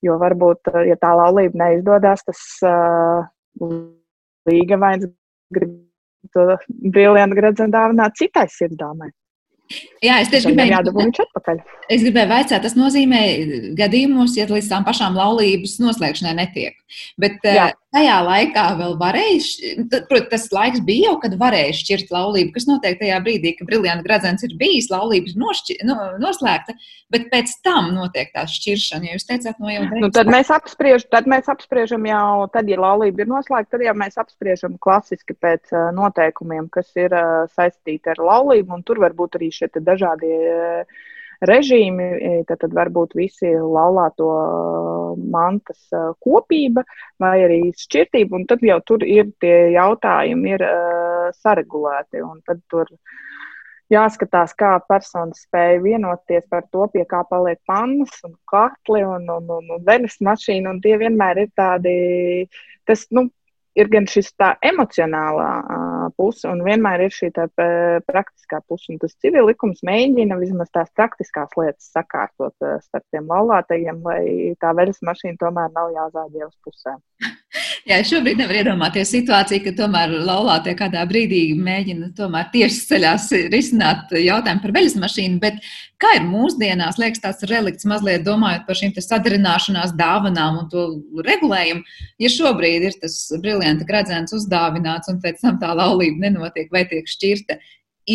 Jo 0.07 0.18
varbūt, 0.20 0.70
ja 0.86 0.99
tā 1.01 1.14
laulība 1.18 1.64
neizdodas, 1.64 2.22
tas 2.28 2.43
līga 4.49 4.78
vairs 4.84 5.09
grib 5.55 5.74
to 6.34 6.45
briljantu 6.68 7.39
gredzenu 7.39 7.72
dāvināt 7.72 8.18
citai 8.20 8.47
sirdsdāmai. 8.53 9.11
Jā, 9.99 10.21
es 10.23 10.31
tieši 10.33 10.53
gribēju, 10.53 10.73
jādabū 10.73 11.03
viņš 11.03 11.19
atpakaļ. 11.27 11.61
Es 11.93 12.05
gribēju 12.05 12.31
vaicāt, 12.31 12.62
tas 12.64 12.77
nozīmē 12.79 13.21
gadījumos, 13.77 14.37
ja 14.39 14.47
līdz 14.49 14.71
tām 14.71 14.87
pašām 14.87 15.19
laulības 15.19 15.77
noslēgšanai 15.83 16.37
netiek. 16.39 16.77
Bet 17.21 17.43
Jā. 17.45 17.66
tajā 17.93 18.16
laikā 18.25 18.64
vēl 18.79 18.95
varēja, 19.01 19.75
protams, 20.09 20.31
tas 20.31 20.47
laiks 20.55 20.81
bija 20.87 21.11
jau, 21.11 21.16
kad 21.25 21.35
varēja 21.41 21.75
šķirt 21.77 22.12
laulību. 22.14 22.55
Kas 22.55 22.69
notiek 22.69 22.97
tajā 23.01 23.19
brīdī, 23.25 23.53
kad 23.59 23.69
brīvdienu 23.69 24.07
gradzens 24.07 24.47
ir 24.47 24.55
bijis, 24.61 24.89
laulības 24.93 25.37
nošķi, 25.37 25.77
no, 25.89 25.99
noslēgta, 26.23 26.77
bet 27.12 27.29
pēc 27.33 27.53
tam 27.66 27.91
notiek 27.97 28.33
tā 28.33 28.47
šķiršana. 28.49 29.11
Ja 29.11 29.19
jūs 29.19 29.29
teicāt, 29.29 29.61
no 29.61 29.73
jau 29.73 29.85
nu, 29.91 30.12
tad, 30.14 30.31
mēs 30.33 30.53
apspriež, 30.55 31.05
tad 31.12 31.29
mēs 31.29 31.51
apspriežam 31.53 32.09
jau, 32.09 32.47
tad, 32.55 32.71
ja 32.73 32.81
laulība 32.81 33.27
ir 33.27 33.33
noslēgta, 33.35 33.75
tad 33.77 33.85
jau 33.85 33.97
mēs 34.01 34.16
apspriežam 34.23 34.79
klasiski 34.81 35.37
pēc 35.37 35.75
noteikumiem, 35.99 36.71
kas 36.73 36.89
ir 36.97 37.12
saistīti 37.53 38.14
ar 38.14 38.23
laulību, 38.23 38.79
un 38.79 38.87
tur 38.87 39.03
var 39.05 39.16
būt 39.19 39.37
arī 39.41 39.53
šie 39.59 39.69
dažādie 39.85 40.39
eh, 40.53 40.99
režīmi, 41.49 42.09
eh, 42.17 42.41
tad, 42.49 42.63
tad 42.65 42.75
varbūt 42.77 43.15
visi 43.19 43.53
laulāto 43.55 44.31
eh, 44.39 45.23
mantas 45.35 45.87
kopība 46.25 46.85
vai 47.23 47.37
arī 47.47 47.61
šķirtība, 47.77 48.41
un 48.41 48.49
tad 48.51 48.65
jau 48.67 48.81
tur 48.87 49.07
ir 49.07 49.31
tie 49.43 49.73
jautājumi 49.77 50.55
ir 50.57 50.67
saregulēti, 51.39 52.23
un 52.25 52.41
tad 52.47 52.63
tur 52.73 52.89
jāskatās, 53.93 54.53
kā 54.57 54.75
personas 54.89 55.45
spēja 55.47 55.81
vienoties 55.85 56.45
par 56.51 56.67
to, 56.73 56.87
pie 56.93 57.05
kā 57.09 57.23
paliek 57.29 57.61
pannas 57.69 58.13
un 58.25 58.35
katli 58.49 59.05
un, 59.05 59.29
un, 59.33 59.49
un, 59.59 59.73
un 59.77 59.85
venes 59.85 60.19
mašīna, 60.25 60.75
un 60.75 60.83
tie 60.85 60.97
vienmēr 61.01 61.45
ir 61.45 61.53
tādi, 61.57 61.95
tas, 62.89 63.07
nu, 63.13 63.29
ir 63.79 63.91
gan 63.93 64.07
šis 64.11 64.31
tā 64.41 64.53
emocionālā 64.66 65.49
uh, 65.62 66.07
puse, 66.18 66.45
un 66.51 66.62
vienmēr 66.66 67.07
ir 67.07 67.14
šī 67.14 67.31
tā 67.37 67.47
praktiskā 68.09 68.61
puse. 68.66 68.91
Un 68.93 69.01
tas 69.03 69.14
civil 69.22 69.49
likums 69.51 69.85
mēģina 69.87 70.39
vismaz 70.41 70.72
tās 70.74 70.91
praktiskās 70.99 71.55
lietas 71.59 71.91
sakārtot 71.95 72.55
uh, 72.64 72.79
starp 72.85 73.07
tiem 73.14 73.29
laulātajiem, 73.31 74.03
lai 74.07 74.55
tā 74.62 74.74
veļas 74.79 75.03
mašīna 75.07 75.39
tomēr 75.43 75.74
nav 75.76 75.95
jāzāģē 75.97 76.49
uz 76.49 76.57
pusēm. 76.66 77.03
Jā, 77.89 78.03
šobrīd 78.05 78.36
nevar 78.36 78.59
iedomāties 78.59 79.09
situāciju, 79.14 79.62
ka 79.64 79.70
tomēr 79.78 80.11
laulātie 80.12 80.74
kādā 80.76 81.07
brīdī 81.09 81.55
mēģina 81.57 82.11
tomēr 82.18 82.51
tieši 82.53 82.82
ceļās 82.91 83.30
risināt 83.49 84.12
jautājumu 84.12 84.61
par 84.61 84.74
veļas 84.76 84.97
mašīnu, 85.01 85.39
bet 85.41 85.57
kā 85.97 86.11
ir 86.18 86.26
mūsdienās, 86.28 86.99
liekas 87.01 87.24
tāds 87.24 87.49
relikts 87.49 87.89
mazliet 87.89 88.26
domājot 88.26 88.68
par 88.68 88.76
šīm 88.76 88.93
sadarināšanās 88.93 89.97
dāvanām 89.97 90.61
un 90.61 90.68
to 90.68 90.84
regulējumu, 91.30 91.80
ja 92.20 92.34
šobrīd 92.36 92.89
ir 92.91 93.01
tas 93.01 93.16
briljanti 93.41 93.89
gradzens 93.89 94.36
uzdāvināts 94.36 95.09
un 95.09 95.24
pēc 95.24 95.41
tam 95.47 95.57
tā 95.62 95.72
laulība 95.80 96.26
nenotiek 96.28 96.68
vai 96.74 96.84
tiek 96.93 97.09
šķirta, 97.09 97.57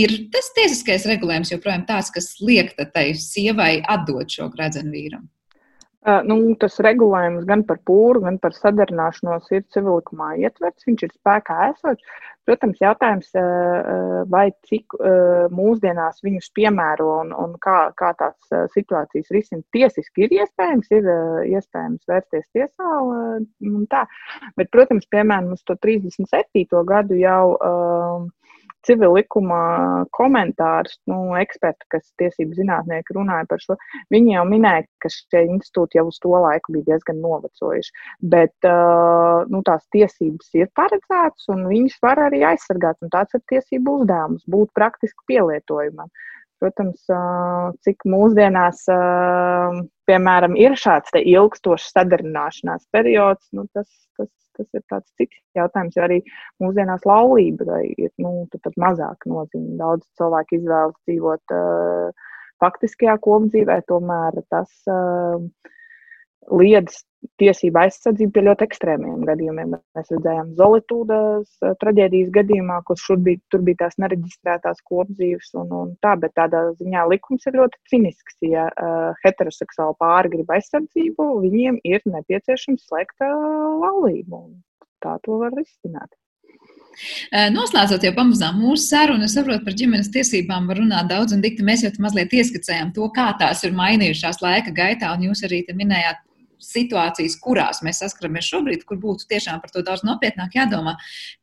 ir 0.05 0.19
tas 0.35 0.53
tiesiskais 0.53 1.09
regulējums 1.09 1.55
joprojām 1.55 1.89
tāds, 1.89 2.13
kas 2.13 2.35
liek 2.45 2.75
tai 2.93 3.09
sievai 3.17 3.79
atdot 3.81 4.37
šo 4.37 4.53
gradzenu 4.53 4.93
vīram? 4.93 5.25
Nu, 6.03 6.35
tas 6.59 6.81
regulējums 6.83 7.45
gan 7.47 7.61
par 7.67 7.77
pūru, 7.87 8.25
gan 8.25 8.35
par 8.43 8.51
sadarināšanos 8.57 9.47
ir 9.55 9.63
civilikumā 9.71 10.33
ietverts. 10.41 10.83
Viņš 10.89 11.05
ir 11.07 11.13
spēkā 11.13 11.59
esošs. 11.69 12.17
Protams, 12.43 12.81
jautājums, 12.83 13.29
vai 14.27 14.49
cik 14.67 14.97
mūsdienās 15.55 16.19
viņus 16.25 16.49
piemēro 16.57 17.07
un, 17.21 17.31
un 17.39 17.53
kā, 17.63 17.77
kā 17.95 18.09
tās 18.19 18.35
situācijas 18.73 19.31
risina 19.31 19.63
tiesiski 19.71 20.25
ir 20.25 20.35
iespējams, 20.41 20.91
ir 20.91 21.07
iespējams 21.55 22.03
vērsties 22.11 22.49
tiesā. 22.51 24.03
Bet, 24.59 24.73
protams, 24.75 25.07
piemēram, 25.07 25.53
uz 25.55 25.63
to 25.63 25.79
37. 25.79 26.67
gadu 26.91 27.15
jau 27.21 27.45
civil 28.87 29.15
likuma 29.17 29.59
komentārus, 30.15 30.97
nu, 31.09 31.19
eksperti, 31.39 31.87
kas 31.93 32.09
tiesību 32.21 32.57
zinātnieki 32.57 33.15
runāja 33.17 33.47
par 33.49 33.63
šo, 33.63 33.77
viņi 34.13 34.35
jau 34.35 34.43
minēja, 34.49 34.85
ka 35.03 35.11
šie 35.13 35.45
institūti 35.49 35.99
jau 35.99 36.07
uz 36.09 36.19
to 36.23 36.33
laiku 36.33 36.75
bija 36.75 36.91
diezgan 36.91 37.21
novecojuši. 37.23 37.95
Bet 38.33 38.69
uh, 38.69 39.43
nu, 39.51 39.63
tās 39.67 39.85
tiesības 39.95 40.51
ir 40.59 40.69
paredzētas 40.79 41.49
un 41.53 41.65
viņas 41.71 41.97
var 42.03 42.25
arī 42.27 42.43
aizsargāt. 42.53 43.01
Tāds 43.13 43.35
ir 43.37 43.43
tiesību 43.51 43.99
uzdevums 44.01 44.45
būt 44.49 44.71
praktiski 44.77 45.31
pielietojumam. 45.31 46.11
Protams, 46.63 47.03
cik 47.83 48.05
mūsdienās, 48.07 48.85
piemēram, 50.07 50.55
ir 50.55 50.77
šāds 50.79 51.11
ilgstošs 51.19 51.89
sadarināšanās 51.91 52.87
periods, 52.95 53.49
nu, 53.51 53.65
tas, 53.75 53.89
tas, 54.15 54.29
tas 54.55 54.69
ir 54.71 54.83
tāds 54.87 55.11
cits 55.19 55.41
jautājums. 55.59 55.97
Jo 55.97 56.05
arī 56.07 56.21
mūsdienās 56.63 57.03
laulība 57.09 57.81
ir 57.83 58.13
nu, 58.23 58.45
mazāk 58.79 59.27
nozīme. 59.27 59.75
Daudz 59.81 60.07
cilvēku 60.21 60.61
izvēlas 60.61 60.95
dzīvot 61.03 61.57
faktiskajā 62.63 63.17
kopdzīvē, 63.27 63.81
tomēr 63.91 64.39
tas 64.53 64.71
uh, 64.87 65.43
liedz 66.51 67.03
tiesību 67.39 67.79
aizsardzību 67.83 68.33
pie 68.35 68.43
ļoti 68.47 68.65
ekstrēmiem 68.67 69.23
gadījumiem. 69.27 69.75
Mēs 69.97 70.11
redzējām 70.11 70.53
Zolītūdas 70.59 71.51
eh, 71.63 71.75
traģēdijas 71.81 72.31
gadījumā, 72.35 72.79
kur 72.87 72.99
bija, 73.23 73.41
tur 73.53 73.63
bija 73.67 73.83
tās 73.85 73.95
nereģistrētās 74.03 74.81
kopdzīves 74.89 75.53
un, 75.61 75.71
un 75.79 75.93
tā, 76.03 76.15
bet 76.19 76.35
tādā 76.39 76.65
ziņā 76.81 77.05
likums 77.13 77.47
ir 77.47 77.59
ļoti 77.61 77.79
cinisks. 77.91 78.39
Ja 78.43 78.67
uh, 78.71 79.13
heteroseksuāli 79.23 79.95
pāri 80.01 80.33
grib 80.35 80.51
aizsardzību, 80.51 81.29
viņiem 81.45 81.79
ir 81.87 82.03
nepieciešams 82.09 82.89
slēgt 82.89 83.23
uh, 83.23 83.79
laulību. 83.83 84.43
Tā 85.03 85.15
to 85.23 85.39
var 85.39 85.55
risināt. 85.55 86.11
Noslēdzot 87.53 88.03
jau 88.05 88.11
pamazām 88.13 88.59
mūsu 88.61 88.83
sarunu, 88.85 89.25
es 89.25 89.33
saprotu, 89.33 89.63
par 89.65 89.75
ģimenes 89.79 90.11
tiesībām 90.13 90.67
var 90.69 90.77
runāt 90.77 91.09
daudz 91.09 91.33
un 91.33 91.41
dikti. 91.41 91.65
Mēs 91.65 91.81
jau 91.85 91.89
mazliet 92.03 92.35
ieskicējām 92.37 92.93
to, 92.93 93.07
kā 93.15 93.31
tās 93.39 93.63
ir 93.65 93.73
mainījušās 93.77 94.43
laika 94.43 94.73
gaitā, 94.75 95.09
un 95.15 95.25
jūs 95.29 95.41
arī 95.47 95.63
minējāt 95.73 96.21
situācijas, 96.65 97.37
kurās 97.43 97.81
mēs 97.85 98.01
saskaramies 98.03 98.49
šobrīd, 98.51 98.85
kur 98.89 98.99
būtu 99.01 99.27
tiešām 99.31 99.61
par 99.63 99.73
to 99.73 99.83
daudz 99.85 100.05
nopietnāk 100.07 100.55
jādomā. 100.57 100.95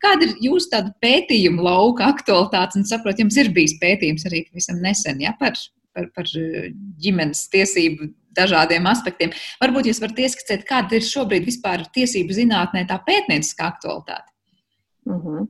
Kāda 0.03 0.29
ir 0.29 0.37
jūsu 0.49 0.73
tāda 0.75 0.95
pētījuma 1.03 1.67
lauka 1.67 2.09
aktualitāte? 2.11 2.81
Un 2.81 2.89
saprotu, 2.89 3.25
jums 3.25 3.39
ir 3.41 3.53
bijis 3.57 3.77
pētījums 3.83 4.27
arī 4.31 4.45
visam 4.57 4.81
nesen 4.85 5.23
ja, 5.25 5.35
par, 5.41 5.59
par, 5.97 6.11
par 6.17 6.33
eh, 6.39 6.73
ģimenes 7.03 7.47
tiesību 7.53 8.11
dažādiem 8.37 8.87
aspektiem. 8.91 9.33
Varbūt 9.63 9.91
jūs 9.91 10.03
varat 10.03 10.21
ieskicēt, 10.27 10.67
kāda 10.69 10.99
ir 10.99 11.07
šobrīd 11.07 11.49
vispār 11.49 11.87
tiesību 11.95 12.37
zinātnē 12.37 12.87
tā 12.91 13.01
pētnieciskā 13.07 13.73
aktualitāte. 13.75 14.29
Uh 15.09 15.17
mhm. 15.17 15.49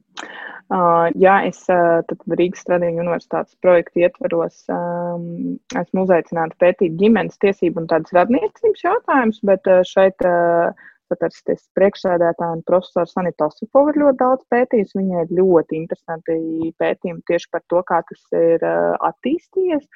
Uh, 0.71 1.09
jā, 1.19 1.33
es 1.49 1.65
tad 1.67 2.21
Rīgas 2.39 2.63
Stradiņu 2.63 3.03
universitātes 3.03 3.57
projektu 3.65 4.05
ietveros, 4.05 4.61
um, 4.71 5.57
esmu 5.75 6.05
uzaicināta 6.07 6.55
pētīt 6.63 6.95
ģimenes 7.01 7.41
tiesību 7.43 7.83
un 7.83 7.89
tādas 7.91 8.15
radniecības 8.15 8.85
jautājumus, 8.87 9.41
bet 9.51 9.67
šeit 9.91 10.23
uh, 10.23 10.71
satversmes 11.11 11.63
priekšsēdētāja 11.79 12.57
un 12.57 12.63
profesora 12.67 13.09
Sanita 13.09 13.49
Osipova 13.51 13.93
ir 13.93 14.01
ļoti 14.03 14.19
daudz 14.21 14.47
pētījis. 14.53 14.95
Viņai 14.99 15.25
ir 15.25 15.35
ļoti 15.41 15.79
interesanti 15.81 16.73
pētījumi 16.81 17.25
tieši 17.29 17.51
par 17.55 17.65
to, 17.73 17.83
kā 17.89 18.01
tas 18.09 18.23
ir 18.37 18.63
uh, 18.63 18.95
attīstījies. 19.11 19.87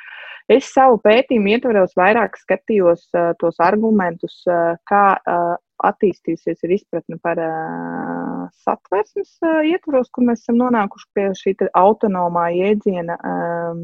Es 0.53 0.72
savu 0.75 0.99
pētījumu 1.05 1.55
ietveros 1.55 1.95
vairāk 1.99 2.37
skatījos 2.41 3.07
uh, 3.14 3.33
tos 3.41 3.61
argumentus, 3.62 4.41
uh, 4.51 4.75
kā 4.91 5.07
uh, 5.16 5.55
attīstījusies 5.83 6.62
ir 6.64 6.75
izpratne 6.77 7.18
par 7.22 7.41
uh, 7.43 8.45
satversmes 8.64 9.33
uh, 9.43 9.62
ietvaros, 9.66 10.11
kur 10.14 10.29
mēs 10.29 10.45
esam 10.45 10.61
nonākuši 10.61 11.11
pie 11.16 11.27
šī 11.41 11.57
autonomā 11.81 12.49
jēdziena 12.55 13.18
um, 13.18 13.83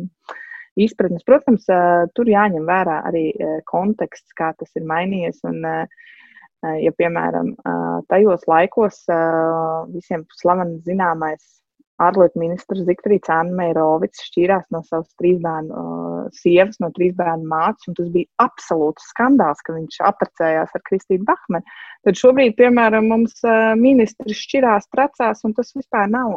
izpratnes. 0.81 1.27
Protams, 1.27 1.67
uh, 1.73 2.07
tur 2.15 2.31
jāņem 2.31 2.69
vērā 2.69 3.01
arī 3.11 3.27
uh, 3.35 3.59
konteksts, 3.71 4.37
kā 4.39 4.53
tas 4.59 4.71
ir 4.79 4.87
mainījies. 4.89 5.43
Un, 5.51 5.61
uh, 5.67 6.07
ja, 6.61 6.93
piemēram, 6.93 7.55
tajos 8.13 8.43
laikos 8.45 8.99
visiem 9.95 10.27
slaveni 10.37 10.75
zināmais 10.85 11.41
ārlietu 12.05 12.41
ministrs 12.43 12.85
Zikfrīds 12.85 13.33
Anmeirovics 13.33 14.27
šķīrās 14.29 14.67
no 14.75 14.83
savas 14.85 15.09
trīs 15.17 15.39
bērnu 15.41 15.81
sievas, 16.37 16.79
no 16.83 16.91
trīs 16.97 17.15
bērnu 17.19 17.49
mātes, 17.51 17.89
un 17.91 17.97
tas 17.99 18.09
bija 18.15 18.29
absolūts 18.45 19.11
skandāls, 19.13 19.63
ka 19.67 19.75
viņš 19.77 20.01
apprecējās 20.09 20.75
ar 20.77 20.85
Kristīnu 20.89 21.27
Bahmanu. 21.29 21.79
Tad 22.07 22.17
šobrīd, 22.17 22.57
piemēram, 22.57 23.11
mums 23.13 23.43
ministrs 23.81 24.41
šķirās, 24.47 24.89
precās, 24.95 25.43
un 25.45 25.55
tas 25.57 25.75
vispār 25.77 26.09
nav 26.13 26.37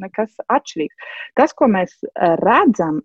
nekas 0.00 0.36
atšķirīgs. 0.52 1.08
Tas, 1.36 1.54
ko 1.56 1.68
mēs 1.72 1.98
redzam 2.42 3.02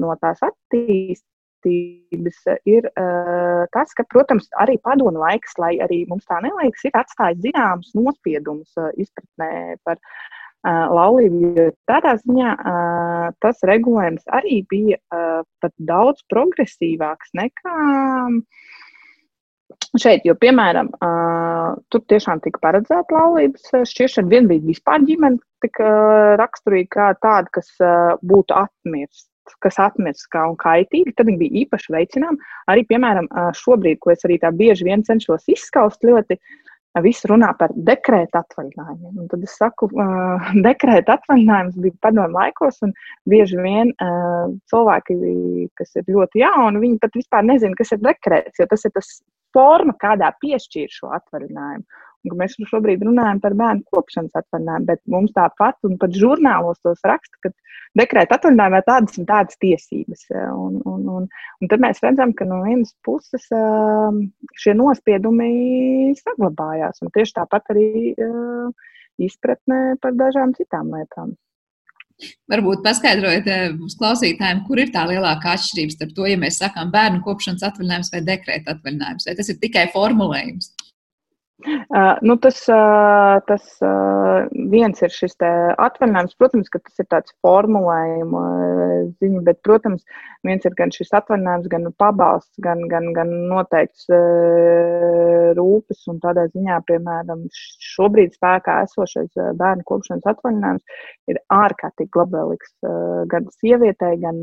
no 0.00 0.14
tās 0.22 0.42
attīstības, 0.44 2.38
ir 2.68 2.86
uh, 2.90 3.64
tas, 3.72 3.94
ka, 3.96 4.04
protams, 4.12 4.50
arī 4.60 4.76
padomu 4.84 5.22
laiks, 5.22 5.56
lai 5.58 5.74
arī 5.84 6.02
mums 6.10 6.26
tā 6.28 6.40
neliekas, 6.44 6.84
ir 6.84 6.98
atstājis 7.00 7.40
zināmus 7.46 7.94
nospiedumus 7.96 8.76
uh, 8.76 8.90
izpratnē 9.00 9.78
par 9.88 10.00
laulību. 10.64 11.70
Tādā 11.88 12.14
ziņā 12.20 12.54
tas 13.44 13.64
regulējums 13.68 14.24
arī 14.32 14.62
bija 14.70 14.98
pat 15.60 15.74
daudz 15.78 16.24
progresīvāks 16.32 17.34
nekā 17.36 17.74
šeit. 20.00 20.24
Jo, 20.26 20.36
piemēram, 20.40 20.90
tur 21.92 22.04
tiešām 22.10 22.42
tika 22.44 22.62
paredzēta 22.64 23.14
laulības 23.14 23.70
šķiršana. 23.90 24.32
Viena 24.32 24.52
bija 24.54 24.66
vispār 24.70 25.04
ģimene, 25.06 25.40
tik 25.64 25.78
raksturīga 26.40 26.90
kā 26.96 27.12
tāda, 27.22 27.54
kas 27.60 27.70
būtu 28.24 28.56
atmirsta 28.64 29.30
kas 29.60 29.76
atmirst 29.76 30.24
kā 30.32 30.40
un 30.48 30.54
kaitīgi, 30.56 31.12
tad 31.18 31.28
viņi 31.28 31.36
bija 31.36 31.58
īpaši 31.66 31.92
veicināmi. 31.92 32.40
Arī, 32.72 32.86
piemēram, 32.88 33.26
šobrīd, 33.52 33.98
ko 34.00 34.14
es 34.14 34.24
arī 34.24 34.38
tā 34.40 34.48
bieži 34.56 34.86
vien 34.88 35.04
cenšos 35.04 35.44
izskaust 35.52 36.00
ļoti, 36.08 36.38
uh, 36.38 36.63
Visi 37.02 37.26
runā 37.26 37.48
par 37.58 37.72
dekrēta 37.74 38.44
atvaļinājumiem. 38.44 39.16
Un 39.18 39.30
tad 39.30 39.42
es 39.42 39.56
saku, 39.58 39.88
uh, 39.98 40.50
dekrēta 40.66 41.16
atvaļinājums 41.18 41.78
bija 41.82 41.98
padomu 42.06 42.38
laikos, 42.38 42.78
un 42.86 42.94
bieži 43.30 43.58
vien 43.58 43.90
uh, 43.96 44.52
cilvēki, 44.70 45.16
kas 45.80 45.96
ir 45.98 46.06
ļoti 46.14 46.44
jauni, 46.44 46.84
viņi 46.86 47.00
pat 47.02 47.18
vispār 47.18 47.46
nezina, 47.48 47.74
kas 47.78 47.90
ir 47.96 48.02
dekrēts, 48.04 48.60
jo 48.62 48.68
tas 48.70 48.86
ir 48.86 48.94
tas 48.94 49.10
forma, 49.54 49.94
kādā 49.98 50.30
piešķīr 50.42 50.94
šo 50.94 51.10
atvaļinājumu. 51.18 51.86
Mēs 52.32 52.56
šobrīd 52.70 53.02
runājam 53.04 53.40
par 53.42 53.52
bērnu 53.58 53.84
kopšanas 53.92 54.38
atvaļinājumu, 54.40 54.88
bet 54.88 55.00
mums 55.12 55.34
tāpat, 55.36 55.76
un 55.84 55.98
pat 56.00 56.16
žurnālos 56.16 56.80
tos 56.80 57.02
raksta, 57.04 57.36
ka 57.44 57.52
dekrēta 58.00 58.38
atvaļinājumā 58.38 58.80
tādas 58.86 59.20
un 59.20 59.28
tādas 59.28 59.60
tiesības. 59.60 60.24
Un, 60.32 60.80
un, 60.88 61.04
un, 61.18 61.28
un 61.28 61.72
tad 61.72 61.84
mēs 61.84 62.00
redzam, 62.04 62.32
ka 62.36 62.48
no 62.48 62.62
vienas 62.64 62.94
puses 63.04 63.46
šie 64.62 64.76
nospiedumi 64.78 66.14
saglabājās, 66.22 67.04
un 67.04 67.12
tieši 67.14 67.38
tāpat 67.42 67.74
arī 67.76 67.88
izpratnē 69.22 69.80
par 70.02 70.16
dažām 70.18 70.56
citām 70.56 70.94
lietām. 70.96 71.36
Varbūt 72.50 72.84
paskaidrojiet 72.84 73.48
mums 73.74 73.96
klausītājiem, 73.98 74.62
kur 74.68 74.78
ir 74.78 74.92
tā 74.94 75.02
lielākā 75.10 75.56
atšķirība 75.56 75.96
starp 75.96 76.12
to, 76.14 76.28
ja 76.30 76.38
mēs 76.38 76.60
sakām 76.62 76.92
bērnu 76.94 77.24
kopšanas 77.26 77.66
atvaļinājums 77.68 78.12
vai 78.14 78.22
dekrēta 78.28 78.76
atvaļinājums, 78.76 79.26
vai 79.28 79.34
tas 79.40 79.50
ir 79.50 79.58
tikai 79.62 79.88
formulējums? 79.94 80.70
Uh, 81.62 82.16
nu 82.20 82.36
tas, 82.36 82.66
uh, 82.68 83.38
tas 83.46 83.62
uh, 83.80 84.42
viens 84.72 84.98
ir 85.06 85.12
šis 85.14 85.36
atvaļinājums. 85.38 86.34
Protams, 86.40 86.70
ka 86.72 86.80
tas 86.82 86.98
ir 86.98 87.06
tāds 87.14 87.30
formulējuma 87.46 88.42
ziņa, 89.22 89.42
bet, 89.46 89.60
protams, 89.62 90.02
viens 90.44 90.66
ir 90.66 90.74
gan 90.76 90.90
šis 90.92 91.14
atvaļinājums, 91.14 91.68
gan 91.70 91.86
pabalsts, 92.02 92.58
gan, 92.64 92.82
gan, 92.90 93.06
gan 93.16 93.30
noteikts 93.52 94.10
rūpes. 95.56 96.02
Un 96.10 96.18
tādā 96.24 96.48
ziņā, 96.50 96.80
piemēram, 96.90 97.46
šobrīd 97.94 98.34
spēkā 98.34 98.80
esošais 98.88 99.30
bērnu 99.60 99.86
kopšanas 99.86 100.26
atvaļinājums 100.34 101.30
ir 101.30 101.38
ārkārtīgi 101.54 102.18
labvēlīgs 102.18 102.74
gan 103.30 103.46
sievietei, 103.60 104.18
gan 104.26 104.42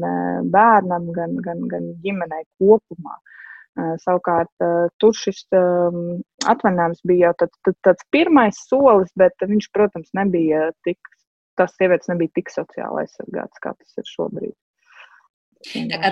bērnam, 0.56 1.12
gan, 1.20 1.36
gan, 1.44 1.68
gan 1.76 1.92
ģimenei 2.08 2.48
kopumā. 2.56 3.20
Savukārt, 3.80 4.52
tur 5.00 5.16
šis 5.16 5.46
atvaļinājums 5.54 7.04
bija 7.08 7.30
jau 7.30 7.36
tad, 7.44 7.76
tāds 7.88 8.08
pirmais 8.12 8.58
solis, 8.68 9.14
bet 9.16 9.48
viņš, 9.48 9.70
protams, 9.76 10.10
nebija 10.18 10.68
tik, 10.88 11.00
tas 11.60 11.72
sievietes 11.78 12.12
nebija 12.12 12.36
tik 12.36 12.52
sociāli 12.52 13.06
aizsargāts, 13.06 13.64
kā 13.64 13.72
tas 13.78 14.02
ir 14.02 14.10
šobrīd. 14.12 14.56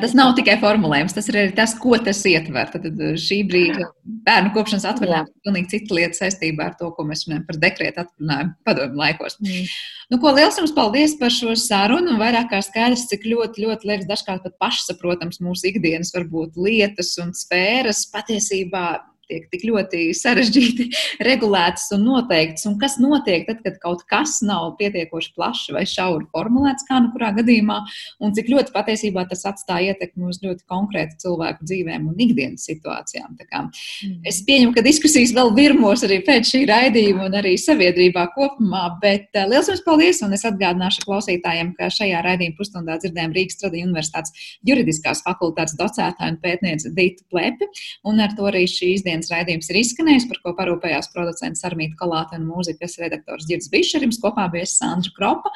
Tas 0.04 0.14
nav 0.18 0.36
tikai 0.38 0.56
formulējums, 0.62 1.16
tas 1.16 1.30
ir 1.32 1.38
arī 1.42 1.54
tas, 1.58 1.74
ko 1.82 1.98
tas 2.04 2.22
ietver. 2.30 2.70
Tad 2.74 2.86
šī 3.22 3.40
brīža 3.50 3.88
bērnu 4.28 4.54
kopšanas 4.56 4.88
atvaļinājums 4.92 5.32
ir 5.32 5.48
pilnīgi 5.48 5.72
cita 5.74 5.98
lieta 5.98 6.20
saistībā 6.20 6.70
ar 6.70 6.78
to, 6.80 6.92
ko 6.96 7.06
mēs 7.08 7.26
runājam 7.28 7.46
par 7.48 7.60
dekrētu 7.64 8.04
atvaļinājumu 8.04 8.54
padomu 8.68 9.02
laikos. 9.02 9.40
Mm. 9.42 9.70
Nu, 10.10 10.22
ko 10.22 10.34
liels 10.38 10.58
jums 10.62 10.74
paldies 10.78 11.16
par 11.20 11.34
šo 11.34 11.56
sarunu 11.60 12.16
un 12.16 12.22
vairāk 12.22 12.50
kā 12.54 12.62
skaidrs, 12.66 13.08
cik 13.12 13.28
ļoti, 13.30 13.66
ļoti 13.66 13.90
liekas 13.90 14.10
dažkārt 14.10 14.46
pat 14.46 14.58
pašsaprotams 14.62 15.42
mūsu 15.46 15.70
ikdienas 15.74 16.14
varbūt 16.16 16.58
lietas 16.58 17.16
un 17.22 17.36
sfēras 17.38 18.06
patiesībā 18.14 18.86
tiek 19.30 19.48
tik 19.54 19.66
ļoti 19.70 20.10
sarežģīti 20.18 20.90
regulētas 21.30 21.90
un 21.96 22.06
noteiktas, 22.08 22.66
un 22.70 22.78
kas 22.82 22.98
notiek 23.02 23.48
tad, 23.48 23.62
kad 23.66 23.80
kaut 23.84 24.04
kas 24.10 24.40
nav 24.46 24.74
pietiekoši 24.80 25.34
plaši 25.38 25.76
vai 25.76 25.86
šauri 25.90 26.28
formulēts, 26.34 26.88
kā 26.90 27.00
nu 27.04 27.12
kurā 27.14 27.32
gadījumā, 27.38 27.80
un 28.24 28.36
cik 28.38 28.50
ļoti 28.52 28.74
patiesībā 28.76 29.26
tas 29.30 29.46
atstāja 29.50 29.94
ietekmi 29.94 30.30
uz 30.30 30.42
ļoti 30.44 30.66
konkrētu 30.70 31.20
cilvēku 31.24 31.68
dzīvēm 31.70 32.08
un 32.10 32.24
ikdienas 32.26 32.66
situācijām. 32.70 33.38
Mm. 33.40 34.20
Es 34.28 34.42
pieņemu, 34.48 34.74
ka 34.76 34.84
diskusijas 34.86 35.34
vēl 35.36 35.54
virmos 35.58 36.04
arī 36.08 36.20
pēc 36.26 36.50
šī 36.54 36.64
raidījuma 36.70 37.28
un 37.30 37.38
arī 37.40 37.56
sabiedrībā 37.60 38.28
kopumā, 38.36 38.86
bet 39.04 39.30
uh, 39.36 39.48
liels 39.50 39.70
jums 39.72 39.84
paldies, 39.86 40.22
un 40.26 40.36
es 40.36 40.46
atgādināšu 40.48 41.06
klausītājiem, 41.06 41.74
ka 41.78 41.92
šajā 41.94 42.24
raidījuma 42.26 42.58
pusstundā 42.60 42.98
dzirdējām 43.02 43.36
Rīgas 43.36 43.60
Tradiņu 43.62 43.90
universitātes 43.90 44.50
juridiskās 44.68 45.24
fakultātes 45.26 45.78
docētāju 45.80 46.36
un 46.36 46.40
pētnieci 46.44 46.94
Dītu 46.96 47.26
Plepi, 47.32 47.68
un 48.10 48.22
ar 48.24 48.36
to 48.38 48.48
arī 48.50 48.66
šīs 48.70 49.04
dienas 49.06 49.19
dienas 49.20 49.32
raidījums 49.34 49.70
ir 49.70 49.80
izskanējis, 49.82 50.28
par 50.30 50.40
ko 50.44 50.54
parūpējās 50.58 51.12
producents 51.14 51.66
Armīta 51.68 51.98
Kalāte 52.00 52.40
un 52.40 52.48
mūzikas 52.48 52.98
redaktors 53.02 53.48
Girds 53.50 53.70
Bišerims, 53.72 54.20
kopā 54.24 54.48
bija 54.54 54.68
Sandra 54.70 55.12
Kropa. 55.16 55.52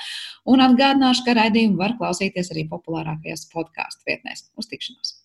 Un 0.46 0.64
atgādināšu, 0.64 1.26
ka 1.26 1.38
raidījumu 1.40 1.80
var 1.80 1.96
klausīties 2.00 2.52
arī 2.54 2.68
populārākajās 2.72 3.48
podkāstu 3.54 4.10
vietnēs. 4.10 4.50
Uz 4.60 4.72
tikšanos! 4.72 5.20